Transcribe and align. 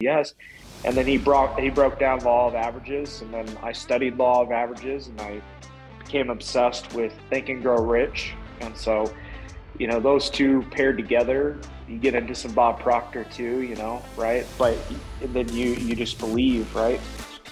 yes. 0.00 0.34
And 0.84 0.94
then 0.94 1.06
he 1.06 1.16
brought 1.16 1.58
he 1.58 1.70
broke 1.70 1.98
down 1.98 2.20
law 2.20 2.48
of 2.48 2.54
averages, 2.54 3.22
and 3.22 3.32
then 3.32 3.46
I 3.62 3.72
studied 3.72 4.18
law 4.18 4.42
of 4.42 4.52
averages, 4.52 5.08
and 5.08 5.20
I 5.20 5.40
became 5.98 6.30
obsessed 6.30 6.92
with 6.92 7.14
Think 7.30 7.48
and 7.48 7.62
Grow 7.62 7.82
Rich. 7.82 8.34
And 8.60 8.76
so, 8.76 9.12
you 9.78 9.86
know, 9.86 10.00
those 10.00 10.28
two 10.28 10.62
paired 10.70 10.98
together, 10.98 11.58
you 11.88 11.98
get 11.98 12.14
into 12.14 12.34
some 12.34 12.52
Bob 12.52 12.80
Proctor 12.80 13.24
too, 13.24 13.62
you 13.62 13.76
know, 13.76 14.02
right? 14.16 14.46
But 14.58 14.76
then 15.20 15.48
you 15.48 15.70
you 15.70 15.96
just 15.96 16.18
believe, 16.18 16.74
right? 16.74 17.00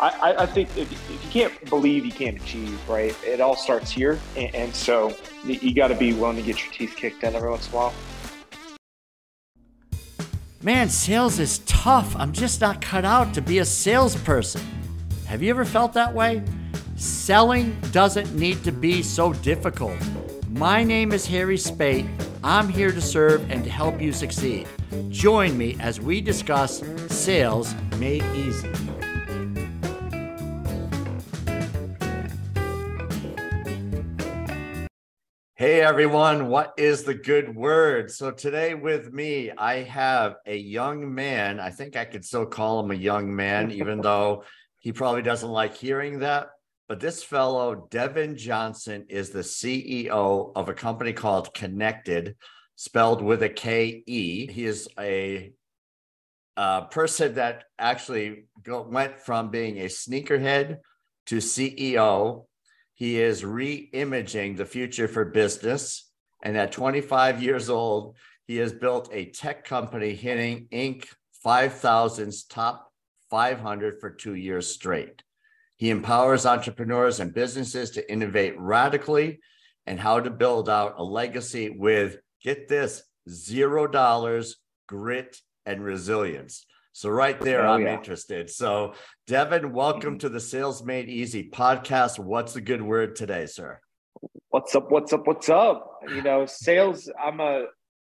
I, 0.00 0.34
I 0.38 0.46
think 0.46 0.68
if, 0.76 0.90
if, 0.90 1.24
you 1.24 1.30
can't 1.30 1.70
believe, 1.70 2.04
you 2.04 2.10
can't 2.10 2.36
achieve, 2.36 2.76
right? 2.88 3.16
It 3.24 3.40
all 3.40 3.54
starts 3.54 3.90
here. 3.90 4.18
And, 4.36 4.52
and 4.52 4.74
so 4.74 5.14
you 5.44 5.74
got 5.74 5.88
to 5.88 5.94
be 5.94 6.12
willing 6.12 6.36
to 6.36 6.42
get 6.42 6.64
your 6.64 6.72
teeth 6.72 6.96
kicked 6.96 7.22
in 7.22 7.36
every 7.36 7.48
once 7.48 7.68
in 7.68 7.74
a 7.74 7.76
while. 7.76 7.94
Man, 10.64 10.88
sales 10.88 11.40
is 11.40 11.58
tough. 11.66 12.14
I'm 12.14 12.30
just 12.30 12.60
not 12.60 12.80
cut 12.80 13.04
out 13.04 13.34
to 13.34 13.42
be 13.42 13.58
a 13.58 13.64
salesperson. 13.64 14.62
Have 15.26 15.42
you 15.42 15.50
ever 15.50 15.64
felt 15.64 15.92
that 15.94 16.14
way? 16.14 16.40
Selling 16.94 17.76
doesn't 17.90 18.32
need 18.36 18.62
to 18.62 18.70
be 18.70 19.02
so 19.02 19.32
difficult. 19.32 19.98
My 20.50 20.84
name 20.84 21.10
is 21.10 21.26
Harry 21.26 21.56
Spaight. 21.56 22.08
I'm 22.44 22.68
here 22.68 22.92
to 22.92 23.00
serve 23.00 23.50
and 23.50 23.64
to 23.64 23.70
help 23.70 24.00
you 24.00 24.12
succeed. 24.12 24.68
Join 25.08 25.58
me 25.58 25.76
as 25.80 26.00
we 26.00 26.20
discuss 26.20 26.80
sales 27.08 27.74
made 27.98 28.22
easy. 28.36 28.70
Hey 35.62 35.80
everyone, 35.80 36.48
what 36.48 36.74
is 36.76 37.04
the 37.04 37.14
good 37.14 37.54
word? 37.54 38.10
So 38.10 38.32
today 38.32 38.74
with 38.74 39.12
me, 39.12 39.52
I 39.52 39.84
have 39.84 40.34
a 40.44 40.56
young 40.56 41.14
man. 41.14 41.60
I 41.60 41.70
think 41.70 41.94
I 41.94 42.04
could 42.04 42.24
still 42.24 42.46
call 42.46 42.80
him 42.80 42.90
a 42.90 42.94
young 42.94 43.32
man, 43.32 43.70
even 43.70 44.00
though 44.02 44.42
he 44.80 44.90
probably 44.90 45.22
doesn't 45.22 45.48
like 45.48 45.76
hearing 45.76 46.18
that. 46.18 46.48
But 46.88 46.98
this 46.98 47.22
fellow, 47.22 47.86
Devin 47.92 48.36
Johnson, 48.36 49.06
is 49.08 49.30
the 49.30 49.42
CEO 49.44 50.50
of 50.56 50.68
a 50.68 50.74
company 50.74 51.12
called 51.12 51.54
Kennected, 51.54 52.34
spelled 52.74 53.22
with 53.22 53.44
a 53.44 53.48
K 53.48 54.02
E. 54.04 54.50
He 54.50 54.64
is 54.64 54.88
a, 54.98 55.52
a 56.56 56.86
person 56.90 57.34
that 57.34 57.66
actually 57.78 58.46
go, 58.64 58.82
went 58.82 59.20
from 59.20 59.50
being 59.50 59.78
a 59.78 59.84
sneakerhead 59.84 60.78
to 61.26 61.36
CEO 61.36 62.46
he 62.94 63.20
is 63.20 63.44
re-imaging 63.44 64.56
the 64.56 64.66
future 64.66 65.08
for 65.08 65.24
business. 65.24 66.10
And 66.42 66.56
at 66.56 66.72
25 66.72 67.42
years 67.42 67.70
old, 67.70 68.16
he 68.46 68.56
has 68.56 68.72
built 68.72 69.08
a 69.12 69.26
tech 69.26 69.64
company 69.64 70.14
hitting 70.14 70.66
Inc. 70.72 71.06
5000's 71.44 72.44
top 72.44 72.92
500 73.30 74.00
for 74.00 74.10
two 74.10 74.34
years 74.34 74.72
straight. 74.72 75.22
He 75.76 75.90
empowers 75.90 76.46
entrepreneurs 76.46 77.18
and 77.18 77.34
businesses 77.34 77.90
to 77.92 78.12
innovate 78.12 78.58
radically 78.58 79.40
and 79.86 79.98
how 79.98 80.20
to 80.20 80.30
build 80.30 80.68
out 80.68 80.94
a 80.98 81.02
legacy 81.02 81.70
with, 81.70 82.18
get 82.42 82.68
this, 82.68 83.02
zero 83.28 83.86
dollars, 83.86 84.56
grit, 84.86 85.38
and 85.66 85.82
resilience. 85.82 86.66
So 86.94 87.08
right 87.08 87.40
there, 87.40 87.66
oh, 87.66 87.72
I'm 87.72 87.82
yeah. 87.82 87.94
interested. 87.94 88.50
So 88.50 88.92
Devin, 89.26 89.72
welcome 89.72 90.12
mm-hmm. 90.12 90.18
to 90.18 90.28
the 90.28 90.40
Sales 90.40 90.84
Made 90.84 91.08
Easy 91.08 91.48
podcast. 91.48 92.18
What's 92.18 92.52
the 92.52 92.60
good 92.60 92.82
word 92.82 93.16
today, 93.16 93.46
sir? 93.46 93.80
What's 94.50 94.74
up? 94.74 94.90
What's 94.90 95.12
up? 95.14 95.26
What's 95.26 95.48
up? 95.48 96.02
You 96.06 96.22
know, 96.22 96.44
sales. 96.46 97.10
I'm 97.18 97.40
a 97.40 97.64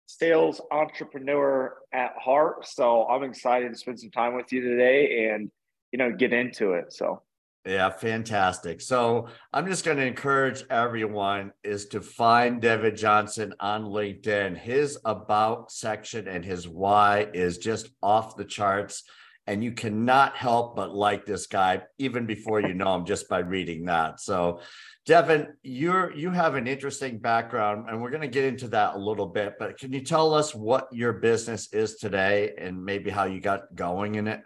sales 0.06 0.62
entrepreneur 0.72 1.76
at 1.92 2.14
heart, 2.24 2.68
so 2.68 3.08
I'm 3.08 3.24
excited 3.24 3.72
to 3.72 3.78
spend 3.78 4.00
some 4.00 4.12
time 4.12 4.36
with 4.36 4.54
you 4.54 4.62
today 4.62 5.30
and 5.32 5.50
you 5.92 5.98
know 5.98 6.12
get 6.12 6.32
into 6.32 6.74
it. 6.74 6.94
So 6.94 7.24
yeah, 7.68 7.90
fantastic. 7.90 8.80
So 8.82 9.28
I'm 9.52 9.68
just 9.68 9.84
going 9.84 9.98
to 9.98 10.06
encourage 10.06 10.64
everyone 10.70 11.52
is 11.64 11.88
to 11.88 12.02
find 12.02 12.62
David 12.62 12.96
Johnson 12.96 13.54
on 13.60 13.84
LinkedIn. 13.86 14.58
His 14.58 14.98
about 15.04 15.72
section 15.72 16.28
and 16.28 16.46
his 16.46 16.68
why 16.68 17.28
is 17.34 17.58
just 17.58 17.90
off 18.02 18.38
the 18.38 18.46
charts. 18.46 19.04
And 19.48 19.64
you 19.64 19.72
cannot 19.72 20.36
help 20.36 20.76
but 20.76 20.94
like 20.94 21.26
this 21.26 21.48
guy 21.48 21.84
even 21.98 22.26
before 22.26 22.62
you 22.62 22.74
know 22.74 22.96
him 22.96 23.06
just 23.06 23.30
by 23.30 23.40
reading 23.40 23.86
that. 23.86 24.20
So 24.20 24.62
Devin, 25.06 25.54
you're 25.64 26.14
you 26.14 26.32
have 26.32 26.56
an 26.56 26.68
interesting 26.68 27.18
background, 27.18 27.90
and 27.90 28.02
we're 28.02 28.10
going 28.10 28.24
to 28.24 28.28
get 28.28 28.44
into 28.44 28.68
that 28.70 28.96
a 28.96 29.00
little 29.00 29.26
bit. 29.26 29.54
But 29.58 29.78
can 29.78 29.94
you 29.94 30.02
tell 30.02 30.34
us 30.34 30.54
what 30.54 30.90
your 30.92 31.14
business 31.14 31.72
is 31.72 31.96
today, 31.96 32.52
and 32.58 32.84
maybe 32.84 33.10
how 33.10 33.24
you 33.24 33.40
got 33.40 33.74
going 33.74 34.16
in 34.16 34.28
it? 34.28 34.42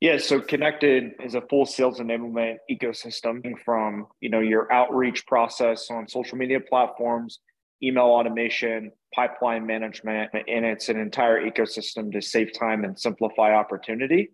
Yeah, 0.00 0.18
so 0.18 0.40
Kennected 0.40 1.14
is 1.24 1.34
a 1.34 1.40
full 1.42 1.66
sales 1.66 1.98
enablement 1.98 2.56
ecosystem 2.70 3.42
from 3.64 4.06
you 4.20 4.30
know 4.30 4.40
your 4.40 4.72
outreach 4.72 5.26
process 5.26 5.90
on 5.90 6.08
social 6.08 6.38
media 6.38 6.60
platforms, 6.60 7.40
email 7.82 8.04
automation, 8.04 8.92
pipeline 9.14 9.66
management, 9.66 10.30
and 10.34 10.64
it's 10.64 10.88
an 10.88 10.98
entire 10.98 11.48
ecosystem 11.48 12.12
to 12.12 12.20
save 12.20 12.52
time 12.52 12.84
and 12.84 12.98
simplify 12.98 13.52
opportunity. 13.52 14.30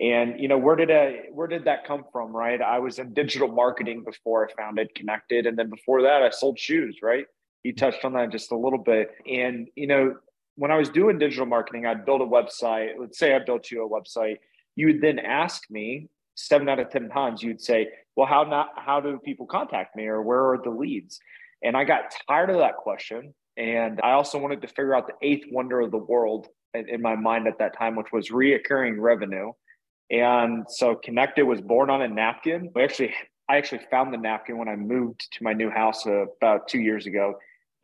And 0.00 0.40
you 0.40 0.48
know 0.48 0.58
where 0.58 0.76
did 0.76 0.90
I 0.90 1.24
where 1.32 1.48
did 1.48 1.64
that 1.64 1.86
come 1.86 2.04
from? 2.10 2.34
Right, 2.34 2.60
I 2.60 2.78
was 2.78 2.98
in 2.98 3.12
digital 3.12 3.48
marketing 3.48 4.04
before 4.04 4.48
I 4.48 4.62
founded 4.62 4.94
Kennected 4.94 5.46
and 5.46 5.58
then 5.58 5.68
before 5.68 6.02
that 6.02 6.22
I 6.22 6.30
sold 6.30 6.58
shoes. 6.58 6.98
Right, 7.02 7.26
you 7.62 7.74
touched 7.74 8.04
on 8.04 8.14
that 8.14 8.30
just 8.30 8.52
a 8.52 8.56
little 8.56 8.78
bit, 8.78 9.10
and 9.26 9.68
you 9.74 9.86
know 9.86 10.16
when 10.56 10.70
I 10.70 10.76
was 10.76 10.88
doing 10.90 11.18
digital 11.18 11.46
marketing, 11.46 11.86
I'd 11.86 12.04
build 12.04 12.20
a 12.20 12.26
website. 12.26 12.92
Let's 12.98 13.18
say 13.18 13.34
I 13.34 13.38
built 13.38 13.70
you 13.70 13.84
a 13.84 13.88
website 13.88 14.36
you 14.76 14.86
would 14.86 15.00
then 15.00 15.18
ask 15.18 15.70
me 15.70 16.08
seven 16.34 16.68
out 16.68 16.78
of 16.78 16.90
10 16.90 17.08
times, 17.10 17.42
you'd 17.42 17.60
say, 17.60 17.88
well, 18.16 18.26
how 18.26 18.42
not, 18.44 18.70
how 18.76 19.00
do 19.00 19.18
people 19.24 19.46
contact 19.46 19.96
me 19.96 20.06
or 20.06 20.22
where 20.22 20.52
are 20.52 20.60
the 20.62 20.70
leads? 20.70 21.18
And 21.62 21.76
I 21.76 21.84
got 21.84 22.14
tired 22.28 22.50
of 22.50 22.58
that 22.58 22.76
question. 22.76 23.34
And 23.56 24.00
I 24.02 24.12
also 24.12 24.38
wanted 24.38 24.62
to 24.62 24.68
figure 24.68 24.94
out 24.94 25.06
the 25.06 25.26
eighth 25.26 25.46
wonder 25.50 25.80
of 25.80 25.90
the 25.90 25.98
world 25.98 26.48
in, 26.74 27.02
my 27.02 27.16
mind 27.16 27.46
at 27.46 27.58
that 27.58 27.76
time, 27.76 27.96
which 27.96 28.12
was 28.12 28.30
reoccurring 28.30 28.96
revenue. 28.98 29.52
And 30.10 30.64
so 30.68 30.94
Kennected 30.94 31.46
was 31.46 31.60
born 31.60 31.90
on 31.90 32.02
a 32.02 32.08
napkin. 32.08 32.70
We 32.74 32.82
actually, 32.82 33.14
I 33.48 33.58
actually 33.58 33.82
found 33.90 34.12
the 34.12 34.18
napkin 34.18 34.58
when 34.58 34.68
I 34.68 34.76
moved 34.76 35.28
to 35.32 35.44
my 35.44 35.52
new 35.52 35.70
house 35.70 36.06
about 36.06 36.68
two 36.68 36.80
years 36.80 37.06
ago. 37.06 37.34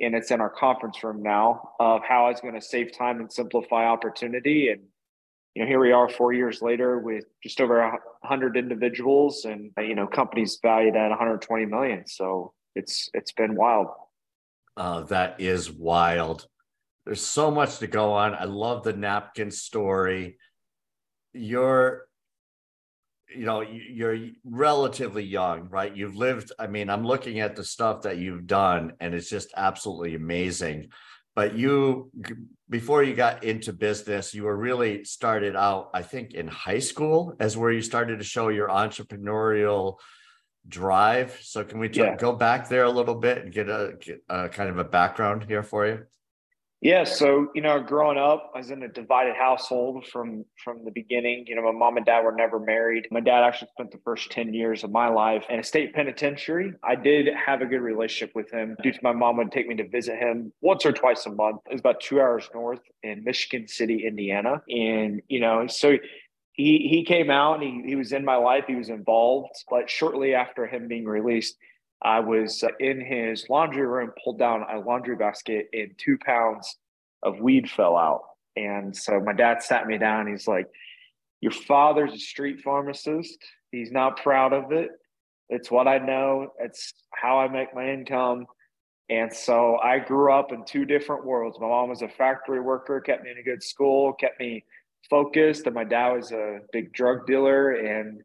And 0.00 0.14
it's 0.14 0.30
in 0.30 0.40
our 0.40 0.50
conference 0.50 1.02
room 1.02 1.22
now 1.22 1.70
of 1.80 2.02
how 2.02 2.26
I 2.26 2.30
was 2.30 2.40
going 2.40 2.54
to 2.54 2.60
save 2.60 2.96
time 2.96 3.20
and 3.20 3.30
simplify 3.30 3.84
opportunity. 3.84 4.70
And 4.70 4.82
you 5.54 5.62
know, 5.62 5.68
here 5.68 5.80
we 5.80 5.92
are 5.92 6.08
four 6.08 6.32
years 6.32 6.62
later 6.62 6.98
with 6.98 7.24
just 7.42 7.60
over 7.60 7.80
a 7.80 7.98
hundred 8.22 8.56
individuals 8.56 9.44
and, 9.44 9.72
you 9.78 9.94
know, 9.94 10.06
companies 10.06 10.58
valued 10.62 10.96
at 10.96 11.08
120 11.08 11.66
million. 11.66 12.06
So 12.06 12.52
it's, 12.74 13.10
it's 13.14 13.32
been 13.32 13.54
wild. 13.54 13.88
Uh, 14.76 15.00
that 15.02 15.40
is 15.40 15.70
wild. 15.70 16.46
There's 17.04 17.24
so 17.24 17.50
much 17.50 17.78
to 17.78 17.86
go 17.86 18.12
on. 18.12 18.34
I 18.34 18.44
love 18.44 18.84
the 18.84 18.92
napkin 18.92 19.50
story. 19.50 20.38
You're, 21.32 22.06
you 23.34 23.44
know, 23.44 23.62
you're 23.62 24.28
relatively 24.44 25.24
young, 25.24 25.68
right? 25.70 25.94
You've 25.94 26.16
lived, 26.16 26.52
I 26.58 26.66
mean, 26.66 26.88
I'm 26.88 27.04
looking 27.04 27.40
at 27.40 27.56
the 27.56 27.64
stuff 27.64 28.02
that 28.02 28.18
you've 28.18 28.46
done 28.46 28.92
and 29.00 29.14
it's 29.14 29.28
just 29.28 29.52
absolutely 29.56 30.14
amazing 30.14 30.90
but 31.38 31.54
you 31.54 32.10
before 32.68 33.04
you 33.04 33.14
got 33.14 33.44
into 33.44 33.72
business 33.72 34.34
you 34.34 34.42
were 34.42 34.56
really 34.56 35.04
started 35.04 35.54
out 35.54 35.88
i 35.94 36.02
think 36.02 36.34
in 36.34 36.48
high 36.48 36.80
school 36.80 37.32
as 37.38 37.56
where 37.56 37.70
you 37.70 37.80
started 37.80 38.18
to 38.18 38.24
show 38.24 38.48
your 38.48 38.66
entrepreneurial 38.66 39.98
drive 40.66 41.38
so 41.40 41.62
can 41.62 41.78
we 41.78 41.88
t- 41.88 42.00
yeah. 42.00 42.16
go 42.16 42.32
back 42.32 42.68
there 42.68 42.82
a 42.82 42.90
little 42.90 43.14
bit 43.14 43.38
and 43.38 43.52
get 43.52 43.68
a, 43.68 43.92
get 44.00 44.20
a 44.28 44.48
kind 44.48 44.68
of 44.68 44.78
a 44.78 44.84
background 44.98 45.44
here 45.44 45.62
for 45.62 45.86
you 45.86 46.00
yeah, 46.80 47.02
so 47.02 47.48
you 47.54 47.62
know, 47.62 47.80
growing 47.80 48.18
up, 48.18 48.52
I 48.54 48.58
was 48.58 48.70
in 48.70 48.84
a 48.84 48.88
divided 48.88 49.34
household 49.34 50.06
from 50.06 50.44
from 50.62 50.84
the 50.84 50.92
beginning. 50.92 51.44
You 51.48 51.56
know, 51.56 51.62
my 51.62 51.72
mom 51.72 51.96
and 51.96 52.06
dad 52.06 52.20
were 52.20 52.32
never 52.32 52.60
married. 52.60 53.08
My 53.10 53.18
dad 53.18 53.42
actually 53.42 53.70
spent 53.74 53.90
the 53.90 53.98
first 54.04 54.30
ten 54.30 54.54
years 54.54 54.84
of 54.84 54.92
my 54.92 55.08
life 55.08 55.44
in 55.48 55.58
a 55.58 55.64
state 55.64 55.92
penitentiary. 55.92 56.74
I 56.84 56.94
did 56.94 57.28
have 57.34 57.62
a 57.62 57.66
good 57.66 57.80
relationship 57.80 58.32
with 58.36 58.48
him 58.52 58.76
due 58.80 58.92
to 58.92 58.98
my 59.02 59.10
mom 59.10 59.38
would 59.38 59.50
take 59.50 59.66
me 59.66 59.74
to 59.74 59.88
visit 59.88 60.18
him 60.18 60.52
once 60.60 60.86
or 60.86 60.92
twice 60.92 61.26
a 61.26 61.30
month. 61.30 61.62
It 61.66 61.72
was 61.72 61.80
about 61.80 62.00
two 62.00 62.20
hours 62.20 62.48
north 62.54 62.82
in 63.02 63.24
Michigan 63.24 63.66
City, 63.66 64.06
Indiana, 64.06 64.62
and 64.68 65.20
you 65.28 65.40
know, 65.40 65.66
so 65.66 65.96
he 66.52 66.86
he 66.88 67.04
came 67.04 67.28
out 67.28 67.60
and 67.60 67.84
he, 67.84 67.90
he 67.90 67.96
was 67.96 68.12
in 68.12 68.24
my 68.24 68.36
life. 68.36 68.64
He 68.68 68.76
was 68.76 68.88
involved, 68.88 69.64
but 69.68 69.90
shortly 69.90 70.34
after 70.34 70.64
him 70.64 70.86
being 70.86 71.06
released, 71.06 71.56
I 72.02 72.20
was 72.20 72.62
uh, 72.62 72.68
in 72.80 73.00
his 73.00 73.48
laundry 73.48 73.86
room, 73.86 74.12
pulled 74.22 74.38
down 74.38 74.64
a 74.70 74.78
laundry 74.78 75.16
basket, 75.16 75.68
and 75.72 75.90
two 75.98 76.18
pounds 76.18 76.76
of 77.22 77.40
weed 77.40 77.70
fell 77.70 77.96
out. 77.96 78.22
And 78.56 78.96
so 78.96 79.20
my 79.20 79.32
dad 79.32 79.62
sat 79.62 79.86
me 79.86 79.98
down. 79.98 80.26
He's 80.26 80.48
like, 80.48 80.68
Your 81.40 81.52
father's 81.52 82.14
a 82.14 82.18
street 82.18 82.60
pharmacist. 82.60 83.38
He's 83.72 83.90
not 83.90 84.22
proud 84.22 84.52
of 84.52 84.72
it. 84.72 84.90
It's 85.48 85.70
what 85.70 85.88
I 85.88 85.98
know, 85.98 86.52
it's 86.60 86.92
how 87.10 87.38
I 87.38 87.48
make 87.48 87.74
my 87.74 87.90
income. 87.90 88.46
And 89.10 89.32
so 89.32 89.78
I 89.78 89.98
grew 89.98 90.30
up 90.30 90.52
in 90.52 90.64
two 90.66 90.84
different 90.84 91.24
worlds. 91.24 91.58
My 91.58 91.66
mom 91.66 91.88
was 91.88 92.02
a 92.02 92.08
factory 92.08 92.60
worker, 92.60 93.00
kept 93.00 93.24
me 93.24 93.30
in 93.30 93.38
a 93.38 93.42
good 93.42 93.62
school, 93.62 94.12
kept 94.12 94.38
me 94.38 94.64
focused 95.08 95.66
and 95.66 95.74
my 95.74 95.84
dad 95.84 96.12
was 96.12 96.32
a 96.32 96.60
big 96.72 96.92
drug 96.92 97.26
dealer 97.26 97.72
and 97.72 98.22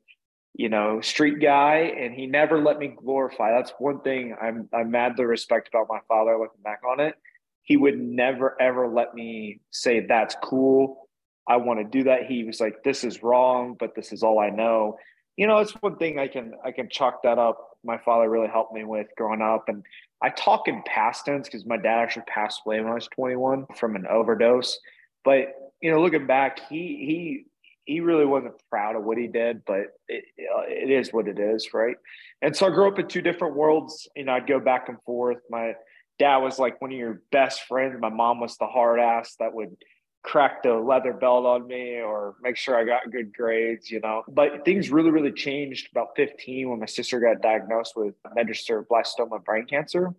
you 0.53 0.69
know 0.69 1.01
street 1.01 1.39
guy 1.41 1.93
and 1.97 2.13
he 2.13 2.27
never 2.27 2.61
let 2.61 2.77
me 2.77 2.87
glorify. 2.87 3.51
That's 3.51 3.73
one 3.79 4.01
thing 4.01 4.35
i'm 4.41 4.69
i'm 4.73 4.91
mad 4.91 5.17
to 5.17 5.25
respect 5.25 5.69
about 5.69 5.87
my 5.89 5.99
father 6.07 6.37
looking 6.37 6.61
back 6.63 6.81
on 6.89 6.99
it. 6.99 7.15
He 7.63 7.77
would 7.77 7.99
never 7.99 8.59
ever 8.61 8.87
let 8.87 9.13
me 9.13 9.61
say 9.71 10.05
that's 10.05 10.35
cool. 10.43 11.09
I 11.47 11.57
want 11.57 11.79
to 11.79 11.85
do 11.85 12.05
that. 12.05 12.25
He 12.25 12.43
was 12.43 12.59
like 12.59 12.83
this 12.83 13.03
is 13.03 13.23
wrong 13.23 13.75
but 13.79 13.95
this 13.95 14.11
is 14.11 14.23
all 14.23 14.39
i 14.39 14.49
know. 14.49 14.97
You 15.37 15.47
know 15.47 15.57
it's 15.57 15.71
one 15.81 15.97
thing 15.97 16.19
i 16.19 16.27
can 16.27 16.53
i 16.63 16.71
can 16.71 16.89
chalk 16.89 17.23
that 17.23 17.39
up. 17.39 17.77
My 17.83 17.97
father 17.97 18.29
really 18.29 18.47
helped 18.47 18.73
me 18.73 18.83
with 18.83 19.07
growing 19.17 19.41
up 19.41 19.65
and 19.67 19.83
i 20.21 20.29
talk 20.29 20.67
in 20.67 20.83
past 20.85 21.25
tense 21.25 21.47
because 21.47 21.65
my 21.65 21.77
dad 21.77 21.99
actually 21.99 22.23
passed 22.27 22.61
away 22.65 22.79
when 22.79 22.91
i 22.91 22.95
was 22.95 23.07
21 23.07 23.65
from 23.75 23.95
an 23.95 24.05
overdose. 24.07 24.79
But 25.25 25.53
you 25.83 25.91
know, 25.91 26.01
looking 26.01 26.27
back, 26.27 26.61
he 26.69 26.77
he 26.77 27.45
he 27.85 27.99
really 27.99 28.25
wasn't 28.25 28.53
proud 28.69 28.95
of 28.95 29.03
what 29.03 29.17
he 29.17 29.27
did, 29.27 29.63
but 29.65 29.87
it, 30.07 30.25
it 30.37 30.89
is 30.89 31.11
what 31.11 31.27
it 31.27 31.39
is, 31.39 31.73
right? 31.73 31.95
And 32.41 32.55
so 32.55 32.67
I 32.67 32.69
grew 32.69 32.87
up 32.87 32.99
in 32.99 33.07
two 33.07 33.21
different 33.21 33.55
worlds. 33.55 34.07
You 34.15 34.25
know, 34.25 34.33
I'd 34.33 34.47
go 34.47 34.59
back 34.59 34.89
and 34.89 34.97
forth. 35.05 35.37
My 35.49 35.73
dad 36.19 36.37
was 36.37 36.59
like 36.59 36.81
one 36.81 36.91
of 36.91 36.97
your 36.97 37.21
best 37.31 37.63
friends. 37.67 37.95
My 37.99 38.09
mom 38.09 38.39
was 38.39 38.57
the 38.57 38.67
hard 38.67 38.99
ass 38.99 39.35
that 39.39 39.53
would 39.53 39.75
crack 40.23 40.63
the 40.63 40.73
leather 40.73 41.13
belt 41.13 41.45
on 41.45 41.67
me 41.67 41.99
or 41.99 42.35
make 42.41 42.55
sure 42.55 42.77
I 42.77 42.85
got 42.85 43.11
good 43.11 43.35
grades, 43.35 43.91
you 43.91 43.99
know. 43.99 44.23
But 44.29 44.63
things 44.63 44.89
really, 44.89 45.11
really 45.11 45.33
changed 45.33 45.89
about 45.91 46.09
15 46.15 46.69
when 46.69 46.79
my 46.79 46.85
sister 46.85 47.19
got 47.19 47.41
diagnosed 47.41 47.93
with 47.95 48.15
medulloblastoma 48.37 49.43
brain 49.43 49.65
cancer, 49.65 50.15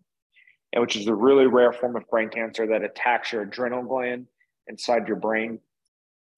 which 0.77 0.97
is 0.97 1.07
a 1.07 1.15
really 1.15 1.47
rare 1.47 1.73
form 1.73 1.97
of 1.97 2.09
brain 2.11 2.29
cancer 2.29 2.67
that 2.67 2.85
attacks 2.85 3.33
your 3.33 3.43
adrenal 3.43 3.83
gland 3.83 4.27
inside 4.69 5.09
your 5.09 5.17
brain. 5.17 5.59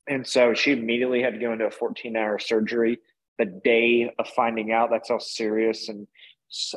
And 0.09 0.27
so 0.27 0.55
she 0.55 0.73
immediately 0.73 1.23
had 1.23 1.35
to 1.35 1.39
go 1.39 1.53
into 1.53 1.67
a 1.67 1.71
14 1.71 2.17
hour 2.17 2.39
surgery 2.39 2.99
the 3.39 3.45
day 3.45 4.11
of 4.19 4.29
finding 4.29 4.73
out 4.73 4.91
that's 4.91 5.09
how 5.09 5.19
serious 5.19 5.89
and 5.89 6.07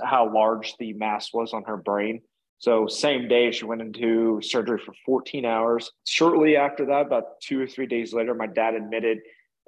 how 0.04 0.34
large 0.34 0.76
the 0.78 0.94
mass 0.94 1.32
was 1.34 1.54
on 1.54 1.64
her 1.64 1.78
brain. 1.78 2.22
So, 2.58 2.88
same 2.88 3.30
day, 3.30 3.52
she 3.52 3.64
went 3.64 3.82
into 3.82 4.42
surgery 4.42 4.82
for 4.86 4.94
14 5.06 5.46
hours. 5.46 5.92
Shortly 6.06 6.58
after 6.58 6.88
that, 6.88 7.06
about 7.06 7.40
two 7.40 7.62
or 7.62 7.68
three 7.68 7.86
days 7.86 8.14
later, 8.14 8.34
my 8.34 8.48
dad 8.48 8.74
admitted 8.74 9.20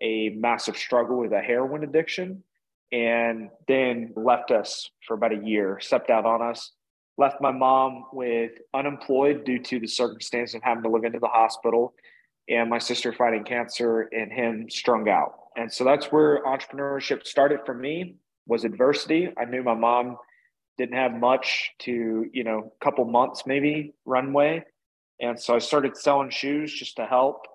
a 0.01 0.29
massive 0.29 0.75
struggle 0.75 1.19
with 1.19 1.31
a 1.31 1.39
heroin 1.39 1.85
addiction 1.85 2.43
and 2.91 3.49
then 3.69 4.11
left 4.17 4.51
us 4.51 4.89
for 5.07 5.13
about 5.13 5.31
a 5.31 5.45
year, 5.45 5.79
stepped 5.79 6.09
out 6.09 6.25
on 6.25 6.41
us 6.41 6.71
left 7.17 7.41
my 7.41 7.51
mom 7.51 8.05
with 8.11 8.51
unemployed 8.73 9.43
due 9.45 9.59
to 9.59 9.79
the 9.79 9.87
circumstance 9.87 10.53
of 10.53 10.63
having 10.63 10.83
to 10.83 10.89
live 10.89 11.03
into 11.03 11.19
the 11.19 11.27
hospital 11.27 11.93
and 12.51 12.69
my 12.69 12.77
sister 12.77 13.13
fighting 13.13 13.43
cancer 13.43 14.09
and 14.11 14.31
him 14.31 14.69
strung 14.69 15.07
out. 15.09 15.33
And 15.55 15.71
so 15.71 15.83
that's 15.83 16.07
where 16.07 16.43
entrepreneurship 16.43 17.25
started 17.25 17.59
for 17.65 17.73
me 17.73 18.15
was 18.45 18.65
adversity. 18.65 19.29
I 19.37 19.45
knew 19.45 19.63
my 19.63 19.73
mom 19.73 20.17
didn't 20.77 20.95
have 20.95 21.13
much 21.13 21.71
to 21.79 22.25
you 22.31 22.43
know 22.43 22.71
a 22.79 22.83
couple 22.83 23.05
months 23.05 23.43
maybe 23.45 23.93
runway. 24.05 24.63
And 25.19 25.39
so 25.39 25.55
i 25.55 25.59
started 25.59 25.95
selling 25.95 26.29
shoes 26.29 26.73
just 26.73 26.95
to 26.97 27.05
help. 27.05 27.45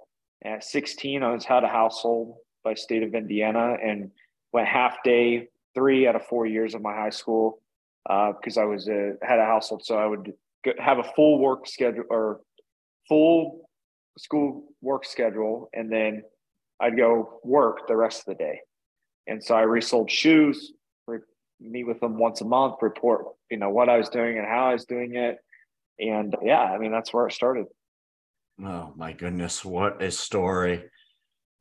At 0.44 0.62
16 0.62 1.22
i 1.22 1.32
was 1.32 1.44
had 1.44 1.64
a 1.64 1.68
household 1.68 2.36
by 2.62 2.74
state 2.74 3.02
of 3.02 3.14
indiana 3.14 3.76
and 3.82 4.10
went 4.52 4.68
half 4.68 5.02
day 5.02 5.48
three 5.74 6.06
out 6.06 6.16
of 6.16 6.24
four 6.26 6.46
years 6.46 6.74
of 6.74 6.82
my 6.82 6.94
high 6.94 7.10
school 7.10 7.60
because 8.06 8.56
uh, 8.56 8.62
I 8.62 8.64
was 8.64 8.88
a, 8.88 9.14
had 9.22 9.38
a 9.38 9.44
household, 9.44 9.84
so 9.84 9.96
I 9.96 10.06
would 10.06 10.32
have 10.78 10.98
a 10.98 11.04
full 11.14 11.38
work 11.38 11.66
schedule 11.66 12.04
or 12.08 12.40
full 13.08 13.65
school 14.18 14.64
work 14.80 15.04
schedule, 15.04 15.68
and 15.72 15.90
then 15.90 16.22
I'd 16.80 16.96
go 16.96 17.40
work 17.44 17.86
the 17.88 17.96
rest 17.96 18.20
of 18.20 18.36
the 18.36 18.42
day. 18.42 18.60
And 19.26 19.42
so 19.42 19.54
I 19.54 19.62
resold 19.62 20.10
shoes, 20.10 20.72
re- 21.06 21.18
meet 21.60 21.84
with 21.84 22.00
them 22.00 22.18
once 22.18 22.40
a 22.40 22.44
month, 22.44 22.76
report 22.80 23.26
you 23.50 23.56
know 23.56 23.70
what 23.70 23.88
I 23.88 23.96
was 23.96 24.08
doing 24.08 24.38
and 24.38 24.46
how 24.46 24.70
I 24.70 24.72
was 24.72 24.84
doing 24.84 25.14
it, 25.14 25.38
and 25.98 26.34
yeah, 26.42 26.60
I 26.60 26.78
mean 26.78 26.92
that's 26.92 27.12
where 27.12 27.26
it 27.26 27.32
started. 27.32 27.66
Oh 28.62 28.92
my 28.96 29.12
goodness, 29.12 29.64
what 29.64 30.02
a 30.02 30.10
story! 30.10 30.84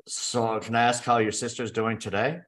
So, 0.08 0.60
can 0.60 0.76
I 0.76 0.84
ask 0.84 1.04
how 1.04 1.18
your 1.18 1.32
sister's 1.32 1.72
doing 1.72 1.98
today? 1.98 2.40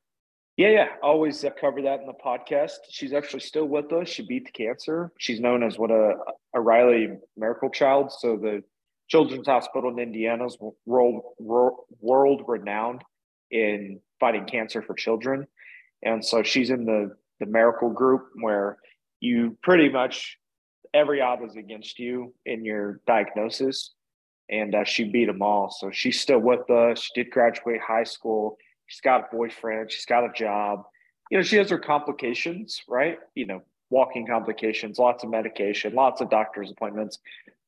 Yeah, 0.58 0.70
yeah. 0.70 0.88
Always 1.04 1.44
uh, 1.44 1.52
cover 1.60 1.84
that 1.84 2.00
in 2.00 2.08
the 2.08 2.14
podcast. 2.14 2.78
She's 2.90 3.14
actually 3.14 3.42
still 3.42 3.66
with 3.66 3.92
us. 3.94 4.10
She 4.10 4.26
beat 4.26 4.46
the 4.46 4.52
cancer. 4.52 5.12
She's 5.20 5.40
known 5.40 5.62
as 5.62 5.78
what 5.78 5.92
a, 5.92 6.16
a 6.56 6.62
Riley 6.62 7.10
miracle 7.36 7.70
child. 7.70 8.12
So 8.12 8.38
the 8.38 8.64
Children's 9.08 9.48
Hospital 9.48 9.90
in 9.92 10.00
Indiana 10.00 10.46
is 10.46 10.58
world, 10.86 11.24
world 11.40 12.42
renowned 12.48 13.04
in 13.52 14.00
fighting 14.20 14.46
cancer 14.46 14.82
for 14.82 14.94
children. 14.94 15.48
And 16.04 16.24
so 16.24 16.44
she's 16.44 16.70
in 16.70 16.86
the, 16.86 17.16
the 17.40 17.46
miracle 17.46 17.90
group 17.90 18.30
where 18.42 18.78
you 19.20 19.58
pretty 19.64 19.90
much 19.90 20.38
every 20.94 21.22
odd 21.22 21.42
was 21.42 21.56
against 21.56 22.00
you 22.00 22.34
in 22.46 22.66
your 22.66 23.02
diagnosis. 23.08 23.94
And 24.50 24.76
uh, 24.76 24.86
she 24.86 25.04
beat 25.04 25.26
them 25.26 25.42
all. 25.42 25.70
So 25.70 25.92
she's 25.92 26.22
still 26.22 26.40
with 26.40 26.70
us. 26.70 27.02
She 27.02 27.24
did 27.24 27.32
graduate 27.32 27.82
high 27.82 28.06
school 28.06 28.58
She's 28.88 29.02
got 29.02 29.32
a 29.32 29.36
boyfriend. 29.36 29.92
She's 29.92 30.06
got 30.06 30.24
a 30.24 30.32
job. 30.34 30.86
You 31.30 31.38
know, 31.38 31.44
she 31.44 31.58
has 31.58 31.70
her 31.70 31.78
complications, 31.78 32.82
right? 32.88 33.20
You 33.36 33.46
know, 33.46 33.62
walking 33.90 34.26
complications, 34.26 34.98
lots 34.98 35.24
of 35.24 35.30
medication, 35.30 35.94
lots 35.94 36.22
of 36.22 36.30
doctor's 36.30 36.72
appointments. 36.72 37.20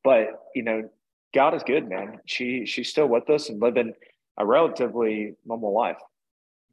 But, 0.03 0.27
you 0.56 0.63
know, 0.63 0.89
God 1.34 1.54
is 1.54 1.64
good, 1.64 1.88
man. 1.88 2.20
She 2.26 2.66
she's 2.66 2.90
still 2.90 3.08
with 3.08 3.30
us 3.30 3.50
and 3.50 3.62
living 3.62 3.94
a 4.38 4.46
relatively 4.46 5.36
normal 5.46 5.74
life. 5.74 6.00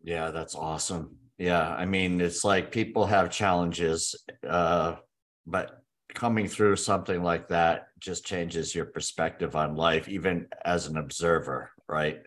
Yeah, 0.02 0.30
that's 0.30 0.54
awesome. 0.54 1.16
Yeah, 1.38 1.68
I 1.68 1.84
mean, 1.84 2.20
it's 2.20 2.44
like 2.44 2.72
people 2.72 3.06
have 3.06 3.30
challenges, 3.30 4.14
uh, 4.48 4.96
but 5.46 5.82
coming 6.14 6.48
through 6.48 6.76
something 6.76 7.22
like 7.22 7.48
that 7.48 7.88
just 7.98 8.24
changes 8.24 8.74
your 8.74 8.86
perspective 8.86 9.54
on 9.54 9.76
life, 9.76 10.08
even 10.08 10.46
as 10.64 10.86
an 10.86 10.96
observer, 10.96 11.70
right? 11.88 12.20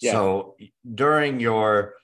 Yeah. 0.00 0.12
So 0.12 0.56
during 0.94 1.40
your 1.40 1.94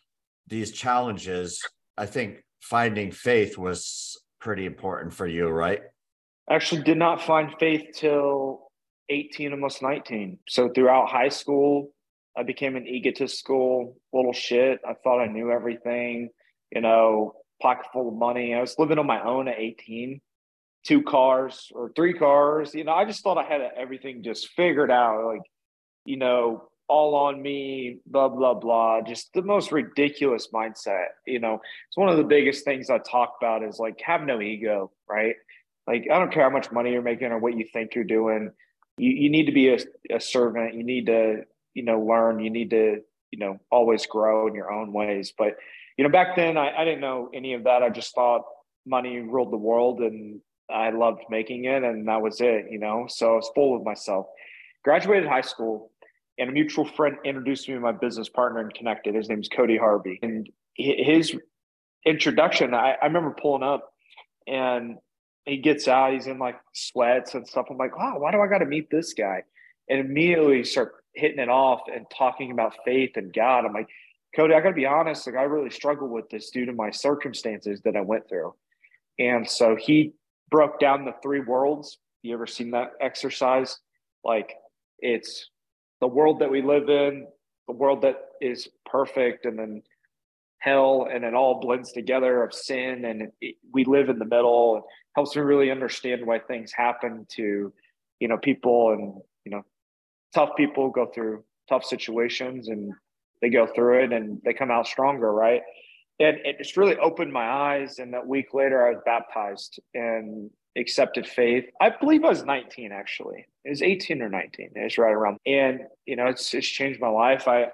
these 0.47 0.73
challenges, 0.73 1.61
I 1.99 2.07
think 2.07 2.45
finding 2.61 3.11
faith 3.11 3.59
was 3.59 4.17
pretty 4.41 4.65
important 4.65 5.13
for 5.13 5.27
you, 5.27 5.49
right? 5.49 5.83
Actually, 6.49 6.83
did 6.83 6.97
not 6.97 7.21
find 7.21 7.53
faith 7.59 7.89
till 7.95 8.66
18, 9.09 9.53
almost 9.53 9.83
19. 9.83 10.39
So 10.49 10.69
throughout 10.69 11.09
high 11.09 11.29
school, 11.29 11.93
I 12.37 12.43
became 12.43 12.77
an 12.77 12.87
egotistical 12.87 13.37
school, 13.37 13.97
little 14.13 14.33
shit. 14.33 14.81
I 14.87 14.95
thought 14.95 15.21
I 15.21 15.27
knew 15.27 15.51
everything, 15.51 16.29
you 16.71 16.81
know, 16.81 17.35
pocket 17.63 17.87
full 17.93 18.09
of 18.09 18.15
money. 18.15 18.55
I 18.55 18.61
was 18.61 18.79
living 18.79 18.99
on 18.99 19.07
my 19.07 19.23
own 19.23 19.49
at 19.49 19.59
18, 19.59 20.21
two 20.85 21.03
cars 21.03 21.71
or 21.75 21.93
three 21.97 22.13
cars. 22.13 22.75
You 22.75 22.85
know, 22.85 22.93
I 22.93 23.05
just 23.05 23.23
thought 23.23 23.39
I 23.39 23.45
had 23.45 23.63
everything 23.77 24.23
just 24.23 24.51
figured 24.51 24.91
out. 24.91 25.25
Like, 25.25 25.43
you 26.05 26.19
know, 26.19 26.69
all 26.89 27.15
on 27.15 27.41
me, 27.41 27.99
blah, 28.07 28.29
blah, 28.29 28.55
blah. 28.55 29.01
Just 29.01 29.33
the 29.33 29.43
most 29.43 29.73
ridiculous 29.73 30.49
mindset. 30.53 31.07
You 31.27 31.41
know, 31.41 31.55
it's 31.55 31.97
one 31.97 32.09
of 32.09 32.17
the 32.17 32.25
biggest 32.25 32.65
things 32.65 32.91
I 32.91 32.99
talk 32.99 33.35
about 33.41 33.65
is 33.65 33.79
like 33.79 34.01
have 34.05 34.23
no 34.23 34.41
ego, 34.41 34.93
right? 35.09 35.35
Like, 35.87 36.07
I 36.13 36.19
don't 36.19 36.33
care 36.33 36.43
how 36.43 36.51
much 36.51 36.73
money 36.73 36.93
you're 36.93 37.03
making 37.03 37.29
or 37.29 37.39
what 37.39 37.57
you 37.57 37.65
think 37.73 37.95
you're 37.95 38.05
doing. 38.05 38.51
You, 38.99 39.11
you 39.11 39.31
need 39.31 39.47
to 39.47 39.53
be 39.53 39.69
a, 39.69 39.79
a 40.11 40.21
servant. 40.21 40.75
You 40.75 40.85
need 40.85 41.07
to, 41.07 41.43
you 41.75 41.83
know, 41.83 42.01
learn. 42.01 42.41
You 42.41 42.51
need 42.51 42.71
to, 42.71 43.01
you 43.31 43.39
know, 43.39 43.59
always 43.71 44.07
grow 44.07 44.47
in 44.47 44.55
your 44.55 44.73
own 44.73 44.93
ways. 44.93 45.33
But, 45.37 45.57
you 45.97 46.05
know, 46.05 46.11
back 46.11 46.37
then 46.37 46.57
I, 46.57 46.75
I 46.77 46.85
didn't 46.85 47.01
know 47.01 47.31
any 47.35 47.55
of 47.55 47.65
that. 47.65 47.83
I 47.83 47.91
just 47.91 48.15
thought 48.15 48.43
money 48.87 49.19
ruled 49.19 49.53
the 49.53 49.59
world 49.59 50.01
and 50.01 50.41
I 50.71 50.91
loved 50.91 51.23
making 51.31 51.65
it 51.65 51.83
and 51.83 52.07
that 52.09 52.23
was 52.23 52.41
it, 52.41 52.67
you 52.71 52.79
know? 52.79 53.07
So 53.09 53.33
I 53.33 53.37
was 53.37 53.51
full 53.55 53.77
of 53.77 53.85
myself. 53.85 54.27
Graduated 54.85 55.29
high 55.29 55.41
school, 55.41 55.91
and 56.39 56.51
a 56.51 56.53
mutual 56.53 56.85
friend 56.85 57.17
introduced 57.25 57.69
me 57.69 57.75
to 57.75 57.81
my 57.81 57.93
business 57.93 58.29
partner 58.29 58.61
and 58.61 58.73
Kennected. 58.73 59.15
His 59.15 59.29
name's 59.29 59.49
Cody 59.49 59.77
Harvey. 59.77 60.19
And 60.23 60.49
his 60.77 61.35
introduction, 62.05 62.75
I, 62.75 62.95
I 63.01 63.07
remember 63.07 63.35
pulling 63.41 63.63
up 63.63 63.91
and 64.47 64.99
he 65.47 65.59
gets 65.59 65.89
out, 65.89 66.13
he's 66.13 66.27
in 66.27 66.39
like 66.39 66.59
sweats 66.73 67.35
and 67.35 67.47
stuff. 67.47 67.67
I'm 67.71 67.77
like, 67.77 67.97
wow, 67.97 68.19
why 68.19 68.33
do 68.33 68.41
I 68.41 68.49
got 68.49 68.59
to 68.59 68.67
meet 68.67 68.91
this 68.91 69.15
guy? 69.15 69.45
And 69.89 70.01
immediately 70.01 70.65
start 70.65 70.95
hitting 71.15 71.39
it 71.39 71.49
off 71.49 71.83
and 71.93 72.05
talking 72.17 72.51
about 72.51 72.75
faith 72.85 73.13
and 73.17 73.33
God. 73.33 73.65
I'm 73.65 73.73
like, 73.73 73.89
Cody, 74.35 74.55
I 74.55 74.61
got 74.61 74.71
to 74.71 74.75
be 74.75 74.87
honest. 74.87 75.27
Like, 75.27 75.37
I 75.37 75.45
really 75.45 75.71
struggle 75.71 76.09
with 76.09 76.29
this 76.29 76.51
due 76.51 76.67
to 76.67 76.73
my 76.73 76.91
circumstances 76.91 77.81
that 77.85 77.97
I 77.97 78.01
went 78.01 78.29
through. 78.29 78.55
And 79.19 79.49
so 79.49 79.77
he 79.77 80.13
broke 80.51 80.79
down 80.79 81.05
the 81.05 81.15
three 81.23 81.41
worlds. 81.41 81.99
You 82.23 82.35
ever 82.35 82.47
seen 82.47 82.73
that 82.73 82.93
exercise? 83.01 83.79
Like, 84.25 84.53
it's 84.99 85.49
the 86.01 86.09
world 86.09 86.41
that 86.41 86.51
we 86.51 86.61
live 86.61 86.89
in, 86.89 87.27
the 87.69 87.75
world 87.75 88.03
that 88.03 88.17
is 88.41 88.69
perfect, 88.85 89.47
and 89.47 89.59
then 89.59 89.83
hell, 90.59 91.09
and 91.11 91.25
it 91.25 91.35
all 91.35 91.61
blends 91.61 91.93
together 91.93 92.43
of 92.43 92.53
sin, 92.53 93.05
and 93.05 93.31
it, 93.41 93.57
we 93.73 93.85
live 93.85 94.09
in 94.09 94.19
the 94.19 94.25
middle. 94.25 94.85
Helps 95.17 95.35
me 95.35 95.43
really 95.43 95.71
understand 95.71 96.25
why 96.25 96.39
things 96.39 96.73
happen 96.73 97.27
to, 97.37 97.73
you 98.21 98.29
know, 98.29 98.39
people, 98.39 98.91
and 98.91 99.15
you 99.45 99.51
know, 99.51 99.65
tough 100.35 100.51
people 100.57 100.91
go 100.91 101.07
through 101.07 101.43
tough 101.69 101.85
situations 101.85 102.69
and 102.69 102.93
they 103.43 103.51
go 103.51 103.67
through 103.67 104.05
it 104.05 104.13
and 104.13 104.41
they 104.45 104.53
come 104.53 104.71
out 104.71 104.87
stronger, 104.87 105.33
right? 105.33 105.63
And 106.21 106.39
it 106.45 106.59
just 106.59 106.77
really 106.77 106.97
opened 106.97 107.33
my 107.33 107.47
eyes. 107.47 107.99
And 107.99 108.15
that 108.15 108.27
week 108.27 108.55
later, 108.55 108.87
I 108.87 108.91
was 108.91 109.03
baptized 109.05 109.81
and 109.95 110.51
accepted 110.77 111.27
faith. 111.27 111.65
I 111.81 111.91
believe 111.91 112.25
I 112.25 112.29
was 112.29 112.45
19 112.45 112.93
actually. 112.93 113.47
It 113.65 113.71
was 113.71 113.83
18 113.83 114.23
or 114.23 114.29
19. 114.29 114.71
It 114.75 114.83
was 114.83 114.99
right 114.99 115.13
around. 115.13 115.39
And 115.47 115.81
you 116.07 116.17
know, 116.17 116.27
it's 116.27 116.55
it's 116.55 116.67
changed 116.67 117.01
my 117.01 117.09
life. 117.09 117.49
I 117.49 117.67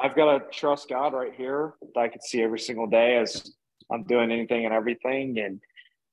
I've 0.00 0.16
got 0.16 0.38
to 0.38 0.58
trust 0.58 0.88
God 0.88 1.12
right 1.12 1.32
here 1.36 1.74
that 1.94 2.00
I 2.00 2.08
can 2.08 2.20
see 2.20 2.42
every 2.42 2.58
single 2.58 2.86
day 2.86 3.16
as 3.16 3.52
I'm 3.92 4.02
doing 4.04 4.32
anything 4.32 4.64
and 4.64 4.74
everything. 4.74 5.38
And 5.38 5.60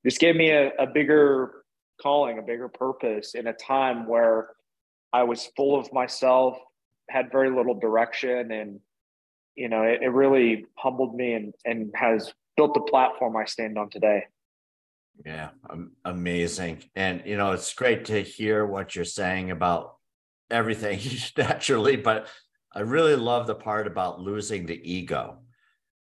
this 0.04 0.18
gave 0.18 0.36
me 0.36 0.52
a, 0.52 0.72
a 0.80 0.88
bigger 0.88 1.64
calling, 2.02 2.40
a 2.40 2.42
bigger 2.42 2.68
purpose 2.68 3.36
in 3.36 3.48
a 3.48 3.54
time 3.54 4.08
where 4.08 4.50
I 5.14 5.24
was 5.24 5.50
full 5.56 5.80
of 5.80 5.92
myself, 5.94 6.58
had 7.10 7.32
very 7.32 7.50
little 7.50 7.78
direction, 7.78 8.52
and 8.52 8.80
you 9.56 9.70
know, 9.70 9.84
it, 9.84 10.02
it 10.02 10.10
really 10.10 10.66
humbled 10.78 11.16
me 11.16 11.34
and 11.34 11.54
and 11.66 11.92
has 11.96 12.34
built 12.58 12.74
the 12.74 12.82
platform 12.82 13.36
I 13.38 13.46
stand 13.46 13.78
on 13.78 13.90
today. 13.90 14.26
Yeah, 15.26 15.50
amazing. 16.06 16.84
And 16.96 17.22
you 17.26 17.38
know, 17.38 17.52
it's 17.52 17.74
great 17.74 18.06
to 18.06 18.22
hear 18.22 18.66
what 18.66 18.96
you're 18.96 19.06
saying 19.06 19.52
about 19.52 19.98
everything 20.50 21.00
naturally, 21.38 21.96
but 21.96 22.28
I 22.74 22.80
really 22.80 23.16
love 23.16 23.48
the 23.48 23.56
part 23.56 23.88
about 23.88 24.22
losing 24.22 24.66
the 24.66 24.80
ego. 24.90 25.40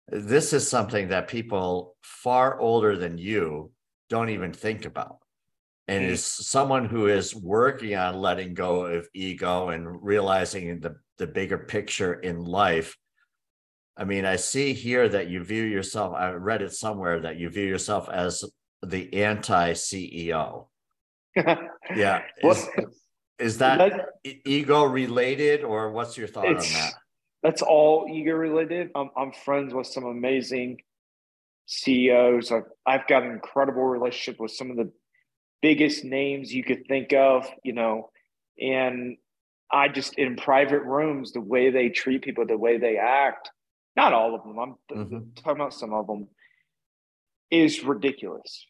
This 0.07 0.53
is 0.53 0.67
something 0.67 1.09
that 1.09 1.27
people 1.27 1.95
far 2.01 2.59
older 2.59 2.97
than 2.97 3.17
you 3.17 3.71
don't 4.13 4.29
even 4.29 4.53
think 4.53 4.85
about. 4.85 5.17
And 5.87 6.03
mm-hmm. 6.03 6.13
is 6.13 6.25
someone 6.25 6.85
who 6.85 7.07
is 7.07 7.35
working 7.35 7.95
on 7.95 8.21
letting 8.21 8.53
go 8.53 8.85
of 8.85 9.07
ego 9.13 9.69
and 9.69 10.03
realizing 10.03 10.79
the, 10.79 10.95
the 11.17 11.27
bigger 11.27 11.57
picture 11.57 12.13
in 12.13 12.45
life. 12.45 12.95
I 13.95 14.05
mean 14.05 14.25
i 14.25 14.37
see 14.37 14.73
here 14.73 15.07
that 15.07 15.29
you 15.29 15.43
view 15.43 15.61
yourself 15.61 16.15
i 16.17 16.31
read 16.31 16.63
it 16.63 16.73
somewhere 16.73 17.19
that 17.19 17.37
you 17.37 17.47
view 17.51 17.67
yourself 17.67 18.09
as 18.09 18.43
the 18.81 19.03
anti-ceo 19.21 20.65
yeah. 21.95 22.21
Is, 22.43 22.69
is 23.39 23.57
that, 23.57 23.77
that 23.77 24.09
ego 24.45 24.83
related 24.83 25.63
or 25.63 25.91
what's 25.91 26.17
your 26.17 26.27
thought 26.27 26.47
on 26.47 26.55
that? 26.55 26.93
That's 27.41 27.61
all 27.61 28.07
ego 28.09 28.33
related. 28.33 28.89
I'm, 28.95 29.09
I'm 29.17 29.31
friends 29.31 29.73
with 29.73 29.87
some 29.87 30.05
amazing 30.05 30.79
ceos 31.65 32.51
I've, 32.51 32.63
I've 32.85 33.07
got 33.07 33.23
an 33.23 33.31
incredible 33.31 33.83
relationship 33.83 34.39
with 34.39 34.51
some 34.51 34.71
of 34.71 34.77
the 34.77 34.91
biggest 35.61 36.03
names 36.03 36.53
you 36.53 36.63
could 36.63 36.85
think 36.87 37.13
of, 37.13 37.47
you 37.63 37.73
know, 37.73 38.09
and 38.59 39.17
I 39.71 39.87
just 39.87 40.13
in 40.15 40.35
private 40.35 40.83
rooms, 40.83 41.31
the 41.31 41.41
way 41.41 41.71
they 41.71 41.89
treat 41.89 42.21
people, 42.21 42.45
the 42.45 42.57
way 42.57 42.77
they 42.77 42.97
act, 42.97 43.49
not 43.95 44.13
all 44.13 44.35
of 44.35 44.43
them, 44.43 44.59
I'm 44.59 44.75
mm-hmm. 44.91 45.19
talking 45.35 45.61
about 45.61 45.73
some 45.73 45.93
of 45.93 46.05
them, 46.05 46.27
is 47.49 47.83
ridiculous. 47.83 48.67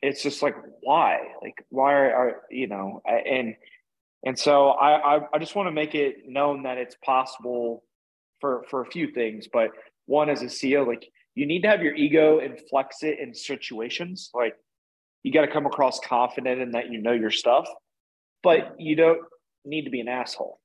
It's 0.00 0.22
just 0.22 0.42
like, 0.42 0.54
why? 0.80 1.18
Like, 1.42 1.64
why 1.68 1.92
are, 1.92 2.14
are 2.14 2.42
you 2.50 2.68
know, 2.68 3.02
and, 3.04 3.54
and 4.24 4.38
so 4.38 4.68
I, 4.68 5.16
I, 5.16 5.20
I 5.34 5.38
just 5.38 5.54
want 5.54 5.66
to 5.66 5.72
make 5.72 5.94
it 5.94 6.26
known 6.26 6.62
that 6.62 6.78
it's 6.78 6.96
possible 7.04 7.84
for, 8.40 8.64
for 8.70 8.80
a 8.82 8.86
few 8.86 9.12
things, 9.12 9.46
but 9.52 9.70
one 10.06 10.30
as 10.30 10.42
a 10.42 10.46
CEO, 10.46 10.86
like 10.86 11.08
you 11.38 11.46
need 11.46 11.62
to 11.62 11.68
have 11.68 11.82
your 11.82 11.94
ego 11.94 12.40
and 12.40 12.58
flex 12.68 13.04
it 13.04 13.20
in 13.20 13.32
situations. 13.32 14.28
Like 14.34 14.56
you 15.22 15.32
got 15.32 15.42
to 15.42 15.52
come 15.52 15.66
across 15.66 16.00
confident 16.00 16.60
in 16.60 16.72
that 16.72 16.90
you 16.90 17.00
know 17.00 17.12
your 17.12 17.30
stuff, 17.30 17.68
but 18.42 18.74
you 18.76 18.96
don't 18.96 19.20
need 19.64 19.84
to 19.84 19.90
be 19.90 20.00
an 20.00 20.08
asshole. 20.08 20.58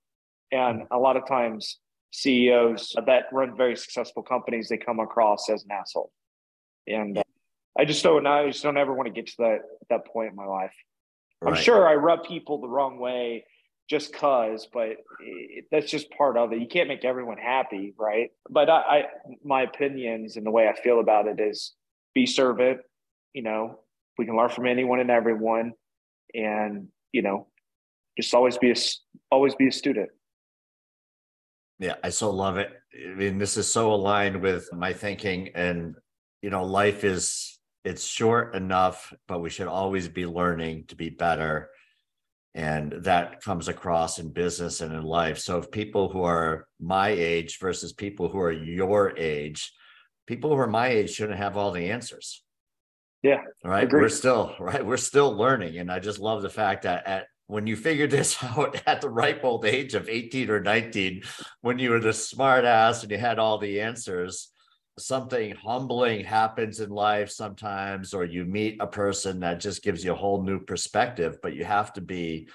And 0.51 0.83
a 0.89 0.97
lot 0.97 1.15
of 1.15 1.27
times, 1.27 1.77
CEOs 2.11 2.95
that 3.05 3.25
run 3.31 3.55
very 3.55 3.75
successful 3.75 4.23
companies 4.23 4.67
they 4.67 4.77
come 4.77 4.99
across 4.99 5.47
as 5.47 5.63
an 5.63 5.69
asshole, 5.71 6.11
and 6.87 7.19
uh, 7.19 7.23
I 7.77 7.85
just 7.85 8.03
don't. 8.03 8.25
I 8.25 8.47
just 8.47 8.63
don't 8.63 8.77
ever 8.77 8.95
want 8.95 9.05
to 9.05 9.13
get 9.13 9.27
to 9.27 9.35
that 9.39 9.59
that 9.91 10.07
point 10.07 10.31
in 10.31 10.35
my 10.35 10.45
life. 10.45 10.73
Right. 11.39 11.53
I'm 11.53 11.61
sure 11.61 11.87
I 11.87 11.93
rub 11.95 12.23
people 12.23 12.61
the 12.61 12.67
wrong 12.67 12.97
way 12.97 13.45
just 13.99 14.13
cause, 14.13 14.67
but 14.71 14.97
it, 15.19 15.65
that's 15.71 15.89
just 15.89 16.09
part 16.11 16.37
of 16.37 16.51
it. 16.51 16.59
You 16.59 16.67
can't 16.67 16.87
make 16.87 17.05
everyone 17.05 17.37
happy, 17.37 17.93
right? 17.97 18.31
But 18.49 18.69
I, 18.69 18.75
I, 18.75 19.03
my 19.43 19.63
opinions 19.63 20.35
and 20.37 20.45
the 20.45 20.51
way 20.51 20.67
I 20.67 20.73
feel 20.73 20.99
about 20.99 21.27
it 21.27 21.39
is 21.39 21.73
be 22.13 22.25
servant, 22.25 22.79
you 23.33 23.43
know, 23.43 23.79
we 24.17 24.25
can 24.25 24.35
learn 24.35 24.49
from 24.49 24.67
anyone 24.67 24.99
and 24.99 25.09
everyone 25.09 25.73
and 26.33 26.87
you 27.11 27.21
know 27.21 27.47
just 28.17 28.33
always 28.33 28.57
be 28.57 28.71
a 28.71 28.75
always 29.31 29.55
be 29.55 29.67
a 29.67 29.71
student 29.71 30.09
yeah 31.79 31.95
i 32.03 32.09
so 32.09 32.29
love 32.29 32.57
it 32.57 32.71
i 33.11 33.13
mean 33.13 33.37
this 33.37 33.57
is 33.57 33.71
so 33.71 33.93
aligned 33.93 34.41
with 34.41 34.71
my 34.73 34.93
thinking 34.93 35.49
and 35.55 35.95
you 36.41 36.49
know 36.49 36.63
life 36.63 37.03
is 37.03 37.59
it's 37.85 38.05
short 38.05 38.55
enough 38.55 39.13
but 39.27 39.39
we 39.39 39.49
should 39.49 39.67
always 39.67 40.07
be 40.07 40.25
learning 40.25 40.85
to 40.87 40.95
be 40.95 41.09
better 41.09 41.69
and 42.55 42.93
that 43.03 43.41
comes 43.41 43.67
across 43.67 44.19
in 44.19 44.29
business 44.29 44.81
and 44.81 44.93
in 44.93 45.03
life 45.03 45.37
so 45.39 45.57
if 45.57 45.71
people 45.71 46.09
who 46.09 46.23
are 46.23 46.67
my 46.79 47.09
age 47.09 47.59
versus 47.59 47.93
people 47.93 48.29
who 48.29 48.39
are 48.39 48.51
your 48.51 49.17
age 49.17 49.71
people 50.27 50.49
who 50.51 50.57
are 50.57 50.67
my 50.67 50.87
age 50.87 51.11
shouldn't 51.11 51.39
have 51.39 51.57
all 51.57 51.71
the 51.71 51.89
answers 51.89 52.43
yeah. 53.23 53.39
Right. 53.63 53.89
We're 53.89 54.09
still 54.09 54.53
right. 54.59 54.85
We're 54.85 54.97
still 54.97 55.31
learning. 55.31 55.79
And 55.79 55.89
I 55.89 55.99
just 55.99 56.19
love 56.19 56.41
the 56.41 56.49
fact 56.49 56.83
that 56.83 57.07
at 57.07 57.27
when 57.47 57.65
you 57.65 57.75
figured 57.75 58.11
this 58.11 58.37
out 58.43 58.81
at 58.85 59.01
the 59.01 59.09
ripe 59.09 59.43
old 59.43 59.65
age 59.65 59.95
of 59.95 60.09
18 60.09 60.49
or 60.49 60.59
19, 60.59 61.23
when 61.61 61.79
you 61.79 61.91
were 61.91 62.01
the 62.01 62.13
smart 62.13 62.65
ass 62.65 63.01
and 63.01 63.11
you 63.11 63.17
had 63.17 63.39
all 63.39 63.57
the 63.57 63.81
answers, 63.81 64.49
something 64.97 65.55
humbling 65.55 66.23
happens 66.23 66.79
in 66.79 66.89
life 66.89 67.29
sometimes, 67.29 68.13
or 68.13 68.25
you 68.25 68.45
meet 68.45 68.77
a 68.79 68.87
person 68.87 69.39
that 69.41 69.59
just 69.59 69.83
gives 69.83 70.03
you 70.03 70.11
a 70.11 70.15
whole 70.15 70.43
new 70.43 70.59
perspective, 70.59 71.37
but 71.41 71.55
you 71.55 71.65
have 71.65 71.93
to 71.93 72.01
be 72.01 72.47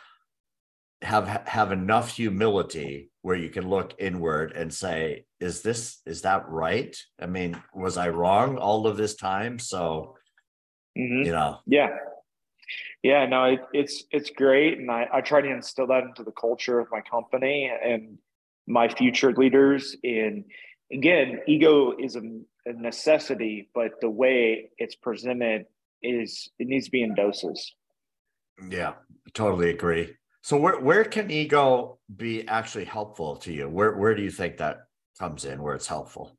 have 1.03 1.29
have 1.47 1.71
enough 1.71 2.11
humility 2.11 3.11
where 3.23 3.37
you 3.37 3.49
can 3.51 3.69
look 3.69 3.95
inward 3.99 4.51
and 4.57 4.75
say 4.75 5.25
is 5.39 5.63
this 5.63 6.01
is 6.07 6.23
that 6.23 6.49
right 6.49 6.97
i 7.21 7.27
mean 7.27 7.57
was 7.73 7.97
i 7.97 8.09
wrong 8.09 8.59
all 8.59 8.85
of 8.85 8.97
this 8.97 9.15
time 9.15 9.61
so 9.61 10.17
Mm-hmm. 10.99 11.27
You 11.27 11.33
know? 11.33 11.59
Yeah. 11.67 11.89
Yeah, 13.03 13.27
no, 13.27 13.45
it, 13.45 13.61
it's 13.73 14.05
it's 14.11 14.31
great, 14.31 14.79
and 14.79 14.91
I, 14.91 15.07
I 15.13 15.21
try 15.21 15.41
to 15.41 15.49
instill 15.49 15.87
that 15.87 16.03
into 16.03 16.25
the 16.25 16.33
culture 16.33 16.81
of 16.81 16.89
my 16.91 17.01
company 17.01 17.71
and 17.83 18.19
my 18.67 18.89
future 18.89 19.33
leaders. 19.33 19.97
And 20.03 20.45
again, 20.93 21.41
ego 21.47 21.95
is 21.99 22.17
a, 22.17 22.23
a 22.67 22.73
necessity, 22.73 23.69
but 23.75 24.01
the 24.01 24.11
way 24.11 24.71
it's 24.79 24.95
presented 24.95 25.67
is 26.03 26.51
it 26.59 26.69
needs 26.69 26.87
to 26.87 26.91
be 26.91 27.03
in 27.03 27.15
doses. 27.15 27.75
Yeah, 28.69 28.95
totally 29.35 29.71
agree. 29.71 30.15
So 30.43 30.57
where 30.57 30.81
where 30.81 31.05
can 31.05 31.31
ego 31.31 31.99
be 32.17 32.47
actually 32.49 32.85
helpful 32.85 33.37
to 33.37 33.53
you? 33.53 33.69
Where 33.69 33.97
where 33.97 34.15
do 34.15 34.23
you 34.23 34.31
think 34.31 34.57
that 34.59 34.87
comes 35.19 35.45
in 35.45 35.63
where 35.63 35.75
it's 35.75 35.87
helpful? 35.87 36.37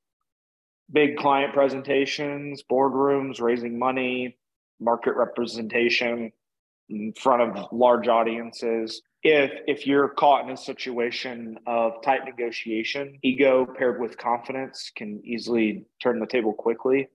Big 0.91 1.17
client 1.17 1.53
presentations, 1.53 2.63
boardrooms, 2.69 3.39
raising 3.41 3.77
money, 3.77 4.37
market 4.79 5.15
representation 5.15 6.31
in 6.89 7.13
front 7.13 7.41
of 7.41 7.67
large 7.71 8.07
audiences. 8.07 9.01
If 9.21 9.51
if 9.67 9.85
you're 9.85 10.09
caught 10.09 10.45
in 10.45 10.51
a 10.51 10.57
situation 10.57 11.57
of 11.67 12.01
tight 12.03 12.21
negotiation, 12.25 13.19
ego 13.21 13.65
paired 13.65 13.99
with 13.99 14.17
confidence 14.17 14.91
can 14.95 15.21
easily 15.25 15.85
turn 16.01 16.19
the 16.19 16.27
table 16.27 16.53
quickly. 16.53 17.09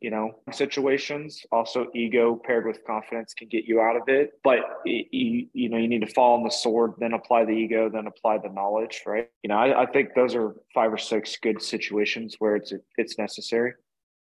You 0.00 0.10
know, 0.10 0.32
situations 0.52 1.46
also 1.50 1.86
ego 1.94 2.38
paired 2.44 2.66
with 2.66 2.84
confidence 2.84 3.32
can 3.32 3.48
get 3.48 3.64
you 3.64 3.80
out 3.80 3.96
of 3.96 4.02
it. 4.08 4.32
But 4.42 4.58
you, 4.84 5.46
you 5.54 5.70
know, 5.70 5.78
you 5.78 5.88
need 5.88 6.02
to 6.02 6.12
fall 6.12 6.36
on 6.36 6.42
the 6.42 6.50
sword, 6.50 6.92
then 6.98 7.14
apply 7.14 7.46
the 7.46 7.52
ego, 7.52 7.88
then 7.88 8.06
apply 8.06 8.38
the 8.38 8.50
knowledge, 8.50 9.00
right? 9.06 9.30
You 9.42 9.48
know, 9.48 9.56
I, 9.56 9.84
I 9.84 9.86
think 9.86 10.10
those 10.14 10.34
are 10.34 10.56
five 10.74 10.92
or 10.92 10.98
six 10.98 11.38
good 11.38 11.62
situations 11.62 12.36
where 12.38 12.54
it's 12.56 12.72
it's 12.98 13.16
necessary. 13.16 13.72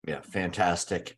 Yeah, 0.08 0.22
fantastic. 0.22 1.16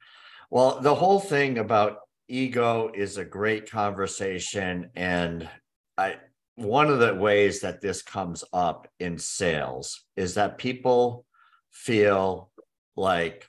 Well, 0.50 0.80
the 0.80 0.96
whole 0.96 1.20
thing 1.20 1.58
about 1.58 2.05
ego 2.28 2.92
is 2.94 3.18
a 3.18 3.26
great 3.26 3.70
conversation. 3.70 4.90
And 4.96 5.50
I, 5.98 6.18
one 6.56 6.90
of 6.90 7.00
the 7.00 7.16
ways 7.16 7.62
that 7.62 7.82
this 7.82 8.02
comes 8.02 8.44
up 8.54 8.88
in 9.00 9.18
sales 9.18 10.04
is 10.16 10.36
that 10.36 10.58
people 10.58 11.26
feel 11.72 12.50
like, 12.96 13.48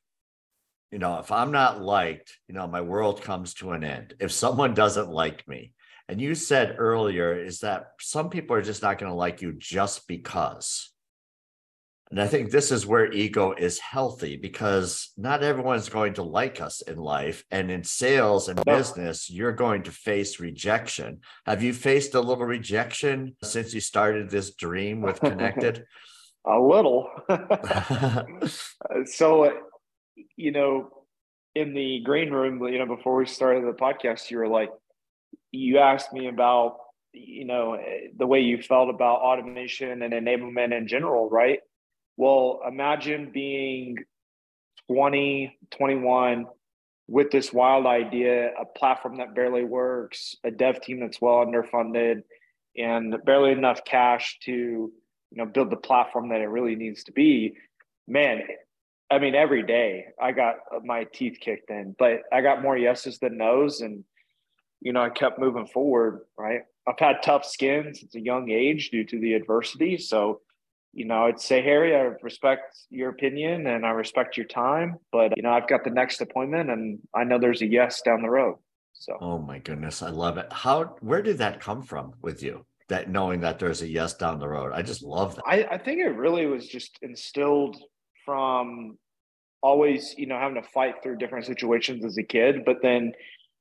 you 0.90 0.98
know, 0.98 1.18
if 1.18 1.30
I'm 1.30 1.52
not 1.52 1.82
liked, 1.82 2.36
you 2.48 2.54
know, 2.54 2.66
my 2.66 2.80
world 2.80 3.22
comes 3.22 3.54
to 3.54 3.72
an 3.72 3.84
end. 3.84 4.14
If 4.20 4.32
someone 4.32 4.74
doesn't 4.74 5.10
like 5.10 5.46
me, 5.48 5.72
and 6.08 6.20
you 6.20 6.34
said 6.34 6.76
earlier 6.78 7.36
is 7.36 7.60
that 7.60 7.92
some 8.00 8.30
people 8.30 8.56
are 8.56 8.62
just 8.62 8.82
not 8.82 8.98
going 8.98 9.10
to 9.10 9.16
like 9.16 9.42
you 9.42 9.52
just 9.52 10.06
because. 10.06 10.92
And 12.10 12.20
I 12.20 12.28
think 12.28 12.50
this 12.50 12.70
is 12.70 12.86
where 12.86 13.10
ego 13.12 13.52
is 13.52 13.80
healthy 13.80 14.36
because 14.36 15.10
not 15.16 15.42
everyone's 15.42 15.88
going 15.88 16.14
to 16.14 16.22
like 16.22 16.60
us 16.60 16.80
in 16.80 16.98
life. 16.98 17.44
And 17.50 17.68
in 17.70 17.82
sales 17.82 18.48
and 18.48 18.64
business, 18.64 19.28
you're 19.28 19.52
going 19.52 19.82
to 19.84 19.90
face 19.90 20.38
rejection. 20.38 21.20
Have 21.46 21.64
you 21.64 21.72
faced 21.72 22.14
a 22.14 22.20
little 22.20 22.46
rejection 22.46 23.34
since 23.42 23.74
you 23.74 23.80
started 23.80 24.30
this 24.30 24.54
dream 24.54 25.00
with 25.00 25.20
Kennected? 25.20 25.84
a 26.46 26.60
little. 26.60 27.10
so, 29.06 29.46
uh, 29.46 29.50
you 30.36 30.52
know, 30.52 30.90
in 31.56 31.74
the 31.74 32.00
green 32.04 32.30
room, 32.30 32.62
you 32.68 32.78
know, 32.78 32.86
before 32.86 33.16
we 33.16 33.26
started 33.26 33.64
the 33.64 33.72
podcast, 33.72 34.30
you 34.30 34.38
were 34.38 34.48
like, 34.48 34.70
you 35.50 35.78
asked 35.78 36.12
me 36.12 36.28
about, 36.28 36.76
you 37.12 37.46
know, 37.46 37.78
the 38.16 38.26
way 38.26 38.40
you 38.40 38.62
felt 38.62 38.90
about 38.90 39.22
automation 39.22 40.02
and 40.02 40.12
enablement 40.12 40.76
in 40.76 40.86
general, 40.86 41.28
right? 41.30 41.60
Well, 42.16 42.60
imagine 42.66 43.30
being 43.32 43.98
20, 44.88 45.58
21 45.70 46.46
with 47.08 47.30
this 47.30 47.52
wild 47.52 47.86
idea, 47.86 48.50
a 48.60 48.64
platform 48.64 49.18
that 49.18 49.34
barely 49.34 49.64
works, 49.64 50.36
a 50.44 50.50
dev 50.50 50.80
team 50.80 51.00
that's 51.00 51.20
well 51.20 51.44
underfunded, 51.44 52.22
and 52.76 53.14
barely 53.24 53.52
enough 53.52 53.84
cash 53.84 54.38
to 54.42 54.52
you 54.52 54.92
know 55.32 55.46
build 55.46 55.70
the 55.70 55.76
platform 55.76 56.30
that 56.30 56.40
it 56.40 56.48
really 56.48 56.74
needs 56.74 57.04
to 57.04 57.12
be. 57.12 57.54
Man, 58.08 58.42
I 59.10 59.18
mean, 59.18 59.34
every 59.34 59.62
day 59.62 60.06
I 60.20 60.32
got 60.32 60.56
my 60.84 61.04
teeth 61.04 61.38
kicked 61.40 61.70
in, 61.70 61.94
but 61.98 62.22
I 62.32 62.40
got 62.40 62.62
more 62.62 62.76
yeses 62.76 63.18
than 63.18 63.36
nos, 63.36 63.80
and 63.80 64.04
you 64.80 64.92
know 64.92 65.02
I 65.02 65.10
kept 65.10 65.38
moving 65.38 65.66
forward. 65.66 66.22
Right, 66.36 66.62
I've 66.88 66.98
had 66.98 67.22
tough 67.22 67.44
skin 67.44 67.94
since 67.94 68.14
a 68.14 68.20
young 68.20 68.50
age 68.50 68.90
due 68.90 69.04
to 69.04 69.20
the 69.20 69.34
adversity, 69.34 69.96
so 69.98 70.40
you 70.92 71.04
know, 71.04 71.24
I'd 71.26 71.40
say, 71.40 71.62
Harry, 71.62 71.94
I 71.94 72.12
respect 72.22 72.78
your 72.90 73.10
opinion 73.10 73.66
and 73.66 73.84
I 73.84 73.90
respect 73.90 74.36
your 74.36 74.46
time, 74.46 74.96
but 75.12 75.36
you 75.36 75.42
know, 75.42 75.50
I've 75.50 75.68
got 75.68 75.84
the 75.84 75.90
next 75.90 76.20
appointment 76.20 76.70
and 76.70 76.98
I 77.14 77.24
know 77.24 77.38
there's 77.38 77.62
a 77.62 77.66
yes 77.66 78.00
down 78.02 78.22
the 78.22 78.30
road. 78.30 78.56
So, 78.94 79.16
oh 79.20 79.38
my 79.38 79.58
goodness, 79.58 80.02
I 80.02 80.08
love 80.08 80.38
it. 80.38 80.50
How, 80.50 80.96
where 81.00 81.22
did 81.22 81.38
that 81.38 81.60
come 81.60 81.82
from 81.82 82.14
with 82.22 82.42
you? 82.42 82.64
That 82.88 83.10
knowing 83.10 83.40
that 83.40 83.58
there's 83.58 83.82
a 83.82 83.88
yes 83.88 84.14
down 84.14 84.38
the 84.38 84.48
road. 84.48 84.72
I 84.72 84.82
just 84.82 85.02
love 85.02 85.36
that. 85.36 85.44
I, 85.46 85.64
I 85.64 85.78
think 85.78 86.00
it 86.00 86.08
really 86.08 86.46
was 86.46 86.66
just 86.66 86.98
instilled 87.02 87.76
from 88.24 88.96
always, 89.62 90.14
you 90.16 90.26
know, 90.26 90.38
having 90.38 90.62
to 90.62 90.68
fight 90.68 91.02
through 91.02 91.16
different 91.16 91.46
situations 91.46 92.04
as 92.04 92.16
a 92.16 92.22
kid. 92.22 92.64
But 92.64 92.76
then 92.82 93.12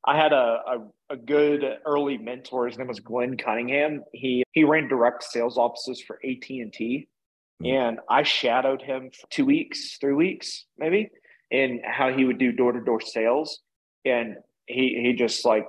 I 0.06 0.16
had 0.16 0.34
a, 0.34 0.62
a, 0.68 0.88
a, 1.10 1.18
good 1.18 1.64
early 1.86 2.18
mentor. 2.18 2.68
His 2.68 2.78
name 2.78 2.88
was 2.88 3.00
Glenn 3.00 3.38
Cunningham. 3.38 4.04
He 4.14 4.44
he 4.52 4.64
ran 4.64 4.88
direct 4.88 5.24
sales 5.24 5.58
offices 5.58 6.02
for 6.02 6.20
AT 6.24 6.48
and 6.50 6.72
T. 6.72 7.08
Mm. 7.64 7.70
And 7.70 8.00
I 8.10 8.24
shadowed 8.24 8.82
him 8.82 9.12
for 9.12 9.28
two 9.30 9.46
weeks, 9.46 9.98
three 10.00 10.14
weeks, 10.14 10.66
maybe, 10.78 11.10
in 11.52 11.82
how 11.86 12.12
he 12.12 12.26
would 12.26 12.38
do 12.38 12.52
door 12.52 12.72
to 12.72 12.82
door 12.82 13.02
sales. 13.02 13.60
And 14.04 14.38
he 14.68 15.00
he 15.02 15.14
just 15.14 15.46
like, 15.46 15.68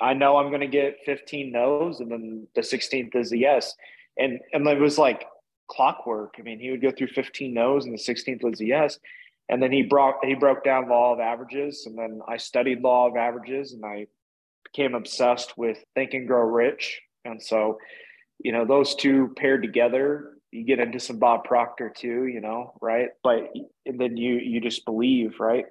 I 0.00 0.14
know 0.14 0.36
I'm 0.36 0.50
gonna 0.50 0.66
get 0.66 0.98
15 1.06 1.52
no's, 1.52 2.00
and 2.00 2.10
then 2.10 2.46
the 2.54 2.60
16th 2.60 3.14
is 3.16 3.32
a 3.32 3.38
yes. 3.38 3.74
And 4.18 4.40
and 4.52 4.66
it 4.66 4.78
was 4.78 4.98
like 4.98 5.24
clockwork. 5.68 6.34
I 6.38 6.42
mean, 6.42 6.60
he 6.60 6.70
would 6.70 6.82
go 6.82 6.90
through 6.90 7.08
15 7.08 7.54
no's, 7.54 7.84
and 7.84 7.94
the 7.94 7.98
16th 7.98 8.42
was 8.42 8.60
a 8.60 8.66
yes. 8.66 8.98
And 9.48 9.62
then 9.62 9.72
he 9.72 9.82
brought 9.82 10.24
he 10.24 10.34
broke 10.34 10.64
down 10.64 10.88
law 10.88 11.12
of 11.12 11.20
averages, 11.20 11.84
and 11.86 11.98
then 11.98 12.20
I 12.28 12.36
studied 12.36 12.80
law 12.80 13.08
of 13.08 13.16
averages, 13.16 13.72
and 13.72 13.84
I 13.84 14.06
became 14.64 14.94
obsessed 14.94 15.56
with 15.56 15.78
Think 15.94 16.14
and 16.14 16.26
Grow 16.26 16.42
Rich. 16.42 17.00
And 17.24 17.42
so, 17.42 17.78
you 18.38 18.52
know, 18.52 18.64
those 18.64 18.94
two 18.94 19.32
paired 19.36 19.62
together 19.62 20.33
you 20.54 20.64
get 20.64 20.78
into 20.78 21.00
some 21.00 21.18
Bob 21.18 21.44
Proctor 21.44 21.90
too, 21.90 22.26
you 22.26 22.40
know, 22.40 22.74
right? 22.80 23.08
But 23.24 23.52
and 23.84 24.00
then 24.00 24.16
you 24.16 24.36
you 24.36 24.60
just 24.60 24.84
believe, 24.84 25.40
right? 25.40 25.66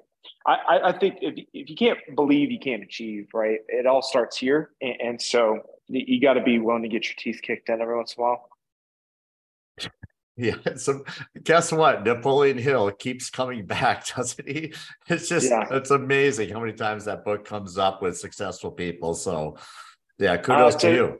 I, 0.45 0.79
I 0.85 0.97
think 0.97 1.19
if, 1.21 1.35
if 1.53 1.69
you 1.69 1.75
can't 1.75 1.99
believe, 2.15 2.51
you 2.51 2.59
can't 2.59 2.83
achieve, 2.83 3.27
right? 3.33 3.59
It 3.67 3.85
all 3.85 4.01
starts 4.01 4.37
here, 4.37 4.71
and, 4.81 4.95
and 5.01 5.21
so 5.21 5.61
you 5.87 6.21
got 6.21 6.33
to 6.33 6.43
be 6.43 6.59
willing 6.59 6.83
to 6.83 6.89
get 6.89 7.05
your 7.05 7.15
teeth 7.17 7.41
kicked 7.41 7.69
in 7.69 7.81
every 7.81 7.95
once 7.95 8.15
in 8.17 8.21
a 8.21 8.25
while. 8.25 8.49
Yeah. 10.35 10.55
So 10.77 11.05
guess 11.43 11.71
what? 11.71 12.03
Napoleon 12.03 12.57
Hill 12.57 12.89
keeps 12.89 13.29
coming 13.29 13.67
back, 13.67 14.07
doesn't 14.15 14.47
he? 14.47 14.73
It's 15.07 15.29
just 15.29 15.51
yeah. 15.51 15.67
it's 15.69 15.91
amazing 15.91 16.49
how 16.49 16.59
many 16.59 16.73
times 16.73 17.05
that 17.05 17.23
book 17.23 17.45
comes 17.45 17.77
up 17.77 18.01
with 18.01 18.17
successful 18.17 18.71
people. 18.71 19.13
So 19.13 19.57
yeah, 20.17 20.37
kudos 20.37 20.73
uh, 20.73 20.79
to 20.79 20.91
you 20.91 21.19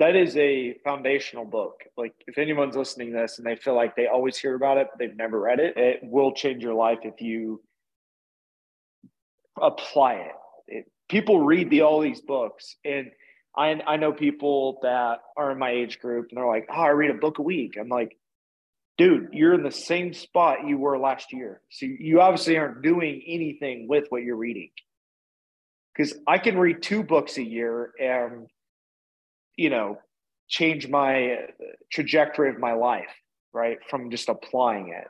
that 0.00 0.16
is 0.16 0.34
a 0.38 0.74
foundational 0.82 1.44
book. 1.44 1.84
Like 1.96 2.14
if 2.26 2.38
anyone's 2.38 2.74
listening 2.74 3.12
to 3.12 3.18
this 3.18 3.38
and 3.38 3.46
they 3.46 3.54
feel 3.54 3.76
like 3.76 3.94
they 3.94 4.06
always 4.06 4.36
hear 4.36 4.54
about 4.54 4.78
it, 4.78 4.88
but 4.90 4.98
they've 4.98 5.16
never 5.16 5.38
read 5.38 5.60
it, 5.60 5.76
it 5.76 6.00
will 6.02 6.32
change 6.32 6.62
your 6.62 6.74
life 6.74 7.00
if 7.02 7.20
you 7.20 7.62
apply 9.60 10.14
it. 10.14 10.32
it 10.68 10.92
people 11.08 11.40
read 11.40 11.68
the 11.68 11.82
all 11.82 12.00
these 12.00 12.22
books 12.22 12.76
and 12.84 13.10
I, 13.54 13.78
I 13.86 13.96
know 13.96 14.12
people 14.12 14.78
that 14.82 15.18
are 15.36 15.50
in 15.50 15.58
my 15.58 15.70
age 15.70 16.00
group 16.00 16.28
and 16.30 16.38
they're 16.38 16.46
like, 16.46 16.66
oh, 16.70 16.80
I 16.80 16.88
read 16.88 17.10
a 17.10 17.14
book 17.14 17.38
a 17.38 17.42
week. 17.42 17.76
I'm 17.78 17.88
like, 17.88 18.16
dude, 18.96 19.28
you're 19.32 19.54
in 19.54 19.62
the 19.62 19.70
same 19.70 20.14
spot 20.14 20.66
you 20.66 20.78
were 20.78 20.98
last 20.98 21.32
year. 21.32 21.60
So 21.68 21.84
you 21.84 22.22
obviously 22.22 22.56
aren't 22.56 22.82
doing 22.82 23.22
anything 23.26 23.86
with 23.86 24.04
what 24.08 24.22
you're 24.22 24.36
reading. 24.36 24.70
Because 25.94 26.14
I 26.26 26.38
can 26.38 26.56
read 26.56 26.80
two 26.80 27.02
books 27.02 27.36
a 27.36 27.42
year 27.42 27.92
and 28.00 28.46
you 29.60 29.68
know, 29.68 29.98
change 30.48 30.88
my 30.88 31.36
trajectory 31.92 32.48
of 32.48 32.58
my 32.58 32.72
life, 32.72 33.12
right? 33.52 33.76
From 33.90 34.10
just 34.10 34.30
applying 34.30 34.88
it 34.88 35.06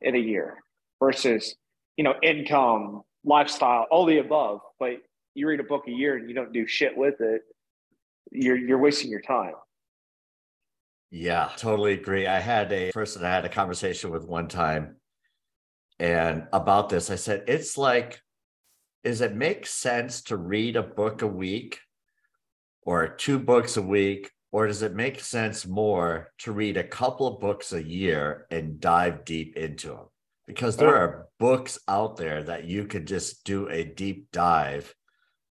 in 0.00 0.16
a 0.16 0.18
year 0.18 0.56
versus, 0.98 1.54
you 1.96 2.02
know, 2.02 2.14
income, 2.20 3.02
lifestyle, 3.24 3.86
all 3.92 4.04
the 4.04 4.18
above. 4.18 4.58
But 4.80 4.94
you 5.34 5.46
read 5.46 5.60
a 5.60 5.62
book 5.62 5.84
a 5.86 5.92
year 5.92 6.16
and 6.16 6.28
you 6.28 6.34
don't 6.34 6.52
do 6.52 6.66
shit 6.66 6.96
with 6.96 7.20
it, 7.20 7.42
you're 8.32 8.56
you're 8.56 8.78
wasting 8.78 9.12
your 9.12 9.20
time. 9.20 9.54
Yeah, 11.12 11.48
totally 11.56 11.92
agree. 11.92 12.26
I 12.26 12.40
had 12.40 12.72
a 12.72 12.90
person 12.90 13.24
I 13.24 13.30
had 13.30 13.44
a 13.44 13.48
conversation 13.48 14.10
with 14.10 14.24
one 14.24 14.48
time 14.48 14.96
and 16.00 16.48
about 16.52 16.88
this. 16.88 17.10
I 17.10 17.14
said, 17.14 17.44
it's 17.46 17.78
like, 17.78 18.20
is 19.04 19.20
it 19.20 19.36
make 19.36 19.66
sense 19.66 20.22
to 20.22 20.36
read 20.36 20.74
a 20.74 20.82
book 20.82 21.22
a 21.22 21.28
week 21.28 21.78
or 22.88 23.06
two 23.06 23.38
books 23.38 23.76
a 23.76 23.82
week? 23.82 24.30
Or 24.50 24.66
does 24.66 24.80
it 24.80 24.94
make 24.94 25.20
sense 25.20 25.66
more 25.66 26.32
to 26.38 26.52
read 26.52 26.78
a 26.78 26.82
couple 26.82 27.26
of 27.26 27.38
books 27.38 27.74
a 27.74 27.82
year 27.82 28.46
and 28.50 28.80
dive 28.80 29.26
deep 29.26 29.58
into 29.58 29.88
them? 29.88 30.06
Because 30.46 30.78
there 30.78 30.96
are 30.96 31.26
books 31.38 31.78
out 31.86 32.16
there 32.16 32.42
that 32.44 32.64
you 32.64 32.86
could 32.86 33.06
just 33.06 33.44
do 33.44 33.68
a 33.68 33.84
deep 33.84 34.28
dive. 34.32 34.94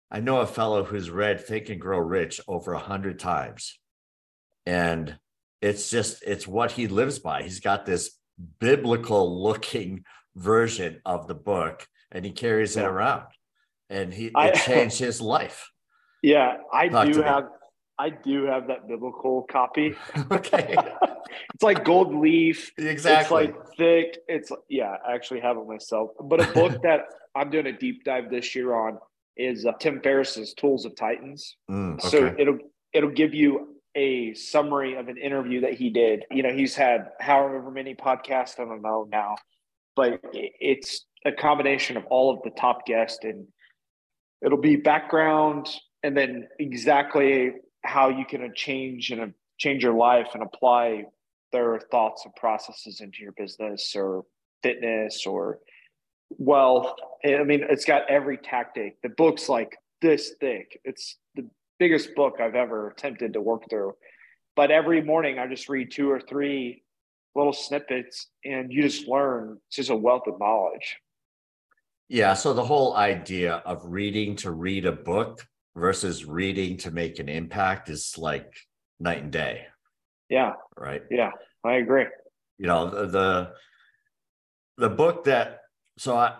I 0.09 0.19
know 0.19 0.41
a 0.41 0.47
fellow 0.47 0.83
who's 0.83 1.11
read 1.11 1.39
Think 1.39 1.69
and 1.69 1.79
Grow 1.79 1.99
Rich 1.99 2.41
over 2.47 2.73
a 2.73 2.79
hundred 2.79 3.19
times. 3.19 3.77
And 4.65 5.19
it's 5.61 5.91
just, 5.91 6.23
it's 6.25 6.47
what 6.47 6.71
he 6.71 6.87
lives 6.87 7.19
by. 7.19 7.43
He's 7.43 7.59
got 7.59 7.85
this 7.85 8.17
biblical 8.59 9.43
looking 9.43 10.05
version 10.35 11.01
of 11.05 11.27
the 11.27 11.35
book 11.35 11.87
and 12.11 12.25
he 12.25 12.31
carries 12.31 12.77
it 12.77 12.85
around 12.85 13.27
and 13.91 14.11
he 14.11 14.31
it 14.35 14.55
changed 14.65 14.97
his 14.97 15.21
life 15.21 15.69
yeah, 16.21 16.57
I 16.71 16.87
Talk 16.87 17.11
do 17.11 17.21
have. 17.21 17.49
I 17.99 18.09
do 18.09 18.45
have 18.45 18.67
that 18.67 18.87
biblical 18.87 19.43
copy. 19.49 19.95
okay. 20.31 20.75
it's 21.53 21.63
like 21.63 21.83
gold 21.83 22.13
leaf. 22.13 22.71
Exactly. 22.77 23.45
It's 23.45 23.55
like 23.55 23.75
thick. 23.77 24.19
It's 24.27 24.51
yeah, 24.69 24.95
I 25.07 25.15
actually 25.15 25.39
have 25.39 25.57
it 25.57 25.67
myself. 25.67 26.11
But 26.21 26.47
a 26.47 26.53
book 26.53 26.81
that 26.83 27.05
I'm 27.35 27.49
doing 27.49 27.67
a 27.67 27.71
deep 27.71 28.03
dive 28.03 28.29
this 28.29 28.55
year 28.55 28.75
on 28.75 28.99
is 29.35 29.65
uh, 29.65 29.71
Tim 29.79 30.01
Ferriss's 30.01 30.53
Tools 30.53 30.85
of 30.85 30.95
Titans. 30.95 31.57
Mm, 31.69 31.93
okay. 31.95 32.07
So 32.07 32.35
it'll 32.37 32.59
it'll 32.93 33.11
give 33.11 33.33
you 33.33 33.75
a 33.95 34.33
summary 34.35 34.95
of 34.95 35.07
an 35.07 35.17
interview 35.17 35.61
that 35.61 35.73
he 35.73 35.89
did. 35.89 36.23
You 36.29 36.43
know, 36.43 36.53
he's 36.53 36.75
had 36.75 37.09
however 37.19 37.71
many 37.71 37.95
podcasts, 37.95 38.59
I 38.59 38.65
don't 38.65 38.83
know 38.83 39.07
now, 39.11 39.37
but 39.95 40.19
it's 40.33 41.05
a 41.25 41.31
combination 41.31 41.97
of 41.97 42.05
all 42.05 42.31
of 42.31 42.43
the 42.43 42.51
top 42.51 42.85
guests 42.85 43.19
and 43.23 43.47
it'll 44.45 44.61
be 44.61 44.75
background 44.75 45.67
and 46.07 46.15
then 46.15 46.47
exactly 46.57 47.51
how 47.83 48.07
you 48.07 48.25
can 48.25 48.49
change 48.55 49.11
and 49.11 49.33
change 49.57 49.83
your 49.83 49.93
life 49.93 50.29
and 50.33 50.41
apply 50.41 51.03
their 51.51 51.81
thoughts 51.91 52.23
and 52.23 52.33
processes 52.35 53.01
into 53.01 53.21
your 53.21 53.33
business 53.33 53.93
or 53.93 54.23
fitness 54.63 55.25
or 55.25 55.59
wealth. 56.29 56.93
I 57.25 57.43
mean, 57.43 57.65
it's 57.69 57.83
got 57.83 58.09
every 58.09 58.37
tactic. 58.37 59.01
The 59.03 59.09
book's 59.09 59.49
like 59.49 59.75
this 60.01 60.33
thick. 60.39 60.79
It's 60.85 61.17
the 61.35 61.45
biggest 61.77 62.15
book 62.15 62.35
I've 62.39 62.55
ever 62.55 62.89
attempted 62.89 63.33
to 63.33 63.41
work 63.41 63.63
through. 63.69 63.93
But 64.55 64.71
every 64.71 65.01
morning 65.03 65.39
I 65.39 65.47
just 65.47 65.67
read 65.67 65.91
two 65.91 66.09
or 66.09 66.21
three 66.21 66.83
little 67.35 67.53
snippets 67.53 68.27
and 68.45 68.71
you 68.71 68.81
just 68.81 69.09
learn. 69.09 69.57
It's 69.67 69.75
just 69.75 69.89
a 69.89 69.95
wealth 69.95 70.23
of 70.27 70.39
knowledge. 70.39 70.95
Yeah. 72.07 72.33
So 72.33 72.53
the 72.53 72.63
whole 72.63 72.95
idea 72.95 73.55
of 73.65 73.81
reading 73.83 74.37
to 74.37 74.51
read 74.51 74.85
a 74.85 74.93
book 74.93 75.45
versus 75.77 76.25
reading 76.25 76.77
to 76.77 76.91
make 76.91 77.19
an 77.19 77.29
impact 77.29 77.89
is 77.89 78.17
like 78.17 78.51
night 78.99 79.21
and 79.21 79.31
day. 79.31 79.67
Yeah. 80.29 80.53
Right. 80.75 81.03
Yeah, 81.09 81.31
I 81.63 81.75
agree. 81.75 82.05
you 82.57 82.67
know 82.67 82.89
the 82.89 83.05
the, 83.07 83.51
the 84.77 84.89
book 84.89 85.25
that 85.25 85.61
so 85.97 86.17
I 86.17 86.35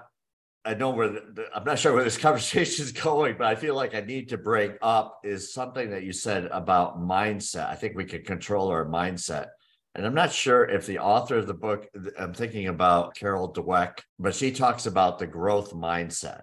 I 0.65 0.73
know 0.73 0.89
where 0.89 1.07
the, 1.07 1.21
the, 1.33 1.45
I'm 1.55 1.63
not 1.63 1.79
sure 1.79 1.93
where 1.93 2.03
this 2.03 2.17
conversation 2.27 2.83
is 2.83 2.91
going, 2.91 3.35
but 3.37 3.47
I 3.47 3.55
feel 3.55 3.75
like 3.75 3.95
I 3.95 4.01
need 4.01 4.29
to 4.29 4.37
bring 4.37 4.73
up 4.81 5.19
is 5.23 5.53
something 5.53 5.91
that 5.91 6.03
you 6.03 6.11
said 6.11 6.45
about 6.45 6.99
mindset. 6.99 7.69
I 7.69 7.75
think 7.75 7.95
we 7.95 8.05
can 8.05 8.23
control 8.23 8.67
our 8.69 8.85
mindset. 8.85 9.47
And 9.95 10.05
I'm 10.05 10.13
not 10.13 10.31
sure 10.31 10.65
if 10.65 10.85
the 10.85 10.99
author 10.99 11.37
of 11.37 11.47
the 11.47 11.55
book, 11.55 11.87
I'm 12.19 12.33
thinking 12.33 12.67
about 12.67 13.15
Carol 13.15 13.51
Dweck, 13.51 13.99
but 14.19 14.35
she 14.35 14.51
talks 14.51 14.85
about 14.85 15.17
the 15.17 15.25
growth 15.25 15.73
mindset. 15.73 16.41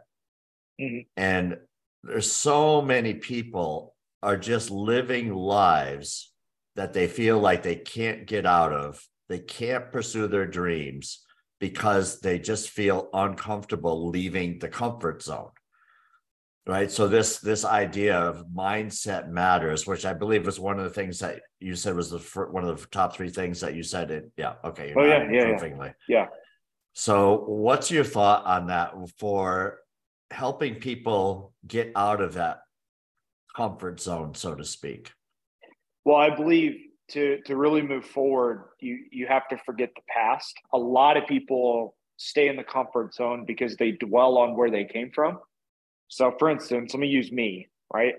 Mm-hmm. 0.81 1.01
And 1.17 1.59
there's 2.07 2.31
so 2.31 2.83
many 2.83 3.15
people 3.15 3.95
are 4.23 4.37
just 4.37 4.71
living 4.71 5.33
lives 5.33 6.33
that 6.77 6.93
they 6.93 7.07
feel 7.07 7.39
like 7.39 7.63
they 7.63 7.77
can't 7.77 8.27
get 8.27 8.47
out 8.47 8.73
of. 8.73 9.03
They 9.29 9.39
can't 9.39 9.93
pursue 9.93 10.27
their 10.27 10.47
dreams 10.47 11.25
because 11.61 12.21
they 12.21 12.39
just 12.39 12.71
feel 12.71 13.09
uncomfortable 13.13 14.09
leaving 14.11 14.59
the 14.59 14.69
comfort 14.69 15.23
zone 15.23 15.51
right? 16.67 16.91
So 16.91 17.09
this 17.09 17.39
this 17.39 17.65
idea 17.65 18.19
of 18.19 18.47
mindset 18.55 19.29
matters 19.29 19.87
which 19.87 20.07
i 20.07 20.13
believe 20.13 20.47
was 20.47 20.59
one 20.59 20.79
of 20.79 20.85
the 20.85 20.91
things 20.91 21.19
that 21.19 21.41
you 21.61 21.75
said 21.75 21.97
was 21.97 22.11
the 22.11 22.19
one 22.51 22.65
of 22.65 22.81
the 22.81 22.87
top 22.89 23.15
three 23.17 23.31
things 23.31 23.61
that 23.61 23.75
you 23.75 23.83
said 23.83 24.11
it. 24.11 24.31
Yeah 24.37 24.55
okay 24.65 24.93
oh 24.97 25.05
yeah 25.05 25.31
yeah, 25.31 25.59
yeah. 25.59 25.93
yeah. 26.09 26.27
So 26.93 27.45
what's 27.47 27.91
your 27.91 28.05
thought 28.05 28.45
on 28.47 28.69
that 28.69 28.93
for 29.19 29.79
helping 30.35 30.75
people 30.77 31.53
get 31.67 31.93
out 31.97 32.21
of 32.21 32.35
that 32.35 32.61
comfort 33.57 34.01
zone 34.01 34.35
so 34.35 34.55
to 34.55 34.65
speak 34.65 35.13
well 36.05 36.17
i 36.17 36.35
believe 36.35 36.77
to 37.09 37.41
to 37.47 37.57
really 37.57 37.83
move 37.83 38.05
forward 38.05 38.65
you 38.81 38.99
you 39.11 39.27
have 39.27 39.47
to 39.49 39.57
forget 39.65 39.91
the 39.95 40.03
past 40.09 40.55
a 40.73 40.79
lot 40.79 41.17
of 41.17 41.27
people 41.27 41.95
stay 42.17 42.49
in 42.49 42.57
the 42.57 42.65
comfort 42.65 43.15
zone 43.15 43.45
because 43.45 43.77
they 43.77 43.93
dwell 43.93 44.39
on 44.39 44.57
where 44.57 44.71
they 44.71 44.85
came 44.85 45.11
from 45.15 45.39
so, 46.09 46.35
for 46.39 46.51
instance, 46.51 46.95
let 46.95 47.01
me 47.01 47.09
use 47.09 47.33
me, 47.33 47.69
right? 47.93 48.15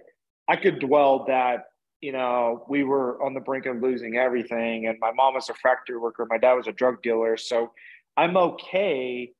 I 0.47 0.55
could 0.57 0.79
dwell 0.79 1.25
that, 1.27 1.65
you 2.01 2.11
know, 2.11 2.65
we 2.67 2.83
were 2.83 3.21
on 3.23 3.33
the 3.33 3.39
brink 3.39 3.65
of 3.65 3.81
losing 3.81 4.17
everything, 4.17 4.87
and 4.87 4.99
my 4.99 5.11
mom 5.11 5.35
was 5.35 5.49
a 5.49 5.53
factory 5.53 5.97
worker, 5.97 6.27
my 6.29 6.37
dad 6.37 6.53
was 6.53 6.67
a 6.67 6.71
drug 6.71 7.01
dealer. 7.01 7.37
So, 7.37 7.71
I'm 8.17 8.37
okay 8.37 9.31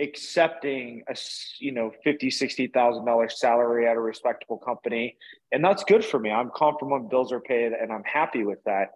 accepting 0.00 1.02
a 1.08 1.16
you 1.60 1.72
know 1.72 1.92
fifty 2.02 2.30
sixty 2.30 2.66
thousand 2.66 3.04
dollars 3.04 3.38
salary 3.38 3.86
at 3.86 3.96
a 3.96 4.00
respectable 4.00 4.58
company. 4.58 5.16
And 5.52 5.64
that's 5.64 5.84
good 5.84 6.04
for 6.04 6.18
me. 6.18 6.30
I'm 6.30 6.50
comfortable 6.50 6.92
when 6.98 7.08
bills 7.08 7.32
are 7.32 7.40
paid 7.40 7.72
and 7.72 7.92
i'm 7.92 8.04
happy 8.04 8.44
with 8.44 8.62
that. 8.64 8.88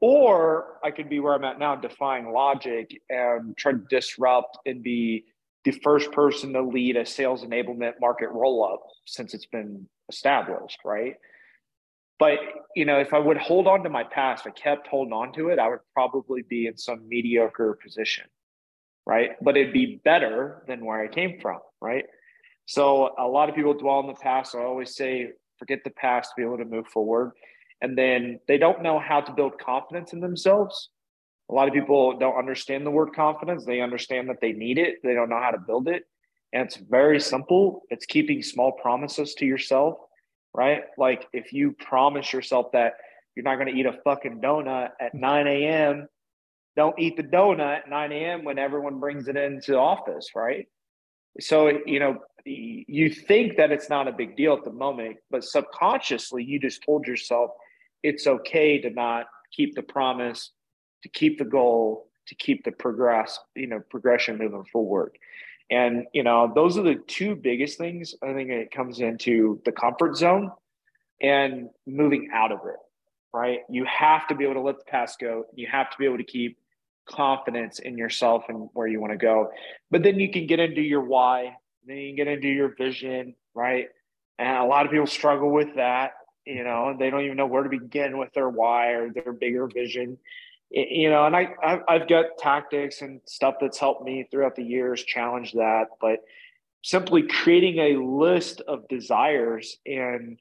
Or 0.00 0.78
i 0.82 0.90
could 0.90 1.08
be 1.08 1.20
where 1.20 1.34
i'm 1.34 1.44
at 1.44 1.58
now 1.58 1.76
defying 1.76 2.32
logic 2.32 3.00
and 3.10 3.56
try 3.56 3.72
to 3.72 3.82
disrupt 3.90 4.58
and 4.66 4.82
be 4.82 5.24
the 5.64 5.72
first 5.72 6.12
person 6.12 6.52
to 6.52 6.62
lead 6.62 6.96
a 6.96 7.04
sales 7.04 7.44
enablement 7.44 7.94
market 8.00 8.28
roll 8.28 8.64
up 8.64 8.84
since 9.04 9.34
it's 9.34 9.46
been 9.46 9.88
established, 10.08 10.78
right? 10.84 11.16
But 12.18 12.38
you 12.74 12.84
know, 12.84 12.98
if 12.98 13.12
I 13.12 13.18
would 13.18 13.36
hold 13.36 13.66
on 13.66 13.82
to 13.82 13.90
my 13.90 14.04
past, 14.04 14.46
I 14.46 14.50
kept 14.50 14.86
holding 14.86 15.12
on 15.12 15.32
to 15.34 15.48
it, 15.48 15.58
I 15.58 15.68
would 15.68 15.80
probably 15.92 16.42
be 16.42 16.66
in 16.66 16.76
some 16.76 17.06
mediocre 17.08 17.78
position, 17.82 18.24
right? 19.06 19.30
But 19.40 19.56
it'd 19.56 19.72
be 19.72 20.00
better 20.04 20.64
than 20.66 20.84
where 20.84 21.00
I 21.00 21.08
came 21.08 21.40
from, 21.40 21.60
right? 21.80 22.04
So 22.66 23.14
a 23.18 23.26
lot 23.26 23.48
of 23.48 23.54
people 23.54 23.74
dwell 23.74 23.96
on 23.96 24.06
the 24.06 24.14
past. 24.14 24.52
So 24.52 24.60
I 24.60 24.64
always 24.64 24.96
say, 24.96 25.30
forget 25.58 25.84
the 25.84 25.90
past 25.90 26.30
to 26.30 26.34
be 26.36 26.42
able 26.42 26.58
to 26.58 26.64
move 26.64 26.88
forward. 26.88 27.32
And 27.80 27.96
then 27.96 28.40
they 28.48 28.58
don't 28.58 28.82
know 28.82 28.98
how 28.98 29.20
to 29.20 29.32
build 29.32 29.58
confidence 29.58 30.12
in 30.12 30.20
themselves 30.20 30.90
a 31.48 31.54
lot 31.54 31.68
of 31.68 31.74
people 31.74 32.18
don't 32.18 32.36
understand 32.36 32.84
the 32.84 32.90
word 32.90 33.10
confidence. 33.14 33.64
They 33.64 33.80
understand 33.80 34.28
that 34.28 34.40
they 34.40 34.52
need 34.52 34.78
it, 34.78 34.96
they 35.02 35.14
don't 35.14 35.28
know 35.28 35.40
how 35.40 35.50
to 35.50 35.58
build 35.58 35.88
it. 35.88 36.04
And 36.52 36.66
it's 36.66 36.76
very 36.76 37.20
simple. 37.20 37.82
It's 37.90 38.06
keeping 38.06 38.42
small 38.42 38.72
promises 38.72 39.34
to 39.34 39.46
yourself, 39.46 39.98
right? 40.54 40.84
Like 40.96 41.26
if 41.32 41.52
you 41.52 41.72
promise 41.72 42.32
yourself 42.32 42.72
that 42.72 42.94
you're 43.34 43.44
not 43.44 43.56
going 43.56 43.72
to 43.72 43.78
eat 43.78 43.86
a 43.86 43.98
fucking 44.04 44.40
donut 44.40 44.90
at 45.00 45.14
9 45.14 45.46
a.m., 45.46 46.08
don't 46.76 46.98
eat 46.98 47.16
the 47.16 47.22
donut 47.22 47.78
at 47.78 47.88
9 47.88 48.12
a.m. 48.12 48.44
when 48.44 48.58
everyone 48.58 49.00
brings 49.00 49.28
it 49.28 49.36
into 49.36 49.76
office, 49.76 50.30
right? 50.34 50.66
So, 51.40 51.70
you 51.86 52.00
know, 52.00 52.18
you 52.44 53.10
think 53.10 53.56
that 53.56 53.72
it's 53.72 53.90
not 53.90 54.08
a 54.08 54.12
big 54.12 54.36
deal 54.36 54.54
at 54.54 54.64
the 54.64 54.72
moment, 54.72 55.16
but 55.30 55.44
subconsciously 55.44 56.44
you 56.44 56.60
just 56.60 56.82
told 56.84 57.06
yourself 57.06 57.50
it's 58.02 58.26
okay 58.26 58.80
to 58.80 58.90
not 58.90 59.26
keep 59.52 59.74
the 59.74 59.82
promise 59.82 60.52
to 61.06 61.08
keep 61.08 61.38
the 61.38 61.44
goal, 61.44 62.08
to 62.26 62.34
keep 62.34 62.64
the 62.64 62.72
progress, 62.72 63.38
you 63.54 63.66
know, 63.66 63.80
progression 63.90 64.38
moving 64.38 64.64
forward. 64.64 65.16
And, 65.70 66.06
you 66.12 66.22
know, 66.22 66.50
those 66.52 66.76
are 66.78 66.82
the 66.82 66.96
two 67.06 67.36
biggest 67.36 67.78
things. 67.78 68.14
I 68.22 68.32
think 68.32 68.50
it 68.50 68.70
comes 68.70 69.00
into 69.00 69.60
the 69.64 69.72
comfort 69.72 70.16
zone 70.16 70.50
and 71.22 71.68
moving 71.86 72.28
out 72.32 72.52
of 72.52 72.60
it, 72.66 72.76
right? 73.32 73.60
You 73.70 73.84
have 73.84 74.26
to 74.28 74.34
be 74.34 74.44
able 74.44 74.54
to 74.54 74.60
let 74.60 74.78
the 74.78 74.84
past 74.84 75.18
go. 75.20 75.44
You 75.54 75.66
have 75.70 75.90
to 75.90 75.96
be 75.98 76.04
able 76.04 76.18
to 76.18 76.24
keep 76.24 76.58
confidence 77.08 77.78
in 77.78 77.96
yourself 77.96 78.44
and 78.48 78.68
where 78.72 78.86
you 78.86 79.00
want 79.00 79.12
to 79.12 79.18
go. 79.18 79.50
But 79.90 80.02
then 80.02 80.18
you 80.20 80.30
can 80.30 80.46
get 80.46 80.60
into 80.60 80.82
your 80.82 81.02
why, 81.02 81.56
then 81.86 81.96
you 81.96 82.08
can 82.08 82.16
get 82.16 82.28
into 82.28 82.48
your 82.48 82.74
vision, 82.76 83.34
right? 83.54 83.88
And 84.38 84.58
a 84.58 84.64
lot 84.64 84.84
of 84.84 84.92
people 84.92 85.06
struggle 85.06 85.50
with 85.50 85.76
that, 85.76 86.12
you 86.44 86.64
know, 86.64 86.90
and 86.90 86.98
they 86.98 87.10
don't 87.10 87.22
even 87.22 87.36
know 87.36 87.46
where 87.46 87.62
to 87.62 87.68
begin 87.68 88.18
with 88.18 88.32
their 88.34 88.48
why 88.48 88.88
or 88.88 89.10
their 89.12 89.32
bigger 89.32 89.66
vision 89.66 90.18
you 90.70 91.10
know, 91.10 91.26
and 91.26 91.36
I 91.36 91.54
I've 91.88 92.08
got 92.08 92.38
tactics 92.38 93.02
and 93.02 93.20
stuff 93.26 93.56
that's 93.60 93.78
helped 93.78 94.04
me 94.04 94.26
throughout 94.30 94.56
the 94.56 94.64
years 94.64 95.02
challenge 95.02 95.52
that, 95.52 95.86
but 96.00 96.20
simply 96.82 97.22
creating 97.22 97.78
a 97.78 98.04
list 98.04 98.62
of 98.62 98.88
desires 98.88 99.76
and 99.86 100.40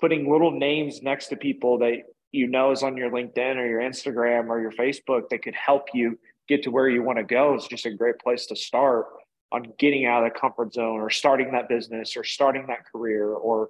putting 0.00 0.30
little 0.30 0.50
names 0.50 1.02
next 1.02 1.28
to 1.28 1.36
people 1.36 1.78
that 1.78 2.02
you 2.32 2.48
know 2.48 2.72
is 2.72 2.82
on 2.82 2.96
your 2.96 3.10
LinkedIn 3.10 3.56
or 3.56 3.66
your 3.66 3.80
Instagram 3.80 4.48
or 4.48 4.60
your 4.60 4.72
Facebook 4.72 5.28
that 5.30 5.42
could 5.42 5.54
help 5.54 5.88
you 5.94 6.18
get 6.48 6.64
to 6.64 6.70
where 6.70 6.88
you 6.88 7.02
want 7.02 7.18
to 7.18 7.24
go 7.24 7.54
is 7.54 7.66
just 7.66 7.86
a 7.86 7.90
great 7.90 8.18
place 8.18 8.46
to 8.46 8.56
start 8.56 9.06
on 9.52 9.72
getting 9.78 10.06
out 10.06 10.24
of 10.24 10.32
the 10.32 10.38
comfort 10.38 10.72
zone 10.72 11.00
or 11.00 11.10
starting 11.10 11.52
that 11.52 11.68
business 11.68 12.16
or 12.16 12.24
starting 12.24 12.66
that 12.68 12.86
career 12.90 13.28
or 13.28 13.68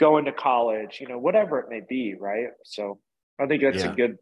going 0.00 0.24
to 0.24 0.32
college, 0.32 0.98
you 1.00 1.06
know, 1.06 1.18
whatever 1.18 1.58
it 1.58 1.66
may 1.68 1.82
be, 1.86 2.14
right? 2.18 2.48
So 2.64 2.98
I 3.38 3.46
think 3.46 3.62
that's 3.62 3.84
yeah. 3.84 3.92
a 3.92 3.94
good 3.94 4.18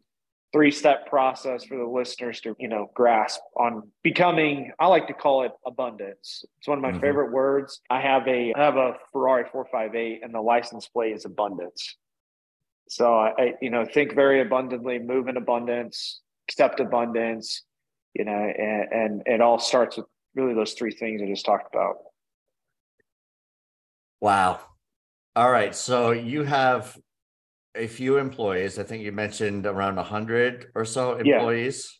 three 0.53 0.71
step 0.71 1.07
process 1.07 1.65
for 1.65 1.77
the 1.77 1.85
listeners 1.85 2.39
to 2.41 2.55
you 2.57 2.69
know 2.69 2.89
grasp 2.93 3.41
on 3.57 3.83
becoming 4.01 4.71
i 4.79 4.87
like 4.87 5.07
to 5.07 5.13
call 5.13 5.43
it 5.43 5.51
abundance 5.65 6.45
it's 6.57 6.67
one 6.67 6.77
of 6.77 6.81
my 6.81 6.91
mm-hmm. 6.91 7.01
favorite 7.01 7.31
words 7.31 7.81
i 7.89 7.99
have 7.99 8.25
a 8.27 8.53
i 8.55 8.63
have 8.63 8.77
a 8.77 8.93
ferrari 9.11 9.43
458 9.51 10.23
and 10.23 10.33
the 10.33 10.39
license 10.39 10.87
plate 10.87 11.13
is 11.13 11.25
abundance 11.25 11.97
so 12.87 13.17
i 13.17 13.53
you 13.61 13.69
know 13.69 13.85
think 13.85 14.13
very 14.13 14.41
abundantly 14.41 14.99
move 14.99 15.27
in 15.27 15.37
abundance 15.37 16.21
accept 16.47 16.79
abundance 16.79 17.63
you 18.13 18.25
know 18.25 18.31
and, 18.31 18.91
and 18.91 19.23
it 19.25 19.41
all 19.41 19.59
starts 19.59 19.97
with 19.97 20.05
really 20.35 20.53
those 20.53 20.73
three 20.73 20.91
things 20.91 21.21
i 21.21 21.25
just 21.25 21.45
talked 21.45 21.73
about 21.73 21.95
wow 24.21 24.59
all 25.35 25.51
right 25.51 25.75
so 25.75 26.11
you 26.11 26.43
have 26.43 26.97
a 27.77 27.87
few 27.87 28.17
employees. 28.17 28.79
I 28.79 28.83
think 28.83 29.03
you 29.03 29.11
mentioned 29.11 29.65
around 29.65 29.97
a 29.97 30.03
hundred 30.03 30.67
or 30.75 30.83
so 30.83 31.15
employees. 31.15 31.99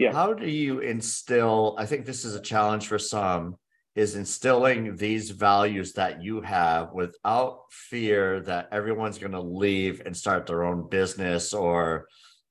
Yeah. 0.00 0.08
yeah. 0.08 0.12
How 0.12 0.32
do 0.32 0.48
you 0.48 0.80
instill? 0.80 1.76
I 1.78 1.86
think 1.86 2.06
this 2.06 2.24
is 2.24 2.34
a 2.34 2.40
challenge 2.40 2.88
for 2.88 2.98
some. 2.98 3.56
Is 3.94 4.16
instilling 4.16 4.96
these 4.96 5.30
values 5.30 5.92
that 5.94 6.22
you 6.22 6.40
have 6.40 6.92
without 6.94 7.64
fear 7.70 8.40
that 8.40 8.68
everyone's 8.72 9.18
going 9.18 9.32
to 9.32 9.40
leave 9.40 10.00
and 10.06 10.16
start 10.16 10.46
their 10.46 10.64
own 10.64 10.88
business 10.88 11.52
or 11.52 12.06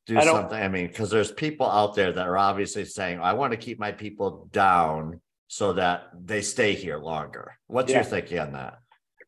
do 0.05 0.17
I 0.17 0.25
something. 0.25 0.61
I 0.61 0.67
mean, 0.67 0.87
because 0.87 1.09
there's 1.09 1.31
people 1.31 1.69
out 1.69 1.95
there 1.95 2.11
that 2.11 2.27
are 2.27 2.37
obviously 2.37 2.85
saying, 2.85 3.19
I 3.19 3.33
want 3.33 3.51
to 3.51 3.57
keep 3.57 3.79
my 3.79 3.91
people 3.91 4.47
down 4.51 5.19
so 5.47 5.73
that 5.73 6.09
they 6.17 6.41
stay 6.41 6.73
here 6.73 6.97
longer. 6.97 7.57
What's 7.67 7.91
yeah. 7.91 7.97
your 7.97 8.03
thinking 8.05 8.39
on 8.39 8.53
that? 8.53 8.79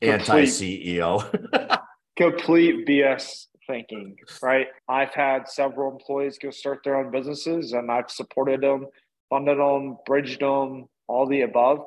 Anti 0.02 0.44
CEO. 0.44 1.80
complete 2.18 2.88
BS 2.88 3.48
thinking, 3.68 4.16
right? 4.42 4.68
I've 4.88 5.14
had 5.14 5.48
several 5.48 5.92
employees 5.92 6.38
go 6.38 6.50
start 6.50 6.80
their 6.84 6.98
own 6.98 7.12
businesses 7.12 7.74
and 7.74 7.92
I've 7.92 8.12
supported 8.12 8.62
them, 8.62 8.88
funded 9.30 9.58
them, 9.58 9.98
bridged 10.06 10.42
them, 10.42 10.88
all 11.08 11.28
the 11.28 11.42
above. 11.42 11.80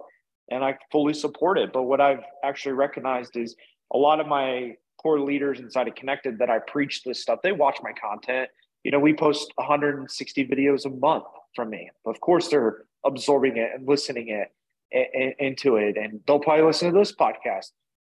And 0.50 0.64
I 0.64 0.78
fully 0.92 1.14
support 1.14 1.58
it. 1.58 1.72
But 1.72 1.84
what 1.84 2.00
I've 2.00 2.22
actually 2.44 2.72
recognized 2.72 3.36
is 3.36 3.56
a 3.92 3.98
lot 3.98 4.20
of 4.20 4.26
my 4.26 4.76
core 5.02 5.20
leaders 5.20 5.60
inside 5.60 5.88
of 5.88 5.94
Kennected 5.94 6.38
that 6.38 6.50
I 6.50 6.58
preach 6.58 7.02
this 7.04 7.20
stuff, 7.20 7.40
they 7.42 7.52
watch 7.52 7.78
my 7.82 7.92
content. 7.92 8.48
You 8.84 8.90
know, 8.90 9.00
we 9.00 9.14
post 9.14 9.52
160 9.56 10.46
videos 10.46 10.84
a 10.84 10.90
month 10.90 11.24
from 11.54 11.70
me. 11.70 11.90
Of 12.04 12.20
course, 12.20 12.48
they're 12.48 12.84
absorbing 13.04 13.56
it 13.56 13.70
and 13.74 13.86
listening 13.86 14.28
it 14.28 15.34
into 15.38 15.76
it. 15.76 15.96
And 15.96 16.20
they'll 16.26 16.38
probably 16.38 16.64
listen 16.64 16.92
to 16.92 16.98
this 16.98 17.12
podcast. 17.12 17.70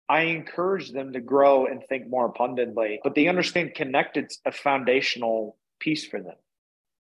I 0.09 0.21
encourage 0.21 0.91
them 0.91 1.13
to 1.13 1.21
grow 1.21 1.65
and 1.65 1.81
think 1.87 2.09
more 2.09 2.25
abundantly, 2.25 2.99
but 3.03 3.15
they 3.15 3.27
understand 3.27 3.73
Kennected's 3.73 4.39
a 4.45 4.51
foundational 4.51 5.57
piece 5.79 6.05
for 6.05 6.21
them. 6.21 6.35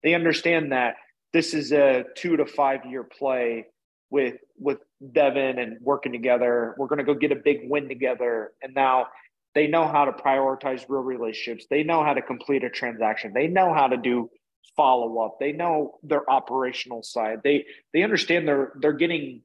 They 0.04 0.14
understand 0.14 0.72
that 0.72 0.96
this 1.34 1.54
is 1.54 1.72
a 1.72 2.06
two 2.16 2.38
to 2.38 2.46
five 2.46 2.86
year 2.86 3.04
play 3.04 3.68
with 4.10 4.36
with 4.58 4.80
Devin 5.14 5.60
and 5.60 5.78
working 5.82 6.12
together. 6.12 6.76
We're 6.78 6.88
going 6.88 7.00
to 7.00 7.06
go 7.06 7.14
get 7.14 7.32
a 7.32 7.36
big 7.36 7.62
win 7.64 7.88
together. 7.88 8.52
And 8.62 8.74
now 8.74 9.08
they 9.56 9.68
know 9.68 9.88
how 9.88 10.06
to 10.06 10.12
prioritize 10.12 10.86
real 10.88 11.02
relationships. 11.02 11.66
They 11.70 11.84
know 11.84 12.04
how 12.04 12.14
to 12.14 12.22
complete 12.22 12.64
a 12.64 12.70
transaction. 12.70 13.34
They 13.34 13.48
know 13.48 13.74
how 13.74 13.88
to 13.88 13.98
do 13.98 14.30
follow 14.76 15.20
up. 15.26 15.38
They 15.40 15.52
know 15.52 16.00
their 16.04 16.30
operational 16.30 17.04
side. 17.04 17.42
They 17.44 17.66
they 17.94 18.04
understand 18.04 18.48
they're 18.48 18.74
they're 18.80 18.94
getting 18.94 19.42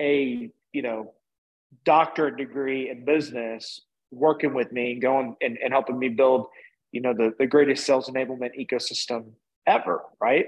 a 0.00 0.50
you 0.72 0.82
know 0.82 1.14
doctorate 1.84 2.36
degree 2.36 2.90
in 2.90 3.04
business 3.04 3.80
working 4.10 4.54
with 4.54 4.72
me 4.72 4.92
and 4.92 5.02
going 5.02 5.36
and, 5.40 5.58
and 5.62 5.72
helping 5.72 5.98
me 5.98 6.08
build 6.08 6.46
you 6.92 7.00
know 7.00 7.14
the, 7.14 7.32
the 7.38 7.46
greatest 7.46 7.86
sales 7.86 8.08
enablement 8.08 8.50
ecosystem 8.58 9.32
ever 9.66 10.02
right 10.20 10.46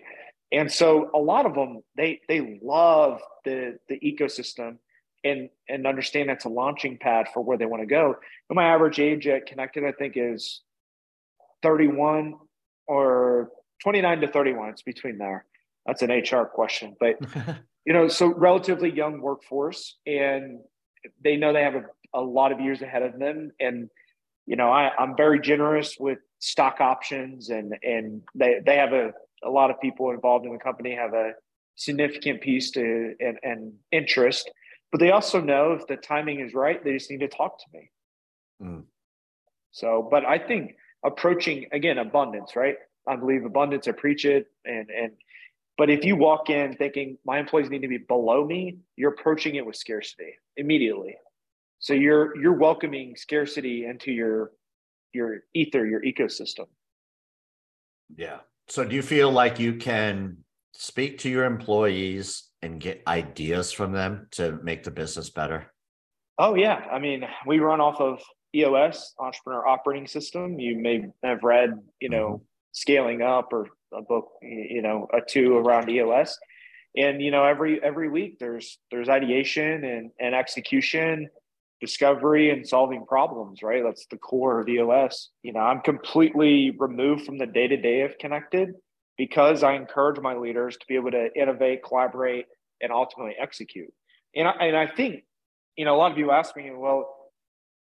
and 0.53 0.71
so 0.71 1.11
a 1.15 1.19
lot 1.19 1.47
of 1.47 1.55
them 1.55 1.83
they 1.97 2.21
they 2.29 2.61
love 2.62 3.21
the 3.45 3.79
the 3.88 3.99
ecosystem 4.01 4.77
and 5.25 5.49
and 5.69 5.87
understand 5.87 6.29
that's 6.29 6.45
a 6.45 6.51
launching 6.51 6.99
pad 6.99 7.27
for 7.33 7.43
where 7.43 7.57
they 7.57 7.67
want 7.67 7.83
to 7.83 7.87
go. 7.87 8.15
And 8.51 8.57
my 8.57 8.67
average 8.67 9.01
age 9.01 9.27
at 9.27 9.47
Kennected 9.47 9.85
i 9.85 9.93
think 9.93 10.15
is 10.17 10.61
31 11.62 12.35
or 12.87 13.51
29 13.83 14.21
to 14.21 14.29
31 14.29 14.69
it's 14.71 14.83
between 14.83 15.19
there. 15.19 15.47
That's 15.87 16.03
an 16.03 16.11
hr 16.11 16.45
question 16.45 16.97
but 17.01 17.19
you 17.87 17.93
know 17.93 18.09
so 18.09 18.27
relatively 18.27 18.91
young 18.91 19.21
workforce 19.21 19.97
and 20.07 20.61
they 21.25 21.37
know 21.37 21.53
they 21.53 21.62
have 21.62 21.75
a, 21.75 21.85
a 22.15 22.21
lot 22.21 22.53
of 22.53 22.61
years 22.61 22.83
ahead 22.83 23.03
of 23.03 23.19
them. 23.19 23.51
And 23.59 23.88
you 24.45 24.57
know 24.57 24.71
I, 24.71 24.91
i'm 24.99 25.17
very 25.17 25.41
generous 25.41 25.97
with 25.99 26.19
stock 26.41 26.81
options 26.81 27.49
and 27.49 27.75
and 27.83 28.23
they 28.35 28.61
they 28.67 28.77
have 28.77 28.93
a 28.93 29.12
a 29.44 29.50
lot 29.50 29.70
of 29.70 29.81
people 29.81 30.11
involved 30.11 30.46
in 30.46 30.52
the 30.52 30.59
company 30.59 30.94
have 30.94 31.14
a 31.14 31.33
significant 31.74 32.40
piece 32.40 32.70
to 32.70 33.14
and, 33.20 33.38
and 33.42 33.72
interest 33.90 34.50
but 34.90 35.00
they 35.00 35.11
also 35.11 35.40
know 35.40 35.72
if 35.72 35.87
the 35.87 35.96
timing 35.96 36.40
is 36.40 36.55
right 36.55 36.85
they 36.85 36.92
just 36.92 37.11
need 37.11 37.20
to 37.20 37.28
talk 37.28 37.59
to 37.59 37.64
me. 37.72 37.90
Mm. 38.62 38.85
so 39.70 40.07
but 40.11 40.24
i 40.24 40.38
think 40.38 40.76
approaching 41.05 41.66
again 41.72 41.98
abundance 41.98 42.55
right? 42.55 42.76
I 43.09 43.16
believe 43.16 43.44
abundance 43.44 43.88
i 43.88 43.92
preach 43.92 44.24
it 44.24 44.46
and 44.64 44.88
and 44.90 45.12
but 45.78 45.90
if 45.90 46.05
you 46.05 46.14
walk 46.14 46.50
in 46.50 46.76
thinking 46.76 47.18
my 47.24 47.38
employees 47.38 47.70
need 47.70 47.83
to 47.83 47.88
be 47.88 47.98
below 47.98 48.44
me 48.44 48.78
you're 48.96 49.12
approaching 49.12 49.57
it 49.57 49.66
with 49.66 49.76
scarcity 49.76 50.35
immediately. 50.57 51.16
So 51.78 51.94
you're 51.94 52.37
you're 52.40 52.52
welcoming 52.55 53.16
scarcity 53.16 53.87
into 53.87 54.12
your 54.12 54.52
your 55.12 55.40
ether 55.55 55.87
your 55.87 56.00
ecosystem. 56.02 56.66
Yeah 58.14 58.38
so 58.72 58.87
do 58.87 58.96
you 58.96 59.02
feel 59.02 59.30
like 59.30 59.61
you 59.61 59.74
can 59.74 60.38
speak 60.72 61.18
to 61.18 61.28
your 61.28 61.44
employees 61.44 62.44
and 62.62 62.80
get 62.80 63.02
ideas 63.06 63.70
from 63.70 63.92
them 63.92 64.28
to 64.30 64.58
make 64.62 64.82
the 64.82 64.90
business 64.90 65.28
better? 65.28 65.70
Oh 66.38 66.54
yeah, 66.54 66.87
I 66.90 66.98
mean, 66.98 67.26
we 67.46 67.58
run 67.58 67.82
off 67.82 68.00
of 68.00 68.22
EOS, 68.54 69.12
Entrepreneur 69.18 69.66
Operating 69.66 70.06
System. 70.06 70.58
You 70.58 70.78
may 70.78 71.04
have 71.22 71.42
read, 71.42 71.74
you 72.00 72.08
know, 72.08 72.28
mm-hmm. 72.28 72.44
Scaling 72.72 73.20
Up 73.20 73.52
or 73.52 73.68
a 73.92 74.00
book, 74.00 74.30
you 74.40 74.80
know, 74.80 75.06
a 75.12 75.20
two 75.20 75.54
around 75.58 75.90
EOS. 75.90 76.38
And 76.96 77.20
you 77.20 77.30
know, 77.30 77.44
every 77.44 77.78
every 77.85 78.08
week 78.08 78.38
there's 78.38 78.78
there's 78.90 79.11
ideation 79.11 79.85
and, 79.85 80.11
and 80.18 80.35
execution, 80.35 81.28
discovery 81.83 82.51
and 82.51 82.66
solving 82.66 83.05
problems, 83.05 83.61
right? 83.61 83.83
That's 83.85 84.07
the 84.07 84.16
core 84.16 84.61
of 84.61 84.68
EOS. 84.68 85.31
You 85.42 85.53
know, 85.53 85.59
I'm 85.59 85.81
completely 85.81 86.75
removed 86.79 87.27
from 87.27 87.38
the 87.38 87.47
day-to-day 87.47 88.03
of 88.03 88.16
Kennected 88.18 88.71
because 89.18 89.64
I 89.64 89.75
encourage 89.75 90.21
my 90.21 90.37
leaders 90.37 90.77
to 90.77 90.87
be 90.88 90.95
able 90.95 91.11
to 91.11 91.29
innovate, 91.37 91.81
collaborate, 91.85 92.47
and 92.81 92.92
ultimately 92.92 93.35
execute. 93.38 93.92
And 94.35 94.47
I, 94.47 94.53
and 94.61 94.77
I 94.77 94.87
think, 94.87 95.25
you 95.77 95.85
know, 95.85 95.97
a 95.97 95.99
lot 95.99 96.12
of 96.12 96.18
you 96.18 96.31
ask 96.31 96.57
me, 96.57 96.71
well, 96.73 97.12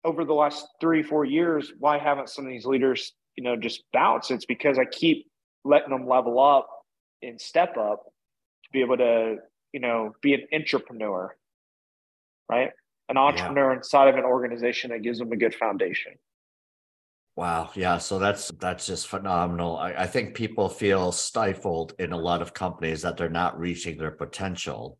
over 0.02 0.24
the 0.24 0.32
last 0.32 0.66
three, 0.80 1.02
four 1.02 1.26
years, 1.26 1.70
why 1.78 1.98
haven't 1.98 2.30
some 2.30 2.46
of 2.46 2.50
these 2.50 2.64
leaders, 2.64 3.12
you 3.36 3.44
know, 3.44 3.54
just 3.54 3.84
bounce? 3.92 4.30
It's 4.30 4.46
because 4.46 4.78
I 4.78 4.86
keep 4.86 5.26
letting 5.62 5.90
them 5.90 6.08
level 6.08 6.40
up 6.40 6.68
and 7.22 7.38
step 7.38 7.76
up 7.76 8.04
to 8.64 8.70
be 8.72 8.80
able 8.80 8.96
to, 8.96 9.36
you 9.72 9.80
know, 9.80 10.14
be 10.22 10.32
an 10.32 10.46
entrepreneur, 10.54 11.36
right? 12.50 12.70
An 13.08 13.16
entrepreneur 13.16 13.72
yeah. 13.72 13.76
inside 13.76 14.08
of 14.08 14.16
an 14.16 14.24
organization 14.24 14.90
that 14.90 15.02
gives 15.02 15.18
them 15.18 15.30
a 15.32 15.36
good 15.36 15.54
foundation. 15.54 16.12
Wow. 17.36 17.70
Yeah. 17.74 17.98
So 17.98 18.18
that's 18.18 18.48
that's 18.60 18.86
just 18.86 19.08
phenomenal. 19.08 19.76
I, 19.76 19.92
I, 19.92 20.06
think 20.06 20.34
people 20.34 20.68
feel 20.68 21.10
stifled 21.10 21.94
in 21.98 22.12
a 22.12 22.16
lot 22.16 22.42
of 22.42 22.54
companies 22.54 23.02
that 23.02 23.16
they're 23.16 23.28
not 23.28 23.58
reaching 23.58 23.98
their 23.98 24.12
potential. 24.12 24.98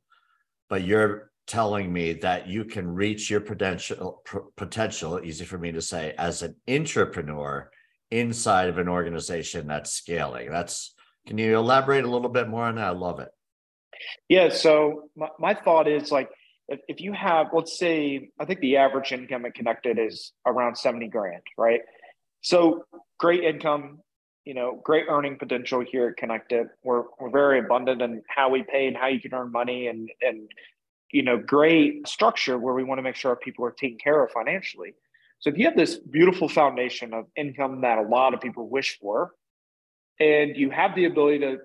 But 0.68 0.82
you're 0.82 1.30
telling 1.46 1.92
me 1.92 2.14
that 2.14 2.48
you 2.48 2.64
can 2.64 2.92
reach 2.92 3.30
your 3.30 3.40
potential 3.40 4.22
potential, 4.56 5.20
easy 5.22 5.44
for 5.44 5.58
me 5.58 5.70
to 5.72 5.80
say, 5.80 6.14
as 6.18 6.42
an 6.42 6.56
entrepreneur 6.68 7.70
inside 8.10 8.68
of 8.68 8.78
an 8.78 8.88
organization 8.88 9.68
that's 9.68 9.92
scaling. 9.92 10.50
That's 10.50 10.94
can 11.28 11.38
you 11.38 11.56
elaborate 11.56 12.04
a 12.04 12.10
little 12.10 12.28
bit 12.28 12.48
more 12.48 12.64
on 12.64 12.74
that? 12.76 12.84
I 12.84 12.90
love 12.90 13.20
it. 13.20 13.28
Yeah. 14.28 14.48
So 14.48 15.08
my, 15.16 15.28
my 15.38 15.54
thought 15.54 15.86
is 15.86 16.10
like 16.10 16.30
if, 16.68 16.80
if 16.88 17.00
you 17.00 17.12
have, 17.12 17.48
let's 17.52 17.78
say, 17.78 18.30
I 18.40 18.44
think 18.44 18.60
the 18.60 18.76
average 18.76 19.12
income 19.12 19.44
at 19.44 19.54
Kennected 19.54 19.98
is 19.98 20.32
around 20.46 20.76
70 20.76 21.08
grand, 21.08 21.42
right? 21.58 21.80
So 22.42 22.84
great 23.18 23.44
income, 23.44 24.00
you 24.44 24.54
know, 24.54 24.80
great 24.82 25.06
earning 25.08 25.38
potential 25.38 25.80
here 25.80 26.08
at 26.08 26.16
Kennected. 26.16 26.66
We're 26.82 27.04
we're 27.18 27.30
very 27.30 27.60
abundant 27.60 28.02
in 28.02 28.22
how 28.28 28.50
we 28.50 28.62
pay 28.62 28.86
and 28.86 28.96
how 28.96 29.08
you 29.08 29.20
can 29.20 29.32
earn 29.32 29.50
money 29.52 29.86
and 29.88 30.10
and 30.20 30.48
you 31.14 31.22
know, 31.22 31.38
great 31.38 32.08
structure 32.08 32.58
where 32.58 32.74
we 32.74 32.82
want 32.82 32.98
to 32.98 33.02
make 33.02 33.14
sure 33.14 33.30
our 33.30 33.36
people 33.36 33.64
are 33.64 33.70
taken 33.70 33.96
care 33.98 34.24
of 34.24 34.32
financially. 34.32 34.94
So 35.38 35.48
if 35.48 35.56
you 35.56 35.64
have 35.66 35.76
this 35.76 35.96
beautiful 35.96 36.48
foundation 36.48 37.14
of 37.14 37.26
income 37.36 37.82
that 37.82 37.98
a 37.98 38.02
lot 38.02 38.34
of 38.34 38.40
people 38.40 38.68
wish 38.68 38.98
for, 39.00 39.30
and 40.18 40.56
you 40.56 40.70
have 40.70 40.96
the 40.96 41.04
ability 41.04 41.38
to 41.38 41.58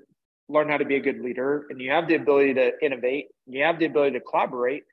learn 0.49 0.69
how 0.69 0.77
to 0.77 0.85
be 0.85 0.97
a 0.97 0.99
good 0.99 1.19
leader, 1.19 1.65
and 1.71 1.81
you 1.81 1.89
have 1.89 2.07
the 2.07 2.13
ability 2.13 2.53
to 2.53 2.73
innovate, 2.79 3.29
you 3.47 3.63
have 3.63 3.79
the 3.79 3.85
ability 3.85 4.19
to 4.19 4.23
collaborate, 4.23 4.83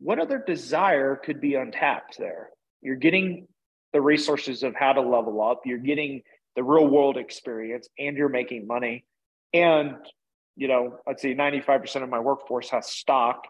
what 0.00 0.18
other 0.18 0.42
desire 0.44 1.16
could 1.16 1.40
be 1.40 1.54
untapped 1.54 2.18
there? 2.18 2.48
You're 2.80 2.96
getting 2.96 3.46
the 3.92 4.00
resources 4.00 4.62
of 4.62 4.74
how 4.74 4.92
to 4.92 5.00
level 5.00 5.42
up. 5.42 5.62
You're 5.64 5.78
getting 5.78 6.22
the 6.56 6.62
real 6.62 6.86
world 6.86 7.16
experience 7.16 7.88
and 7.98 8.16
you're 8.16 8.28
making 8.28 8.66
money. 8.66 9.04
And, 9.52 9.96
you 10.56 10.68
know, 10.68 10.98
I'd 11.06 11.20
say 11.20 11.34
95% 11.34 12.02
of 12.02 12.08
my 12.08 12.20
workforce 12.20 12.70
has 12.70 12.86
stock. 12.86 13.44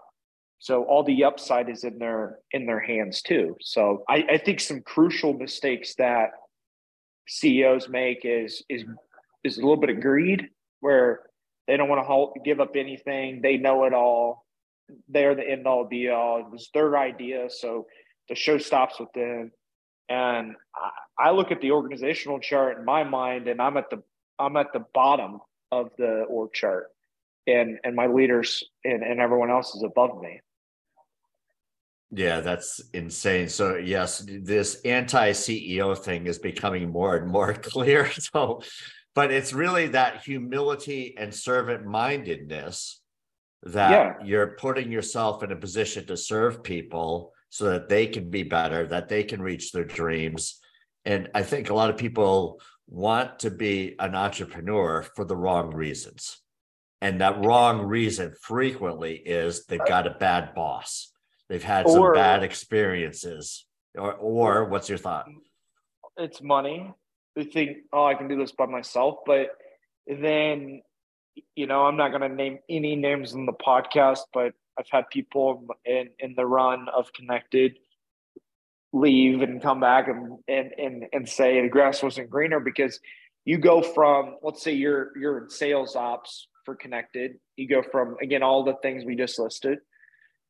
So 0.58 0.84
all 0.84 1.02
the 1.02 1.24
upside 1.24 1.70
is 1.70 1.84
in 1.84 1.98
their 1.98 2.38
in 2.52 2.66
their 2.66 2.80
hands 2.80 3.22
too. 3.22 3.56
So 3.62 4.04
I, 4.08 4.24
I 4.32 4.38
think 4.38 4.60
some 4.60 4.82
crucial 4.82 5.32
mistakes 5.32 5.94
that 5.94 6.32
CEOs 7.28 7.88
make 7.88 8.20
is 8.24 8.62
is 8.68 8.84
is 9.42 9.56
a 9.56 9.60
little 9.60 9.78
bit 9.78 9.88
of 9.88 10.00
greed 10.00 10.48
where 10.80 11.20
they 11.66 11.76
don't 11.76 11.88
want 11.88 12.00
to 12.00 12.06
halt, 12.06 12.36
give 12.44 12.60
up 12.60 12.76
anything. 12.76 13.40
They 13.42 13.56
know 13.56 13.84
it 13.84 13.94
all. 13.94 14.44
They're 15.08 15.34
the 15.34 15.48
end 15.48 15.66
all 15.66 15.84
be 15.84 16.08
all. 16.08 16.40
It 16.40 16.50
was 16.50 16.70
their 16.74 16.96
idea. 16.96 17.48
So 17.50 17.86
the 18.28 18.34
show 18.34 18.58
stops 18.58 18.98
with 18.98 19.12
them. 19.12 19.52
And 20.08 20.56
I 21.18 21.30
look 21.30 21.52
at 21.52 21.60
the 21.60 21.70
organizational 21.70 22.40
chart 22.40 22.78
in 22.78 22.84
my 22.84 23.04
mind, 23.04 23.46
and 23.46 23.62
I'm 23.62 23.76
at 23.76 23.90
the 23.90 24.02
I'm 24.38 24.56
at 24.56 24.72
the 24.72 24.84
bottom 24.92 25.40
of 25.70 25.90
the 25.98 26.22
org 26.28 26.52
chart, 26.52 26.88
and 27.46 27.78
and 27.84 27.94
my 27.94 28.06
leaders 28.06 28.64
and, 28.84 29.04
and 29.04 29.20
everyone 29.20 29.50
else 29.50 29.74
is 29.74 29.84
above 29.84 30.20
me. 30.20 30.40
Yeah, 32.10 32.40
that's 32.40 32.80
insane. 32.92 33.48
So 33.48 33.76
yes, 33.76 34.26
this 34.26 34.80
anti-CEO 34.84 35.96
thing 35.96 36.26
is 36.26 36.40
becoming 36.40 36.90
more 36.90 37.16
and 37.16 37.30
more 37.30 37.54
clear. 37.72 38.10
So, 38.10 38.62
but 39.14 39.30
it's 39.30 39.52
really 39.52 39.88
that 39.88 40.22
humility 40.24 41.14
and 41.16 41.32
servant 41.32 41.86
mindedness 41.86 42.99
that 43.64 43.90
yeah. 43.90 44.14
you're 44.24 44.56
putting 44.58 44.90
yourself 44.90 45.42
in 45.42 45.52
a 45.52 45.56
position 45.56 46.06
to 46.06 46.16
serve 46.16 46.62
people 46.62 47.32
so 47.50 47.70
that 47.70 47.88
they 47.88 48.06
can 48.06 48.30
be 48.30 48.42
better, 48.42 48.86
that 48.86 49.08
they 49.08 49.22
can 49.24 49.42
reach 49.42 49.72
their 49.72 49.84
dreams. 49.84 50.60
And 51.04 51.28
I 51.34 51.42
think 51.42 51.70
a 51.70 51.74
lot 51.74 51.90
of 51.90 51.96
people 51.96 52.60
want 52.88 53.40
to 53.40 53.50
be 53.50 53.96
an 53.98 54.14
entrepreneur 54.14 55.02
for 55.14 55.24
the 55.24 55.36
wrong 55.36 55.74
reasons. 55.74 56.40
And 57.00 57.20
that 57.20 57.44
wrong 57.44 57.82
reason 57.82 58.34
frequently 58.40 59.14
is 59.16 59.64
they've 59.64 59.78
got 59.86 60.06
a 60.06 60.10
bad 60.10 60.54
boss. 60.54 61.12
They've 61.48 61.62
had 61.62 61.86
or, 61.86 61.90
some 61.90 62.12
bad 62.14 62.42
experiences. 62.42 63.66
Or 63.96 64.14
or 64.14 64.64
what's 64.66 64.88
your 64.88 64.98
thought? 64.98 65.26
It's 66.16 66.42
money. 66.42 66.92
They 67.34 67.44
think, 67.44 67.78
oh, 67.92 68.04
I 68.04 68.14
can 68.14 68.28
do 68.28 68.36
this 68.36 68.52
by 68.52 68.66
myself. 68.66 69.18
But 69.24 69.48
then, 70.06 70.82
you 71.54 71.66
know, 71.66 71.84
I'm 71.84 71.96
not 71.96 72.12
gonna 72.12 72.28
name 72.28 72.58
any 72.68 72.96
names 72.96 73.34
in 73.34 73.46
the 73.46 73.52
podcast, 73.52 74.20
but 74.32 74.52
I've 74.78 74.88
had 74.90 75.10
people 75.10 75.66
in 75.84 76.10
in 76.18 76.34
the 76.36 76.46
run 76.46 76.88
of 76.94 77.12
Kennected 77.12 77.78
leave 78.92 79.42
and 79.42 79.62
come 79.62 79.80
back 79.80 80.08
and 80.08 80.38
and 80.48 80.72
and, 80.78 81.04
and 81.12 81.28
say 81.28 81.60
the 81.60 81.68
grass 81.68 82.02
wasn't 82.02 82.28
greener 82.30 82.60
because 82.60 82.98
you 83.44 83.58
go 83.58 83.82
from 83.82 84.36
let's 84.42 84.62
say 84.62 84.72
you're 84.72 85.16
you're 85.18 85.38
in 85.38 85.50
sales 85.50 85.94
ops 85.94 86.48
for 86.64 86.74
Kennected 86.74 87.38
you 87.56 87.68
go 87.68 87.82
from 87.82 88.16
again 88.20 88.42
all 88.42 88.64
the 88.64 88.74
things 88.82 89.04
we 89.04 89.14
just 89.14 89.38
listed 89.38 89.78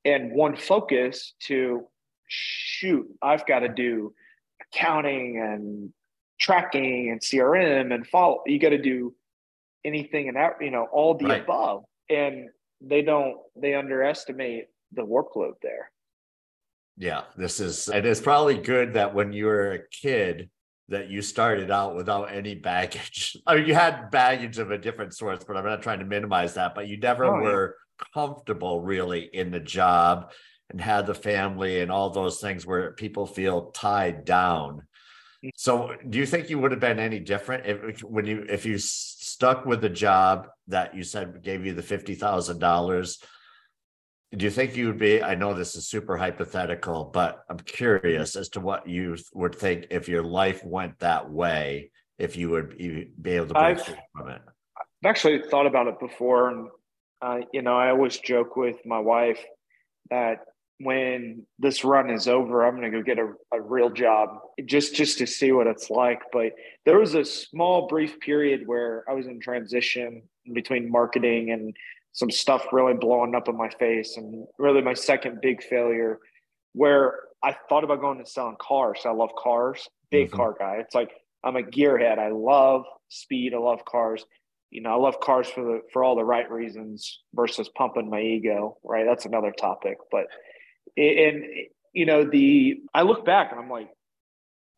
and 0.04 0.32
one 0.32 0.56
focus 0.56 1.34
to 1.40 1.86
shoot 2.28 3.06
i've 3.20 3.46
got 3.46 3.60
to 3.60 3.68
do 3.68 4.14
accounting 4.62 5.38
and 5.38 5.92
tracking 6.40 7.10
and 7.10 7.20
crm 7.20 7.92
and 7.92 8.06
follow 8.06 8.42
you 8.46 8.58
got 8.58 8.70
to 8.70 8.80
do 8.80 9.14
anything 9.84 10.28
and 10.28 10.36
that 10.36 10.54
you 10.60 10.70
know 10.70 10.86
all 10.92 11.14
the 11.14 11.26
right. 11.26 11.42
above 11.42 11.84
and 12.08 12.48
they 12.80 13.02
don't 13.02 13.36
they 13.56 13.74
underestimate 13.74 14.66
the 14.92 15.02
workload 15.02 15.52
there 15.62 15.90
yeah 16.96 17.22
this 17.36 17.60
is 17.60 17.88
and 17.88 17.98
it 17.98 18.06
is 18.06 18.20
probably 18.20 18.58
good 18.58 18.94
that 18.94 19.14
when 19.14 19.32
you 19.32 19.46
were 19.46 19.72
a 19.72 19.88
kid 19.90 20.50
that 20.90 21.08
you 21.08 21.22
started 21.22 21.70
out 21.70 21.94
without 21.94 22.32
any 22.32 22.54
baggage. 22.54 23.36
I 23.46 23.56
mean, 23.56 23.66
you 23.66 23.74
had 23.74 24.10
baggage 24.10 24.58
of 24.58 24.70
a 24.70 24.78
different 24.78 25.14
source, 25.14 25.42
but 25.46 25.56
I'm 25.56 25.64
not 25.64 25.82
trying 25.82 26.00
to 26.00 26.04
minimize 26.04 26.54
that. 26.54 26.74
But 26.74 26.88
you 26.88 26.98
never 26.98 27.24
oh, 27.24 27.40
were 27.40 27.76
yeah. 27.76 28.06
comfortable 28.12 28.80
really 28.80 29.30
in 29.32 29.50
the 29.50 29.60
job 29.60 30.32
and 30.68 30.80
had 30.80 31.06
the 31.06 31.14
family 31.14 31.80
and 31.80 31.90
all 31.90 32.10
those 32.10 32.40
things 32.40 32.66
where 32.66 32.92
people 32.92 33.26
feel 33.26 33.70
tied 33.70 34.24
down. 34.24 34.82
Mm. 35.44 35.50
So, 35.56 35.94
do 36.08 36.18
you 36.18 36.26
think 36.26 36.50
you 36.50 36.58
would 36.58 36.72
have 36.72 36.80
been 36.80 36.98
any 36.98 37.20
different 37.20 37.66
if 37.66 38.00
when 38.02 38.26
you 38.26 38.44
if 38.48 38.66
you 38.66 38.78
stuck 39.40 39.64
with 39.64 39.80
the 39.80 39.88
job 39.88 40.48
that 40.68 40.94
you 40.94 41.02
said 41.02 41.42
gave 41.42 41.64
you 41.64 41.72
the 41.72 41.82
fifty 41.82 42.14
thousand 42.14 42.58
dollars? 42.58 43.18
do 44.36 44.44
you 44.44 44.50
think 44.50 44.76
you 44.76 44.86
would 44.86 44.98
be 44.98 45.20
i 45.22 45.34
know 45.34 45.54
this 45.54 45.74
is 45.74 45.88
super 45.88 46.16
hypothetical 46.16 47.10
but 47.12 47.42
i'm 47.48 47.58
curious 47.58 48.36
as 48.36 48.48
to 48.48 48.60
what 48.60 48.88
you 48.88 49.16
would 49.34 49.54
think 49.54 49.88
if 49.90 50.08
your 50.08 50.22
life 50.22 50.64
went 50.64 50.96
that 51.00 51.28
way 51.28 51.90
if 52.18 52.36
you 52.36 52.48
would 52.48 52.76
be 52.78 53.30
able 53.32 53.48
to 53.48 53.54
break 53.54 53.78
I've, 53.78 53.84
from 54.16 54.28
it 54.28 54.40
i've 54.78 55.06
actually 55.08 55.42
thought 55.50 55.66
about 55.66 55.88
it 55.88 55.98
before 55.98 56.50
and 56.50 56.68
uh, 57.22 57.38
you 57.52 57.62
know 57.62 57.76
i 57.76 57.90
always 57.90 58.18
joke 58.18 58.56
with 58.56 58.76
my 58.86 59.00
wife 59.00 59.44
that 60.10 60.38
when 60.82 61.46
this 61.58 61.84
run 61.84 62.10
is 62.10 62.26
over 62.26 62.66
i'm 62.66 62.76
going 62.76 62.90
to 62.90 62.98
go 62.98 63.02
get 63.02 63.18
a, 63.18 63.32
a 63.52 63.60
real 63.60 63.90
job 63.90 64.38
just 64.66 64.94
just 64.94 65.18
to 65.18 65.26
see 65.26 65.52
what 65.52 65.66
it's 65.66 65.90
like 65.90 66.20
but 66.32 66.52
there 66.86 66.98
was 66.98 67.14
a 67.14 67.24
small 67.24 67.86
brief 67.86 68.18
period 68.20 68.62
where 68.66 69.04
i 69.08 69.12
was 69.12 69.26
in 69.26 69.40
transition 69.40 70.22
between 70.52 70.90
marketing 70.90 71.50
and 71.50 71.74
some 72.12 72.30
stuff 72.30 72.66
really 72.72 72.94
blowing 72.94 73.34
up 73.34 73.48
in 73.48 73.56
my 73.56 73.68
face 73.68 74.16
and 74.16 74.46
really 74.58 74.82
my 74.82 74.94
second 74.94 75.40
big 75.40 75.62
failure 75.62 76.18
where 76.72 77.20
I 77.42 77.56
thought 77.68 77.84
about 77.84 78.00
going 78.00 78.18
to 78.18 78.26
selling 78.26 78.56
cars. 78.60 79.00
I 79.04 79.10
love 79.10 79.30
cars, 79.38 79.88
big 80.10 80.28
mm-hmm. 80.28 80.36
car 80.36 80.56
guy. 80.58 80.76
It's 80.80 80.94
like 80.94 81.10
I'm 81.42 81.56
a 81.56 81.62
gearhead. 81.62 82.18
I 82.18 82.30
love 82.30 82.84
speed. 83.08 83.54
I 83.54 83.58
love 83.58 83.84
cars. 83.84 84.24
You 84.70 84.82
know, 84.82 84.90
I 84.90 84.96
love 84.96 85.20
cars 85.20 85.48
for 85.48 85.64
the 85.64 85.80
for 85.92 86.04
all 86.04 86.16
the 86.16 86.24
right 86.24 86.50
reasons 86.50 87.20
versus 87.34 87.68
pumping 87.68 88.10
my 88.10 88.20
ego. 88.20 88.76
Right, 88.84 89.06
that's 89.06 89.24
another 89.24 89.52
topic. 89.52 89.98
But 90.10 90.26
and 90.96 91.44
you 91.92 92.06
know, 92.06 92.24
the 92.24 92.80
I 92.94 93.02
look 93.02 93.24
back 93.24 93.50
and 93.52 93.60
I'm 93.60 93.70
like, 93.70 93.90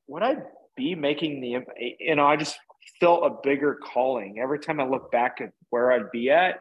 would 0.08 0.22
I 0.22 0.36
be 0.76 0.94
making 0.94 1.40
the? 1.40 1.58
You 2.00 2.16
know, 2.16 2.26
I 2.26 2.36
just 2.36 2.58
felt 3.00 3.24
a 3.24 3.36
bigger 3.42 3.78
calling 3.82 4.38
every 4.40 4.58
time 4.58 4.80
I 4.80 4.86
look 4.86 5.10
back 5.10 5.40
at 5.40 5.52
where 5.70 5.92
I'd 5.92 6.10
be 6.10 6.30
at 6.30 6.60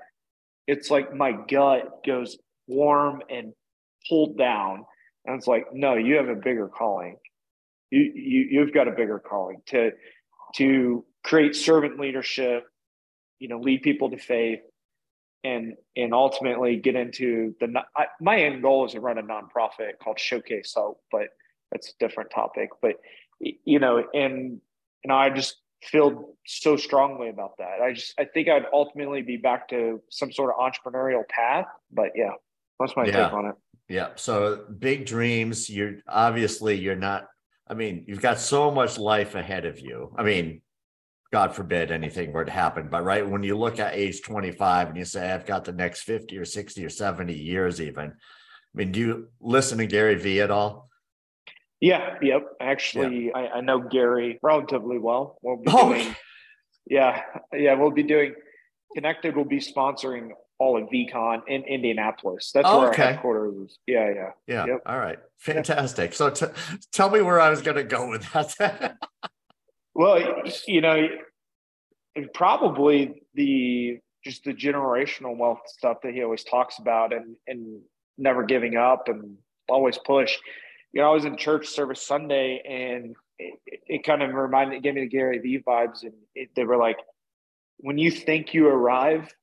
it's 0.68 0.90
like 0.90 1.14
my 1.14 1.34
gut 1.34 2.04
goes 2.06 2.38
warm 2.68 3.22
and 3.30 3.54
pulled 4.08 4.38
down. 4.38 4.86
And 5.26 5.38
it's 5.38 5.48
like, 5.48 5.66
no, 5.74 5.96
you 5.96 6.16
have 6.16 6.30
a 6.30 6.36
bigger 6.36 6.68
calling. 6.68 7.18
You, 7.90 8.02
you 8.02 8.48
you've 8.52 8.74
got 8.74 8.88
a 8.88 8.92
bigger 8.92 9.20
calling 9.20 9.62
to 9.68 9.92
to 10.56 11.06
create 11.24 11.56
servant 11.56 12.00
leadership, 12.00 12.64
you 13.40 13.48
know, 13.48 13.60
lead 13.60 13.82
people 13.82 14.10
to 14.12 14.18
faith, 14.18 14.62
and 15.43 15.75
and 15.95 16.13
ultimately 16.13 16.77
get 16.77 16.95
into 16.95 17.56
the. 17.60 17.82
I, 17.95 18.08
my 18.19 18.41
end 18.41 18.62
goal 18.62 18.86
is 18.86 18.93
to 18.93 18.99
run 18.99 19.17
a 19.17 19.23
nonprofit 19.23 19.99
called 20.01 20.19
Showcase 20.19 20.73
Hope, 20.75 21.01
but 21.12 21.30
that's 21.71 21.89
a 21.89 21.97
different 21.99 22.32
topic. 22.32 22.69
But 22.82 22.95
you 23.39 23.80
know, 23.80 24.04
and 24.13 24.62
you 25.04 25.08
know, 25.08 25.15
I 25.15 25.30
just 25.30 25.56
feel 25.84 26.36
so 26.45 26.77
strongly 26.77 27.30
about 27.30 27.58
that. 27.58 27.82
I 27.82 27.93
just 27.93 28.13
I 28.19 28.25
think 28.25 28.49
I'd 28.49 28.65
ultimately 28.71 29.21
be 29.21 29.38
back 29.38 29.67
to 29.69 30.01
some 30.10 30.32
sort 30.32 30.54
of 30.56 30.60
entrepreneurial 30.60 31.27
path. 31.27 31.65
But 31.91 32.12
yeah, 32.15 32.34
that's 32.80 32.95
my 32.95 33.06
yeah. 33.06 33.25
take 33.25 33.34
on 33.34 33.47
it. 33.47 33.56
Yeah. 33.89 34.10
So 34.15 34.65
big 34.77 35.06
dreams. 35.06 35.69
You're 35.69 35.95
obviously 36.08 36.77
you're 36.80 36.95
not. 36.95 37.27
I 37.67 37.73
mean, 37.73 38.04
you've 38.08 38.21
got 38.21 38.39
so 38.39 38.69
much 38.69 38.97
life 38.97 39.36
ahead 39.36 39.65
of 39.65 39.80
you. 39.80 40.13
I 40.17 40.23
mean, 40.23 40.62
God 41.32 41.56
forbid 41.56 41.91
anything 41.91 42.34
were 42.34 42.44
to 42.44 42.52
happen, 42.52 42.89
but 42.89 43.06
right 43.06 43.28
when 43.28 43.41
you 43.41 43.58
look 43.58 43.80
at 43.80 43.96
age 43.96 44.22
25 44.22 44.89
and 44.89 44.98
you 44.98 45.06
say, 45.06 45.32
I've 45.32 45.46
got 45.46 45.63
the 45.63 45.72
next 45.72 46.02
50 46.02 46.38
or 46.38 46.44
60 46.44 46.86
or 46.86 46.89
70 46.89 47.34
years, 47.34 47.80
even. 47.80 48.10
I 48.10 48.13
mean, 48.74 48.91
do 48.91 49.00
you 49.00 49.28
listen 49.39 49.78
to 49.78 49.86
Gary 49.86 50.15
Vee 50.15 50.41
at 50.41 50.52
all? 50.52 50.89
Yeah, 51.80 52.15
yep. 52.22 52.46
Actually, 52.60 53.28
yeah. 53.28 53.32
I, 53.38 53.48
I, 53.58 53.62
know 53.62 53.80
Gary 53.80 54.39
relatively 54.44 55.00
well. 55.00 55.38
We'll 55.41 55.58
be 55.58 55.63
oh. 55.67 55.94
doing, 55.94 56.15
yeah, 56.86 57.22
yeah, 57.54 57.74
we'll 57.74 57.91
be 57.91 58.04
doing. 58.04 58.36
Kennected 58.94 59.36
will 59.36 59.46
be 59.46 59.60
sponsoring 59.60 60.30
all 60.60 60.78
of 60.78 60.89
VeeCon 60.89 61.41
in 61.48 61.63
Indianapolis. 61.63 62.52
That's 62.54 62.67
oh, 62.70 62.82
where 62.82 62.89
okay. 62.89 63.02
our 63.02 63.12
headquarters 63.13 63.54
is. 63.56 63.80
Yeah, 63.88 64.10
yeah, 64.13 64.30
yeah. 64.46 64.65
Yep. 64.67 64.82
All 64.86 65.00
right, 65.00 65.17
fantastic. 65.39 66.13
So, 66.13 66.30
t- 66.30 66.46
tell 66.91 67.10
me 67.10 67.22
where 67.22 67.39
I 67.39 67.50
was 67.50 67.62
going 67.62 67.78
to 67.78 67.84
go 67.84 68.10
with 68.10 68.32
that. 68.34 68.98
well, 69.93 70.43
you 70.67 70.82
know, 70.82 71.08
probably 72.34 73.23
the 73.34 73.99
just 74.23 74.43
the 74.43 74.54
generational 74.54 75.36
wealth 75.36 75.62
stuff 75.65 75.97
that 76.04 76.13
he 76.13 76.23
always 76.23 76.43
talks 76.43 76.80
about, 76.80 77.13
and 77.13 77.36
and 77.47 77.82
never 78.17 78.43
giving 78.43 78.77
up 78.77 79.08
and 79.08 79.38
always 79.69 79.97
push 79.97 80.38
you 80.93 81.01
know, 81.01 81.10
I 81.10 81.13
was 81.13 81.25
in 81.25 81.38
church 81.38 81.67
service 81.67 82.06
Sunday 82.06 82.62
and 82.67 83.15
it, 83.39 83.60
it 83.88 84.04
kind 84.04 84.21
of 84.21 84.34
reminded, 84.34 84.84
gave 84.84 84.95
me 84.95 85.01
the 85.01 85.08
Gary 85.08 85.39
Vee 85.39 85.63
vibes. 85.65 86.04
And 86.04 86.13
it, 86.36 86.49
they 86.56 86.63
were 86.63 86.77
like, 86.77 86.97
when 87.77 87.97
you 87.97 88.12
think 88.12 88.54
you 88.54 88.67
arrive, 88.67 89.34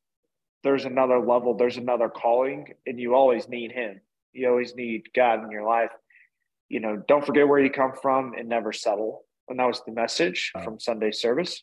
there's 0.62 0.84
another 0.84 1.18
level, 1.18 1.54
there's 1.54 1.76
another 1.76 2.08
calling, 2.08 2.74
and 2.86 2.98
you 2.98 3.14
always 3.14 3.48
need 3.48 3.72
Him. 3.72 4.00
You 4.32 4.48
always 4.48 4.74
need 4.74 5.08
God 5.14 5.44
in 5.44 5.50
your 5.50 5.64
life. 5.64 5.90
You 6.68 6.80
know, 6.80 7.02
don't 7.08 7.24
forget 7.24 7.48
where 7.48 7.60
you 7.60 7.70
come 7.70 7.92
from 8.00 8.34
and 8.34 8.48
never 8.48 8.72
settle. 8.72 9.24
And 9.48 9.58
that 9.58 9.66
was 9.66 9.82
the 9.84 9.92
message 9.92 10.52
oh. 10.54 10.62
from 10.62 10.80
Sunday 10.80 11.10
service. 11.10 11.62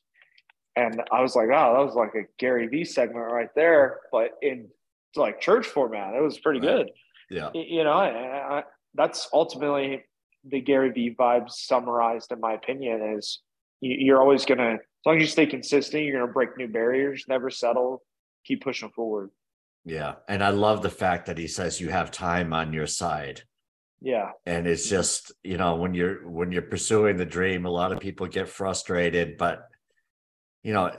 And 0.76 1.02
I 1.12 1.22
was 1.22 1.36
like, 1.36 1.48
oh, 1.48 1.74
that 1.74 1.86
was 1.86 1.96
like 1.96 2.16
a 2.16 2.28
Gary 2.38 2.68
Vee 2.68 2.84
segment 2.84 3.32
right 3.32 3.50
there, 3.56 4.00
but 4.12 4.32
in 4.42 4.68
like 5.16 5.40
church 5.40 5.66
format, 5.66 6.14
it 6.14 6.22
was 6.22 6.38
pretty 6.38 6.60
right. 6.60 6.78
good. 6.78 6.92
Yeah. 7.30 7.50
You 7.54 7.86
know, 7.86 7.94
I, 7.94 8.64
that's 8.94 9.30
ultimately 9.34 10.04
the 10.44 10.60
Gary 10.60 10.92
Vee 10.92 11.16
vibes 11.18 11.52
summarized, 11.52 12.32
in 12.32 12.42
my 12.42 12.54
opinion, 12.54 13.16
is 13.18 13.40
you're 13.80 14.22
always 14.22 14.46
going 14.46 14.58
to, 14.58 14.74
as 14.74 14.80
long 15.06 15.16
as 15.16 15.22
you 15.22 15.28
stay 15.28 15.46
consistent, 15.46 16.04
you're 16.04 16.18
going 16.18 16.28
to 16.28 16.34
break 16.34 16.58
new 16.58 16.68
barriers, 16.68 17.24
never 17.28 17.50
settle, 17.50 18.04
keep 18.46 18.62
pushing 18.64 18.90
forward. 18.90 19.30
Yeah. 19.86 20.16
And 20.28 20.44
I 20.44 20.50
love 20.50 20.82
the 20.82 20.90
fact 20.90 21.28
that 21.28 21.38
he 21.38 21.48
says 21.48 21.80
you 21.80 21.90
have 21.90 22.12
time 22.12 22.52
on 22.52 22.74
your 22.74 22.88
side. 22.88 23.44
Yeah. 24.02 24.32
And 24.46 24.68
it's 24.68 24.90
just, 24.90 25.32
you 25.44 25.58
know, 25.58 25.76
when 25.76 25.94
you're 25.94 26.28
when 26.30 26.52
you're 26.52 26.62
pursuing 26.62 27.18
the 27.18 27.26
dream, 27.26 27.66
a 27.66 27.70
lot 27.72 27.92
of 27.92 28.00
people 28.00 28.28
get 28.28 28.50
frustrated, 28.50 29.38
but 29.38 29.68
you 30.64 30.74
know, 30.74 30.92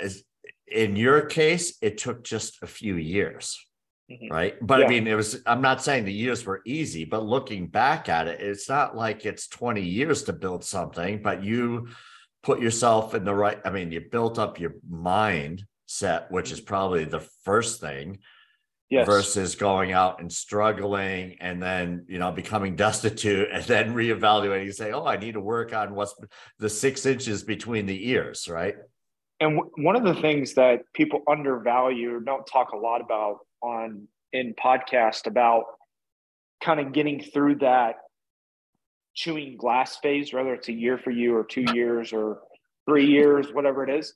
in 0.67 0.97
your 0.97 1.23
case, 1.27 1.77
it 1.83 1.99
took 1.99 2.25
just 2.25 2.63
a 2.63 2.67
few 2.67 2.97
years. 2.97 3.59
Mm-hmm. 4.11 4.33
Right. 4.33 4.55
But 4.61 4.81
yeah. 4.81 4.87
I 4.87 4.89
mean, 4.89 5.07
it 5.09 5.15
was, 5.15 5.43
I'm 5.47 5.63
not 5.63 5.83
saying 5.83 6.05
the 6.05 6.13
years 6.13 6.47
were 6.47 6.63
easy, 6.65 7.05
but 7.05 7.25
looking 7.25 7.67
back 7.67 8.09
at 8.09 8.29
it, 8.29 8.41
it's 8.41 8.69
not 8.69 8.97
like 8.97 9.27
it's 9.27 9.49
20 9.49 9.83
years 9.83 10.23
to 10.25 10.33
build 10.33 10.65
something, 10.65 11.23
but 11.23 11.43
you 11.43 11.89
put 12.45 12.61
yourself 12.61 13.15
in 13.15 13.25
the 13.25 13.35
right, 13.35 13.59
I 13.65 13.71
mean, 13.71 13.91
you 13.91 14.01
built 14.01 14.39
up 14.39 14.61
your 14.61 14.75
mind 14.89 15.65
set, 15.87 16.31
which 16.31 16.53
is 16.53 16.61
probably 16.61 17.05
the 17.05 17.27
first 17.43 17.81
thing. 17.81 18.21
Yes. 18.89 19.05
versus 19.05 19.57
going 19.57 19.91
out 19.91 20.21
and 20.21 20.33
struggling 20.33 21.39
and 21.41 21.61
then 21.61 22.05
you 22.09 22.21
know 22.21 22.31
becoming 22.31 22.77
destitute 22.77 23.49
and 23.53 23.65
then 23.65 23.95
reevaluating 23.95 24.63
and 24.63 24.75
say 24.75 24.93
oh 24.93 25.05
i 25.05 25.17
need 25.17 25.33
to 25.33 25.41
work 25.41 25.75
on 25.75 25.93
what's 25.93 26.15
the 26.61 26.71
six 26.71 27.05
inches 27.05 27.43
between 27.43 27.87
the 27.87 28.11
ears 28.11 28.49
right 28.49 28.77
and 29.41 29.57
w- 29.57 29.73
one 29.79 29.97
of 29.97 30.05
the 30.05 30.15
things 30.21 30.55
that 30.55 30.83
people 30.95 31.23
undervalue 31.29 32.21
don't 32.21 32.47
talk 32.47 32.71
a 32.71 32.77
lot 32.77 33.01
about 33.01 33.41
on 33.61 34.07
in 34.33 34.55
podcast 34.55 35.27
about 35.27 35.65
kind 36.63 36.81
of 36.81 36.93
getting 36.93 37.21
through 37.21 37.57
that 37.57 37.97
chewing 39.15 39.57
glass 39.57 39.97
phase, 39.97 40.33
whether 40.33 40.55
it's 40.55 40.69
a 40.69 40.73
year 40.73 40.99
for 40.99 41.11
you 41.11 41.35
or 41.35 41.45
two 41.45 41.65
years 41.75 42.13
or 42.13 42.41
three 42.87 43.07
years, 43.07 43.53
whatever 43.53 43.83
it 43.83 43.91
is, 43.91 44.15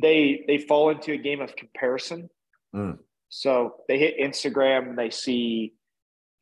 they 0.00 0.44
they 0.46 0.58
fall 0.58 0.90
into 0.90 1.12
a 1.12 1.16
game 1.16 1.40
of 1.40 1.54
comparison. 1.56 2.28
Mm. 2.74 2.98
So 3.28 3.76
they 3.88 3.98
hit 3.98 4.18
Instagram 4.18 4.96
they 4.96 5.10
see 5.10 5.74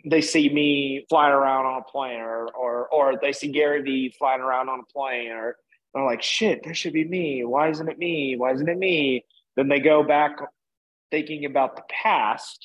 they 0.09 0.21
see 0.21 0.49
me 0.49 1.05
flying 1.09 1.33
around 1.33 1.67
on 1.67 1.81
a 1.81 1.91
plane 1.91 2.21
or 2.21 2.49
or 2.55 2.89
or 2.89 3.19
they 3.21 3.33
see 3.33 3.49
Gary 3.49 3.83
Vee 3.83 4.15
flying 4.19 4.41
around 4.41 4.69
on 4.69 4.81
a 4.81 4.93
plane 4.93 5.31
or 5.31 5.57
They're 5.95 6.05
like, 6.05 6.23
shit, 6.23 6.63
this 6.63 6.77
should 6.77 6.93
be 6.93 7.05
me. 7.05 7.45
Why 7.45 7.71
isn't 7.71 7.89
it 7.89 7.99
me? 7.99 8.37
Why 8.37 8.53
isn't 8.53 8.69
it 8.69 8.79
me? 8.79 9.25
Then 9.57 9.69
they 9.69 9.81
go 9.81 10.03
back 10.03 10.37
thinking 11.11 11.45
about 11.45 11.77
the 11.77 11.83
past 11.89 12.65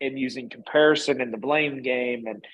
and 0.00 0.18
using 0.18 0.48
comparison 0.48 1.20
and 1.20 1.32
the 1.32 1.38
blame 1.38 1.82
game 1.82 2.26
and 2.26 2.44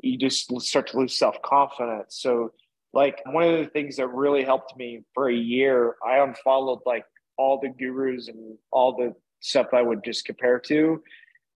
you 0.00 0.18
just 0.18 0.50
start 0.60 0.88
to 0.88 0.98
lose 0.98 1.16
self-confidence 1.16 2.16
so 2.20 2.52
like 2.92 3.20
one 3.26 3.44
of 3.44 3.58
the 3.58 3.70
things 3.70 3.96
that 3.96 4.08
really 4.08 4.44
helped 4.44 4.76
me 4.76 5.02
for 5.14 5.28
a 5.28 5.34
year 5.34 5.94
i 6.06 6.18
unfollowed 6.18 6.80
like 6.86 7.04
all 7.36 7.60
the 7.60 7.68
gurus 7.68 8.28
and 8.28 8.56
all 8.70 8.96
the 8.96 9.14
stuff 9.40 9.68
i 9.72 9.82
would 9.82 10.02
just 10.04 10.24
compare 10.24 10.58
to 10.58 11.02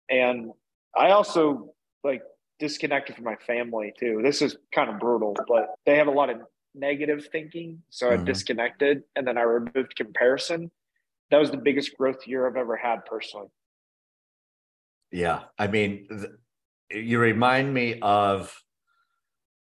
and 0.08 0.50
i 0.96 1.10
also 1.10 1.72
like 2.04 2.22
disconnected 2.58 3.14
from 3.14 3.24
my 3.24 3.36
family 3.36 3.92
too 3.98 4.20
this 4.22 4.42
is 4.42 4.56
kind 4.74 4.90
of 4.90 4.98
brutal 4.98 5.34
but 5.48 5.74
they 5.86 5.96
have 5.96 6.08
a 6.08 6.12
lot 6.12 6.30
of 6.30 6.38
negative 6.74 7.26
thinking 7.32 7.82
so 7.90 8.08
mm-hmm. 8.08 8.20
i 8.20 8.24
disconnected 8.24 9.02
and 9.16 9.26
then 9.26 9.36
i 9.38 9.42
removed 9.42 9.94
comparison 9.96 10.70
that 11.30 11.38
was 11.38 11.50
the 11.50 11.56
biggest 11.56 11.96
growth 11.96 12.26
year 12.26 12.46
i've 12.46 12.56
ever 12.56 12.76
had 12.76 13.04
personally 13.06 13.48
yeah, 15.12 15.42
I 15.58 15.66
mean, 15.66 16.06
th- 16.08 17.04
you 17.04 17.18
remind 17.18 17.72
me 17.72 17.98
of 18.00 18.56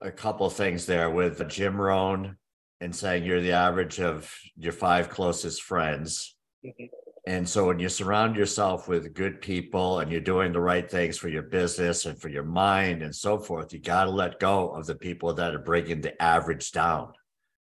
a 0.01 0.11
couple 0.11 0.49
things 0.51 0.87
there 0.87 1.11
with 1.11 1.47
Jim 1.49 1.81
Rohn 1.81 2.37
and 2.81 2.95
saying 2.95 3.25
you're 3.25 3.41
the 3.41 3.53
average 3.53 4.01
of 4.01 4.33
your 4.57 4.73
five 4.73 5.09
closest 5.09 5.63
friends. 5.63 6.37
Mm-hmm. 6.65 6.85
And 7.27 7.49
so 7.49 7.67
when 7.67 7.81
you 7.81 7.89
surround 7.89 8.37
yourself 8.37 8.87
with 8.87 9.13
good 9.13 9.41
people 9.41 9.99
and 9.99 10.13
you're 10.13 10.21
doing 10.21 10.53
the 10.53 10.61
right 10.61 10.89
things 10.89 11.19
for 11.19 11.29
your 11.29 11.43
business 11.43 12.07
and 12.07 12.17
for 12.21 12.29
your 12.29 12.45
mind 12.45 13.03
and 13.03 13.15
so 13.15 13.39
forth, 13.39 13.73
you 13.73 13.81
got 13.81 14.05
to 14.05 14.11
let 14.11 14.39
go 14.39 14.71
of 14.71 14.87
the 14.87 14.95
people 14.95 15.35
that 15.35 15.53
are 15.53 15.59
bringing 15.59 16.01
the 16.01 16.21
average 16.23 16.71
down. 16.71 17.13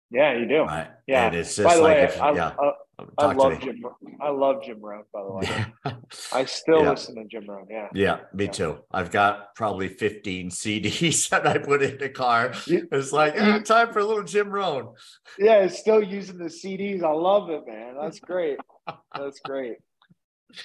Yeah, 0.09 0.37
you 0.37 0.47
do. 0.47 0.63
Right. 0.63 0.89
Yeah. 1.05 1.27
And 1.27 1.35
it's 1.35 1.55
just 1.55 1.67
By 1.67 1.75
the 1.75 1.81
like, 1.83 1.97
way, 1.97 2.03
if, 2.03 2.21
I, 2.21 2.31
yeah. 2.33 2.47
Uh, 2.47 2.71
I, 3.17 3.25
I 3.25 3.33
love 3.33 3.59
Jim. 3.59 3.83
I 4.21 4.29
love 4.29 4.63
Jim 4.63 4.79
Rohn. 4.79 5.03
By 5.11 5.23
the 5.23 5.31
way, 5.31 5.65
I 6.33 6.45
still 6.45 6.83
yeah. 6.83 6.91
listen 6.91 7.15
to 7.15 7.25
Jim 7.25 7.47
Rohn. 7.47 7.65
Yeah. 7.69 7.89
Yeah, 7.93 8.19
me 8.33 8.45
yeah. 8.45 8.51
too. 8.51 8.79
I've 8.91 9.11
got 9.11 9.55
probably 9.55 9.87
15 9.87 10.49
CDs 10.49 11.29
that 11.29 11.45
I 11.45 11.57
put 11.57 11.81
in 11.81 11.97
the 11.97 12.09
car. 12.09 12.53
It's 12.67 13.11
like 13.11 13.33
oh, 13.37 13.61
time 13.61 13.91
for 13.91 13.99
a 13.99 14.05
little 14.05 14.23
Jim 14.23 14.49
Rohn. 14.49 14.93
Yeah, 15.39 15.63
it's 15.63 15.79
still 15.79 16.03
using 16.03 16.37
the 16.37 16.45
CDs. 16.45 17.03
I 17.03 17.11
love 17.11 17.49
it, 17.49 17.63
man. 17.67 17.95
That's 17.99 18.19
great. 18.19 18.57
That's 19.15 19.39
great. 19.39 19.77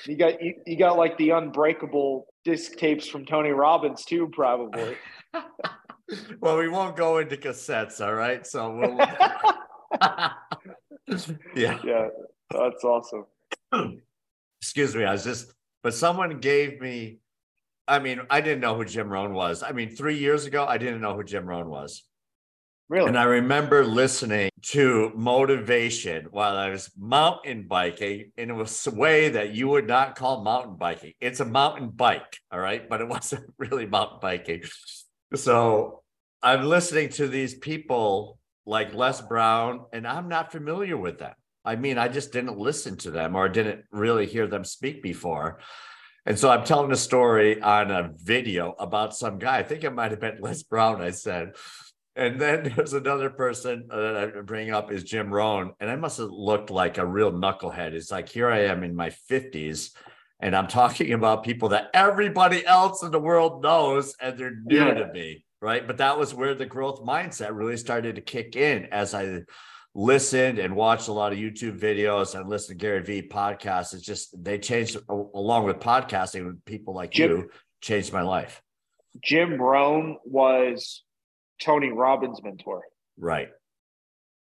You 0.07 0.17
got 0.17 0.43
you, 0.43 0.55
you 0.67 0.77
got 0.77 0.99
like 0.99 1.17
the 1.19 1.31
unbreakable 1.31 2.27
disc 2.45 2.77
tapes 2.77 3.09
from 3.09 3.25
Tony 3.25 3.51
Robbins 3.51 4.05
too, 4.05 4.29
probably. 4.33 4.97
well, 6.41 6.59
we 6.59 6.69
won't 6.69 6.97
go 6.97 7.19
into 7.19 7.37
cassettes, 7.37 8.05
all 8.05 8.15
right? 8.15 8.47
So 8.47 8.71
we'll 8.77 8.99
yeah. 11.57 11.79
Yeah. 11.85 12.09
That's 12.51 12.85
awesome. 12.85 13.25
Excuse 14.61 14.95
me. 14.95 15.05
I 15.05 15.13
was 15.13 15.25
just, 15.25 15.53
but 15.83 15.95
someone 15.95 16.39
gave 16.41 16.81
me, 16.81 17.19
I 17.87 17.99
mean, 17.99 18.21
I 18.31 18.41
didn't 18.41 18.61
know 18.61 18.75
who 18.75 18.85
Jim 18.85 19.09
Rohn 19.09 19.33
was. 19.33 19.63
I 19.63 19.73
mean, 19.73 19.95
three 19.95 20.19
years 20.19 20.47
ago, 20.47 20.65
I 20.67 20.79
didn't 20.79 21.01
know 21.01 21.15
who 21.15 21.25
Jim 21.25 21.47
Rohn 21.47 21.69
was. 21.69 22.05
Really? 22.89 23.09
And 23.09 23.19
I 23.19 23.25
remember 23.25 23.85
listening 23.85 24.51
to 24.71 25.13
motivation 25.15 26.27
while 26.31 26.57
I 26.57 26.71
was 26.71 26.91
mountain 26.97 27.67
biking, 27.69 28.33
and 28.39 28.51
it 28.51 28.55
was 28.55 28.87
a 28.87 28.91
way 28.91 29.29
that 29.29 29.55
you 29.55 29.69
would 29.69 29.87
not 29.87 30.17
call 30.17 30.43
mountain 30.43 30.77
biking. 30.77 31.13
It's 31.21 31.41
a 31.41 31.45
mountain 31.45 31.91
bike, 31.91 32.39
all 32.51 32.59
right, 32.59 32.89
but 32.89 33.03
it 33.03 33.09
wasn't 33.17 33.53
really 33.59 33.85
mountain 33.85 34.19
biking. 34.23 34.63
So 35.35 36.03
I'm 36.43 36.65
listening 36.65 37.11
to 37.11 37.29
these 37.29 37.55
people 37.55 38.39
like 38.65 38.95
Les 38.95 39.21
Brown, 39.21 39.85
and 39.93 40.07
I'm 40.07 40.29
not 40.29 40.51
familiar 40.51 40.97
with 40.97 41.19
them. 41.19 41.35
I 41.67 41.77
mean, 41.77 41.99
I 41.99 42.09
just 42.09 42.33
didn't 42.33 42.57
listen 42.57 42.97
to 42.99 43.11
them 43.11 43.37
or 43.37 43.51
didn't 43.51 43.85
really 43.93 44.25
hear 44.25 44.47
them 44.47 44.65
speak 44.65 45.03
before. 45.03 45.59
And 46.25 46.39
so 46.39 46.49
I'm 46.49 46.65
telling 46.65 46.93
a 46.93 46.97
story 46.97 47.61
on 47.61 47.91
a 47.91 48.13
video 48.17 48.75
about 48.79 49.15
some 49.15 49.39
guy. 49.39 49.59
I 49.59 49.63
think 49.63 49.85
it 49.85 49.95
might 49.95 50.11
have 50.11 50.21
been 50.21 50.39
Les 50.41 50.63
Brown, 50.63 51.03
I 51.03 51.11
said. 51.11 51.53
And 52.19 52.39
then 52.39 52.73
there's 52.77 52.93
another 52.93 53.31
person 53.31 53.89
uh, 53.91 53.97
that 53.97 54.17
I 54.17 54.41
bring 54.43 54.71
up 54.71 54.93
is 54.93 55.05
Jim 55.05 55.33
Rohn. 55.33 55.73
And 55.81 55.89
I 55.89 55.97
must 55.97 56.19
have 56.19 56.31
looked 56.31 56.71
like 56.71 56.99
a 56.99 57.07
real 57.07 57.33
knucklehead. 57.33 57.93
It's 57.93 58.11
like, 58.11 58.29
here 58.29 58.51
I 58.51 58.65
am 58.65 58.85
in 58.85 58.95
my 58.95 59.11
50s, 59.31 59.95
and 60.41 60.55
I'm 60.55 60.69
talking 60.69 61.15
about 61.15 61.45
people 61.45 61.71
that 61.71 61.89
everybody 61.95 62.67
else 62.67 63.03
in 63.03 63.11
the 63.11 63.19
world 63.19 63.63
knows, 63.63 64.15
and 64.21 64.37
they're 64.37 64.61
new 64.65 64.77
yeah. 64.77 64.95
to 64.95 65.13
me 65.13 65.45
right? 65.61 65.87
But 65.87 65.99
that 65.99 66.19
was 66.19 66.35
where 66.35 66.55
the 66.55 66.67
growth 66.67 67.03
mindset 67.03 67.51
really 67.53 67.77
started 67.77 68.17
to 68.17 68.21
kick 68.21 68.57
in 68.57 68.87
as 68.87 69.15
I 69.15 69.43
listened 69.95 70.59
and 70.59 70.77
watched 70.77 71.09
a 71.09 71.13
lot 71.13 71.33
of 71.33 71.39
YouTube 71.39 71.79
videos 71.79 72.39
and 72.39 72.49
listened 72.49 72.79
to 72.79 72.85
Gary 72.85 73.03
Vee 73.03 73.29
podcasts. 73.29 73.95
It's 73.95 74.03
just 74.03 74.43
they 74.43 74.59
changed 74.59 74.97
along 75.09 75.65
with 75.65 75.79
podcasting 75.79 76.47
with 76.47 76.65
people 76.65 76.95
like 76.95 77.11
Jim, 77.11 77.31
you 77.31 77.51
changed 77.81 78.13
my 78.13 78.23
life. 78.23 78.63
Jim 79.23 79.61
Rohn 79.61 80.19
was 80.25 81.03
Tony 81.63 81.91
Robbins' 81.91 82.43
mentor. 82.43 82.83
Right. 83.19 83.49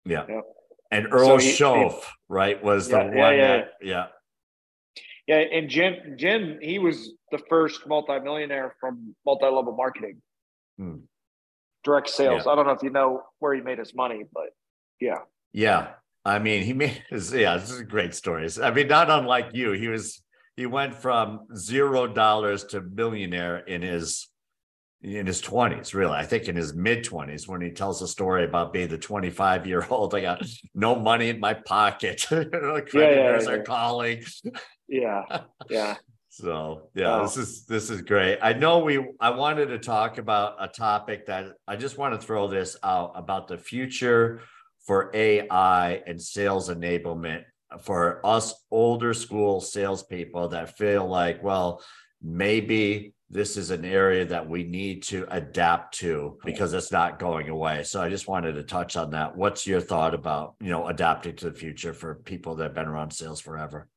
Yeah. 0.04 0.24
Yep. 0.28 0.44
And 0.92 1.06
Earl 1.12 1.38
so 1.38 2.00
right, 2.28 2.62
was 2.62 2.90
yeah, 2.90 2.98
the 2.98 3.04
one 3.04 3.16
yeah, 3.16 3.30
yeah. 3.30 3.56
that 3.56 3.68
yeah. 3.82 4.06
Yeah, 5.26 5.36
and 5.36 5.68
Jim 5.68 6.16
Jim 6.16 6.58
he 6.60 6.80
was 6.80 7.12
the 7.30 7.38
first 7.48 7.86
multimillionaire 7.86 8.74
from 8.80 9.14
multi-level 9.24 9.76
marketing. 9.76 10.20
Hmm. 10.78 10.96
Direct 11.84 12.08
sales. 12.08 12.42
Yeah. 12.44 12.52
I 12.52 12.56
don't 12.56 12.66
know 12.66 12.72
if 12.72 12.82
you 12.82 12.90
know 12.90 13.22
where 13.38 13.54
he 13.54 13.60
made 13.60 13.78
his 13.78 13.94
money, 13.94 14.24
but 14.32 14.50
yeah. 15.00 15.18
Yeah. 15.52 15.92
I 16.24 16.38
mean, 16.38 16.62
he 16.62 16.72
made 16.74 17.02
his, 17.10 17.32
yeah, 17.32 17.56
this 17.56 17.70
is 17.70 17.80
a 17.80 17.84
great 17.84 18.14
story. 18.14 18.48
I 18.62 18.70
mean, 18.70 18.88
not 18.88 19.10
unlike 19.10 19.50
you. 19.52 19.72
He 19.72 19.88
was, 19.88 20.22
he 20.56 20.66
went 20.66 20.94
from 20.94 21.46
zero 21.56 22.06
dollars 22.06 22.64
to 22.64 22.80
millionaire 22.80 23.58
in 23.58 23.82
his, 23.82 24.28
in 25.02 25.26
his 25.26 25.40
20s, 25.40 25.94
really. 25.94 26.12
I 26.12 26.24
think 26.24 26.48
in 26.48 26.56
his 26.56 26.74
mid 26.74 27.04
20s 27.04 27.48
when 27.48 27.60
he 27.60 27.70
tells 27.70 28.02
a 28.02 28.08
story 28.08 28.44
about 28.44 28.72
being 28.72 28.88
the 28.88 28.98
25 28.98 29.66
year 29.66 29.86
old. 29.90 30.14
I 30.14 30.20
got 30.20 30.42
no 30.74 30.94
money 30.94 31.30
in 31.30 31.40
my 31.40 31.54
pocket. 31.54 32.24
Creditors 32.28 32.92
yeah, 32.94 33.00
yeah, 33.00 33.40
yeah. 33.40 33.50
are 33.50 33.62
calling. 33.62 34.24
Yeah. 34.88 35.22
Yeah. 35.68 35.96
So 36.32 36.90
yeah, 36.94 37.16
oh. 37.16 37.22
this 37.22 37.36
is 37.36 37.66
this 37.66 37.90
is 37.90 38.02
great. 38.02 38.38
I 38.40 38.52
know 38.52 38.78
we 38.78 39.04
I 39.18 39.30
wanted 39.30 39.66
to 39.66 39.78
talk 39.78 40.16
about 40.16 40.54
a 40.60 40.68
topic 40.68 41.26
that 41.26 41.56
I 41.66 41.74
just 41.74 41.98
want 41.98 42.18
to 42.18 42.24
throw 42.24 42.46
this 42.46 42.76
out 42.84 43.12
about 43.16 43.48
the 43.48 43.58
future 43.58 44.40
for 44.86 45.10
AI 45.12 46.02
and 46.06 46.22
sales 46.22 46.70
enablement 46.70 47.42
for 47.80 48.24
us 48.24 48.54
older 48.70 49.12
school 49.12 49.60
salespeople 49.60 50.48
that 50.48 50.78
feel 50.78 51.06
like, 51.06 51.42
well, 51.42 51.82
maybe 52.22 53.12
this 53.30 53.56
is 53.56 53.70
an 53.70 53.84
area 53.84 54.24
that 54.24 54.48
we 54.48 54.64
need 54.64 55.04
to 55.04 55.24
adapt 55.30 55.96
to 55.98 56.36
because 56.44 56.74
it's 56.74 56.90
not 56.90 57.20
going 57.20 57.48
away. 57.48 57.84
So 57.84 58.02
I 58.02 58.08
just 58.08 58.26
wanted 58.26 58.54
to 58.54 58.64
touch 58.64 58.96
on 58.96 59.10
that. 59.10 59.36
What's 59.36 59.68
your 59.68 59.80
thought 59.80 60.14
about, 60.14 60.56
you 60.60 60.68
know, 60.68 60.88
adapting 60.88 61.36
to 61.36 61.50
the 61.50 61.56
future 61.56 61.92
for 61.92 62.16
people 62.16 62.56
that 62.56 62.64
have 62.64 62.74
been 62.74 62.88
around 62.88 63.12
sales 63.12 63.40
forever? 63.40 63.88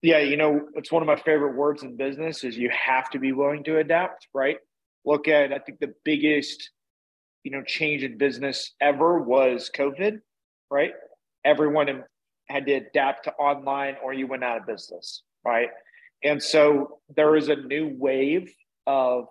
Yeah, 0.00 0.20
you 0.20 0.38
know, 0.38 0.68
it's 0.74 0.90
one 0.90 1.02
of 1.02 1.06
my 1.06 1.16
favorite 1.16 1.54
words 1.54 1.82
in 1.82 1.96
business 1.96 2.44
is 2.44 2.56
you 2.56 2.70
have 2.70 3.10
to 3.10 3.18
be 3.18 3.32
willing 3.32 3.62
to 3.64 3.78
adapt, 3.78 4.28
right? 4.32 4.56
Look 5.04 5.28
at 5.28 5.52
I 5.52 5.58
think 5.58 5.80
the 5.80 5.92
biggest, 6.04 6.70
you 7.44 7.50
know, 7.50 7.62
change 7.62 8.04
in 8.04 8.16
business 8.16 8.74
ever 8.80 9.18
was 9.18 9.70
COVID, 9.74 10.20
right? 10.70 10.92
Everyone 11.44 12.04
had 12.48 12.64
to 12.66 12.72
adapt 12.72 13.24
to 13.24 13.32
online 13.34 13.96
or 14.02 14.14
you 14.14 14.26
went 14.26 14.44
out 14.44 14.60
of 14.60 14.66
business, 14.66 15.24
right? 15.44 15.68
And 16.24 16.42
so 16.42 17.00
there 17.14 17.36
is 17.36 17.48
a 17.48 17.56
new 17.56 17.94
wave 17.94 18.50
of 18.88 19.26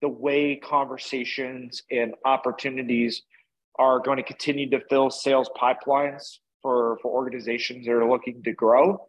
the 0.00 0.08
way 0.08 0.56
conversations 0.56 1.82
and 1.90 2.14
opportunities 2.24 3.22
are 3.78 4.00
going 4.00 4.16
to 4.16 4.22
continue 4.22 4.70
to 4.70 4.80
fill 4.88 5.10
sales 5.10 5.50
pipelines 5.60 6.38
for, 6.62 6.98
for 7.02 7.10
organizations 7.10 7.84
that 7.84 7.92
are 7.92 8.08
looking 8.08 8.42
to 8.44 8.52
grow 8.52 9.04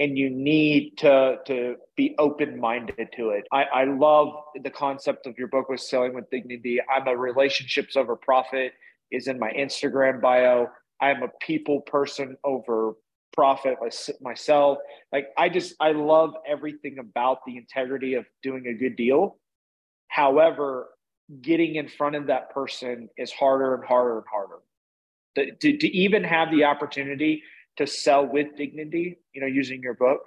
and 0.00 0.16
you 0.16 0.30
need 0.30 0.96
to 0.96 1.36
to 1.46 1.76
be 1.94 2.14
open 2.18 2.58
minded 2.58 3.08
to 3.14 3.30
it. 3.30 3.44
I, 3.52 3.64
I 3.64 3.84
love 3.84 4.32
the 4.64 4.70
concept 4.70 5.26
of 5.26 5.38
your 5.38 5.48
book 5.48 5.68
with 5.68 5.80
selling 5.80 6.14
with 6.14 6.30
dignity. 6.30 6.80
I'm 6.90 7.06
a 7.06 7.14
relationships 7.16 7.96
over 7.96 8.16
profit 8.16 8.72
is 9.12 9.28
in 9.28 9.38
my 9.38 9.52
Instagram 9.52 10.22
bio. 10.22 10.68
I'm 11.02 11.22
a 11.22 11.28
people 11.40 11.82
person 11.82 12.36
over 12.44 12.94
profit 13.32 13.76
myself. 14.20 14.78
Like 15.12 15.28
I 15.36 15.48
just 15.48 15.74
I 15.80 15.92
love 15.92 16.34
everything 16.46 16.98
about 16.98 17.38
the 17.46 17.56
integrity 17.56 18.14
of 18.14 18.26
doing 18.42 18.66
a 18.66 18.74
good 18.74 18.96
deal. 18.96 19.38
However, 20.08 20.88
getting 21.40 21.76
in 21.76 21.88
front 21.88 22.16
of 22.16 22.26
that 22.26 22.50
person 22.50 23.08
is 23.16 23.30
harder 23.30 23.74
and 23.74 23.84
harder 23.84 24.18
and 24.18 24.26
harder. 24.30 24.56
To, 25.36 25.54
to, 25.54 25.78
to 25.78 25.88
even 25.96 26.24
have 26.24 26.50
the 26.50 26.64
opportunity 26.64 27.44
to 27.76 27.86
sell 27.86 28.26
with 28.26 28.56
dignity, 28.56 29.18
you 29.32 29.40
know, 29.40 29.46
using 29.46 29.80
your 29.82 29.94
book 29.94 30.20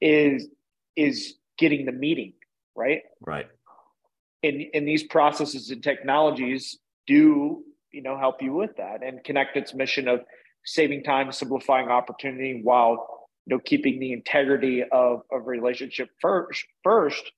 is 0.00 0.48
is 0.96 1.34
getting 1.56 1.86
the 1.86 1.92
meeting, 1.92 2.34
right? 2.76 3.02
Right. 3.20 3.46
And 4.42 4.64
and 4.74 4.86
these 4.86 5.02
processes 5.02 5.70
and 5.70 5.82
technologies 5.82 6.78
do 7.06 7.64
you 7.90 8.02
know 8.02 8.18
help 8.18 8.42
you 8.42 8.52
with 8.52 8.76
that 8.76 9.02
and 9.02 9.22
Kennected's 9.24 9.72
mission 9.72 10.08
of 10.08 10.20
saving 10.64 11.02
time 11.04 11.30
simplifying 11.32 11.88
opportunity 11.88 12.60
while 12.62 13.28
you 13.46 13.54
know 13.54 13.60
keeping 13.64 14.00
the 14.00 14.12
integrity 14.12 14.82
of 14.92 15.22
a 15.30 15.38
relationship 15.38 16.08
first 16.20 16.64
first 16.82 17.32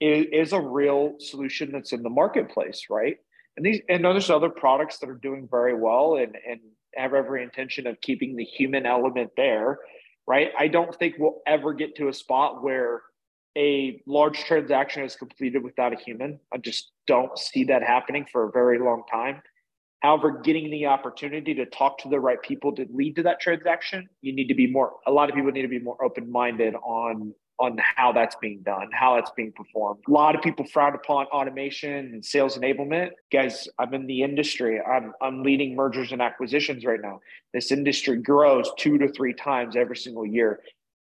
is, 0.00 0.26
is 0.32 0.52
a 0.52 0.60
real 0.60 1.14
solution 1.18 1.72
that's 1.72 1.92
in 1.92 2.02
the 2.02 2.10
marketplace 2.10 2.86
right? 2.90 3.16
And 3.56 3.64
these 3.64 3.80
and 3.88 4.04
there's 4.04 4.30
other 4.30 4.50
products 4.50 4.98
that 4.98 5.08
are 5.08 5.14
doing 5.14 5.48
very 5.50 5.74
well 5.74 6.16
and 6.16 6.36
and 6.48 6.60
have 6.94 7.14
every 7.14 7.42
intention 7.42 7.86
of 7.86 8.00
keeping 8.00 8.36
the 8.36 8.44
human 8.44 8.86
element 8.86 9.30
there 9.36 9.78
right? 10.26 10.50
I 10.58 10.68
don't 10.68 10.94
think 10.94 11.14
we'll 11.18 11.40
ever 11.46 11.72
get 11.72 11.94
to 11.96 12.08
a 12.08 12.12
spot 12.12 12.62
where 12.62 13.02
a 13.56 14.02
large 14.06 14.44
transaction 14.44 15.02
is 15.02 15.16
completed 15.16 15.62
without 15.62 15.92
a 15.92 15.96
human. 15.96 16.40
I 16.52 16.58
just 16.58 16.90
don't 17.06 17.38
see 17.38 17.64
that 17.64 17.82
happening 17.82 18.26
for 18.30 18.48
a 18.48 18.52
very 18.52 18.78
long 18.78 19.04
time 19.10 19.40
however 20.06 20.40
getting 20.44 20.70
the 20.70 20.86
opportunity 20.86 21.52
to 21.54 21.66
talk 21.66 21.98
to 21.98 22.08
the 22.08 22.18
right 22.18 22.40
people 22.42 22.72
to 22.72 22.86
lead 22.92 23.16
to 23.16 23.22
that 23.22 23.40
transaction 23.40 24.08
you 24.22 24.32
need 24.32 24.48
to 24.48 24.54
be 24.54 24.66
more 24.66 24.94
a 25.06 25.10
lot 25.10 25.28
of 25.28 25.34
people 25.34 25.50
need 25.50 25.62
to 25.62 25.68
be 25.68 25.80
more 25.80 26.02
open-minded 26.02 26.74
on 26.76 27.34
on 27.58 27.78
how 27.96 28.12
that's 28.12 28.36
being 28.36 28.60
done, 28.62 28.90
how 28.92 29.14
that's 29.14 29.30
being 29.30 29.52
performed. 29.52 30.00
A 30.06 30.10
lot 30.10 30.34
of 30.34 30.42
people 30.42 30.66
frown 30.66 30.94
upon 30.94 31.26
automation 31.26 31.90
and 31.90 32.24
sales 32.24 32.58
enablement. 32.58 33.10
Guys, 33.32 33.66
I'm 33.78 33.94
in 33.94 34.06
the 34.06 34.22
industry. 34.22 34.80
I'm 34.80 35.12
I'm 35.22 35.42
leading 35.42 35.74
mergers 35.74 36.12
and 36.12 36.20
acquisitions 36.20 36.84
right 36.84 37.00
now. 37.00 37.20
This 37.54 37.72
industry 37.72 38.18
grows 38.18 38.70
two 38.76 38.98
to 38.98 39.08
three 39.08 39.32
times 39.32 39.74
every 39.74 39.96
single 39.96 40.26
year. 40.26 40.60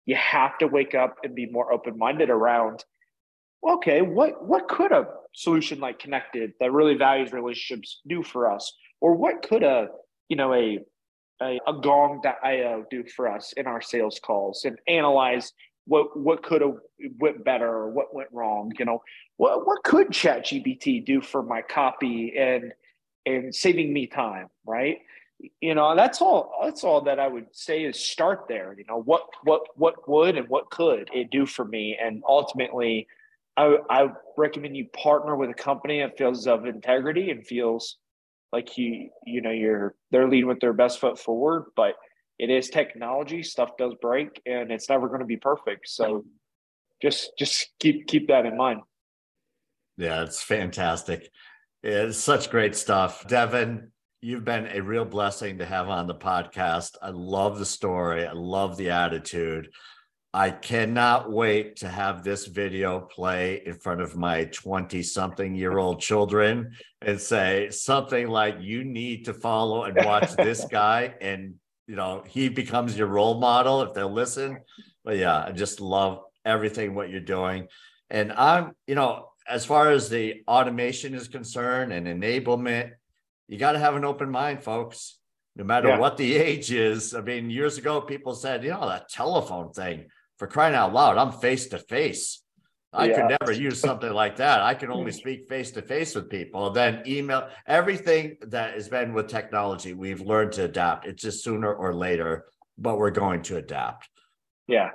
You 0.06 0.16
have 0.16 0.58
to 0.58 0.68
wake 0.68 0.94
up 0.94 1.16
and 1.24 1.36
be 1.36 1.46
more 1.46 1.72
open-minded 1.72 2.30
around 2.30 2.84
okay, 3.64 4.02
what 4.02 4.46
what 4.46 4.68
could 4.68 4.92
a 4.92 5.08
solution 5.34 5.80
like 5.80 6.00
Kennected 6.00 6.54
that 6.60 6.72
really 6.72 6.96
values 6.96 7.32
relationships 7.32 8.02
do 8.08 8.24
for 8.24 8.52
us? 8.52 8.74
Or 9.02 9.16
what 9.16 9.42
could 9.42 9.64
a, 9.64 9.90
you 10.30 10.38
know, 10.38 10.54
a 10.54 10.80
a, 11.42 11.60
a 11.68 11.74
gong.io 11.82 12.86
do 12.90 13.04
for 13.04 13.28
us 13.28 13.54
in 13.54 13.66
our 13.66 13.82
sales 13.82 14.20
calls 14.24 14.64
and 14.66 14.78
analyze 14.88 15.54
what 15.86 16.18
what 16.18 16.44
could 16.44 16.62
have 16.62 16.78
went 17.20 17.44
better 17.44 17.68
or 17.68 17.90
what 17.90 18.14
went 18.14 18.30
wrong 18.32 18.72
you 18.78 18.86
know? 18.86 19.02
What 19.38 19.66
what 19.66 19.84
could 19.84 20.10
ChatGPT 20.10 21.04
do 21.04 21.22
for 21.22 21.42
my 21.42 21.62
copy 21.62 22.34
and 22.38 22.72
and 23.26 23.54
saving 23.54 23.92
me 23.92 24.08
time 24.08 24.48
right? 24.66 25.00
You 25.60 25.74
know 25.74 25.96
that's 25.96 26.22
all 26.22 26.54
that's 26.64 26.84
all 26.84 27.02
that 27.02 27.20
i 27.20 27.28
would 27.28 27.48
say 27.52 27.84
is 27.84 28.00
start 28.00 28.46
there 28.48 28.76
you 28.78 28.86
know 28.88 29.02
what 29.02 29.24
what 29.44 29.64
what 29.76 30.08
would 30.08 30.38
and 30.38 30.48
what 30.48 30.70
could 30.70 31.10
it 31.12 31.32
do 31.32 31.48
for 31.48 31.66
me? 31.66 31.98
And 32.00 32.22
ultimately 32.28 33.08
i 33.58 33.78
i 33.90 34.08
recommend 34.38 34.78
you 34.78 34.86
partner 34.90 35.36
with 35.36 35.50
a 35.50 35.56
company 35.56 36.00
that 36.02 36.18
feels 36.18 36.46
of 36.46 36.68
integrity 36.68 37.32
and 37.32 37.46
feels 37.46 37.98
like 38.52 38.78
you 38.78 39.10
you 39.26 39.42
know 39.42 39.52
you're 39.52 39.96
they're 40.12 40.28
leading 40.28 40.48
with 40.48 40.60
their 40.60 40.74
best 40.74 41.00
foot 41.00 41.18
forward 41.18 41.66
but 41.76 41.96
it 42.42 42.50
is 42.50 42.70
technology. 42.70 43.44
Stuff 43.44 43.78
does 43.78 43.94
break 44.02 44.42
and 44.48 44.72
it's 44.72 44.90
never 44.90 45.08
going 45.08 45.20
to 45.20 45.28
be 45.28 45.38
perfect. 45.38 45.88
So 45.88 46.26
just 47.00 47.32
just 47.38 47.70
keep 47.80 48.08
keep 48.08 48.28
that 48.30 48.48
in 48.48 48.58
mind. 48.58 48.82
Yeah 49.96 50.24
it's 50.24 50.42
fantastic. 50.42 51.30
It's 51.84 52.18
such 52.18 52.50
great 52.50 52.76
stuff. 52.76 53.28
Devin 53.28 53.92
you've 54.22 54.44
been 54.44 54.68
a 54.68 54.82
real 54.82 55.06
blessing 55.06 55.60
to 55.60 55.66
have 55.66 55.88
on 55.88 56.08
the 56.08 56.16
podcast. 56.16 56.96
I 57.00 57.10
love 57.10 57.60
the 57.60 57.66
story. 57.66 58.26
I 58.26 58.34
love 58.34 58.76
the 58.76 58.90
attitude 58.90 59.70
i 60.34 60.50
cannot 60.50 61.32
wait 61.32 61.76
to 61.76 61.88
have 61.88 62.24
this 62.24 62.46
video 62.46 63.00
play 63.00 63.62
in 63.66 63.74
front 63.74 64.02
of 64.02 64.16
my 64.16 64.46
20 64.46 65.04
something 65.04 65.56
year 65.56 65.78
old 65.78 66.00
children 66.00 66.72
and 67.02 67.20
say 67.20 67.70
something 67.70 68.28
like 68.28 68.56
you 68.60 68.84
need 68.84 69.26
to 69.26 69.34
follow 69.34 69.84
and 69.84 70.06
watch 70.06 70.34
this 70.36 70.66
guy 70.72 71.14
and 71.22 71.56
you 71.88 71.96
know 71.96 72.24
he 72.28 72.48
becomes 72.48 72.98
your 72.98 73.08
role 73.08 73.40
model 73.40 73.82
if 73.82 73.94
they'll 73.94 74.12
listen. 74.12 74.60
But 75.04 75.18
yeah 75.18 75.44
i 75.48 75.52
just 75.52 75.82
love 75.82 76.22
everything 76.46 76.96
what 76.96 77.10
you're 77.10 77.20
doing. 77.20 77.68
And 78.10 78.32
i'm 78.32 78.74
you 78.88 78.96
know 78.96 79.30
as 79.48 79.66
far 79.66 79.92
as 79.92 80.10
the 80.10 80.44
automation 80.48 81.14
is 81.14 81.28
concerned 81.28 81.92
and 81.92 82.08
enablement 82.08 82.92
you 83.48 83.58
got 83.58 83.74
to 83.74 83.80
have 83.80 83.96
an 83.96 84.06
open 84.06 84.30
mind 84.30 84.64
folks. 84.64 85.18
No 85.58 85.66
matter 85.66 85.90
yeah. 85.90 86.00
what 86.00 86.16
the 86.16 86.36
age 86.48 86.72
is. 86.72 87.14
I 87.14 87.20
mean 87.20 87.50
years 87.50 87.78
ago 87.78 88.00
people 88.00 88.34
said 88.36 88.64
you 88.64 88.70
know 88.70 88.88
that 88.88 89.10
telephone 89.10 89.74
thing 89.74 90.06
for 90.42 90.48
crying 90.48 90.74
out 90.74 90.92
loud 90.92 91.20
i'm 91.20 91.32
face 91.32 91.68
to 91.68 91.78
face 91.78 92.42
I 92.94 93.06
yeah. 93.06 93.16
could 93.16 93.38
never 93.40 93.52
use 93.54 93.80
something 93.80 94.12
like 94.12 94.36
that. 94.38 94.62
I 94.62 94.74
can 94.74 94.92
only 94.92 95.14
speak 95.14 95.48
face 95.48 95.72
to 95.72 95.82
face 95.82 96.14
with 96.14 96.30
people. 96.30 96.72
Then 96.72 97.04
email 97.08 97.48
everything 97.66 98.36
that 98.48 98.74
has 98.74 98.90
been 98.90 99.14
with 99.14 99.28
technology, 99.28 99.94
we've 99.94 100.20
learned 100.20 100.52
to 100.54 100.66
adapt. 100.66 101.08
It's 101.08 101.22
just 101.22 101.42
sooner 101.42 101.74
or 101.74 101.94
later, 101.94 102.48
but 102.78 102.98
we're 102.98 103.12
going 103.12 103.44
to 103.44 103.56
adapt. 103.56 104.10
Yeah. 104.68 104.90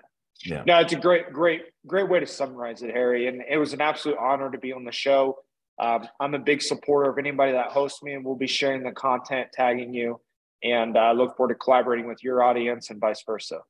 Yeah. 0.45 0.63
No, 0.67 0.79
it's 0.81 0.93
a 0.93 0.97
great, 0.97 1.33
great, 1.33 1.63
great 1.87 2.11
way 2.11 2.21
to 2.21 2.27
summarize 2.27 2.83
it, 2.83 2.91
Harry. 2.91 3.29
And 3.29 3.43
it 3.49 3.57
was 3.57 3.73
an 3.73 3.81
absolute 3.81 4.19
honor 4.19 4.51
to 4.51 4.59
be 4.59 4.75
on 4.75 4.85
the 4.85 4.93
show. 4.93 5.39
Um, 5.79 6.07
I'm 6.21 6.35
a 6.35 6.39
big 6.39 6.61
supporter 6.61 7.11
of 7.11 7.17
anybody 7.17 7.53
that 7.53 7.69
hosts 7.69 8.03
me, 8.03 8.13
and 8.13 8.23
we'll 8.23 8.37
be 8.37 8.47
sharing 8.47 8.83
the 8.83 8.93
content, 8.93 9.49
tagging 9.55 9.95
you, 9.95 10.21
and 10.63 10.97
I 10.97 11.11
uh, 11.11 11.13
look 11.15 11.37
forward 11.37 11.55
to 11.55 11.59
collaborating 11.59 12.07
with 12.07 12.23
your 12.23 12.43
audience 12.43 12.91
and 12.91 13.01
vice 13.01 13.23
versa. 13.27 13.61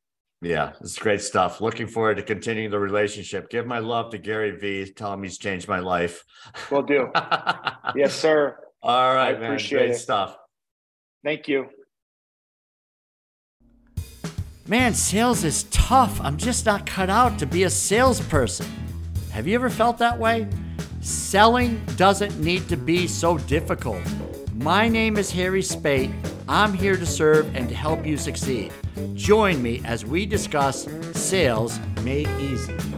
Yeah, 0.46 0.74
it's 0.80 0.96
great 0.96 1.20
stuff. 1.20 1.60
Looking 1.60 1.88
forward 1.88 2.18
to 2.18 2.22
continuing 2.22 2.70
the 2.70 2.78
relationship. 2.78 3.50
Give 3.50 3.66
my 3.66 3.80
love 3.80 4.12
to 4.12 4.18
Gary 4.18 4.52
Vee. 4.52 4.92
Tell 4.92 5.12
him 5.12 5.24
he's 5.24 5.38
changed 5.38 5.66
my 5.66 5.80
life. 5.80 6.24
Will 6.70 6.82
do. 6.82 7.10
yes, 7.96 8.14
sir. 8.14 8.56
All 8.80 9.12
right, 9.12 9.34
I 9.34 9.38
man. 9.40 9.50
Appreciate 9.50 9.78
great 9.78 9.90
it. 9.90 9.98
stuff. 9.98 10.36
Thank 11.24 11.48
you. 11.48 11.66
Man, 14.68 14.94
sales 14.94 15.42
is 15.42 15.64
tough. 15.64 16.20
I'm 16.20 16.36
just 16.36 16.64
not 16.64 16.86
cut 16.86 17.10
out 17.10 17.40
to 17.40 17.46
be 17.46 17.64
a 17.64 17.70
salesperson. 17.70 18.66
Have 19.32 19.48
you 19.48 19.56
ever 19.56 19.68
felt 19.68 19.98
that 19.98 20.16
way? 20.16 20.46
Selling 21.00 21.84
doesn't 21.96 22.38
need 22.38 22.68
to 22.68 22.76
be 22.76 23.08
so 23.08 23.38
difficult. 23.38 24.02
My 24.54 24.88
name 24.88 25.16
is 25.16 25.28
Harry 25.32 25.62
Spaight. 25.62 26.14
I'm 26.48 26.72
here 26.72 26.96
to 26.96 27.06
serve 27.06 27.52
and 27.56 27.68
to 27.68 27.74
help 27.74 28.06
you 28.06 28.16
succeed. 28.16 28.72
Join 29.14 29.62
me 29.62 29.82
as 29.84 30.04
we 30.04 30.26
discuss 30.26 30.86
sales 31.12 31.78
made 32.02 32.28
easy. 32.40 32.95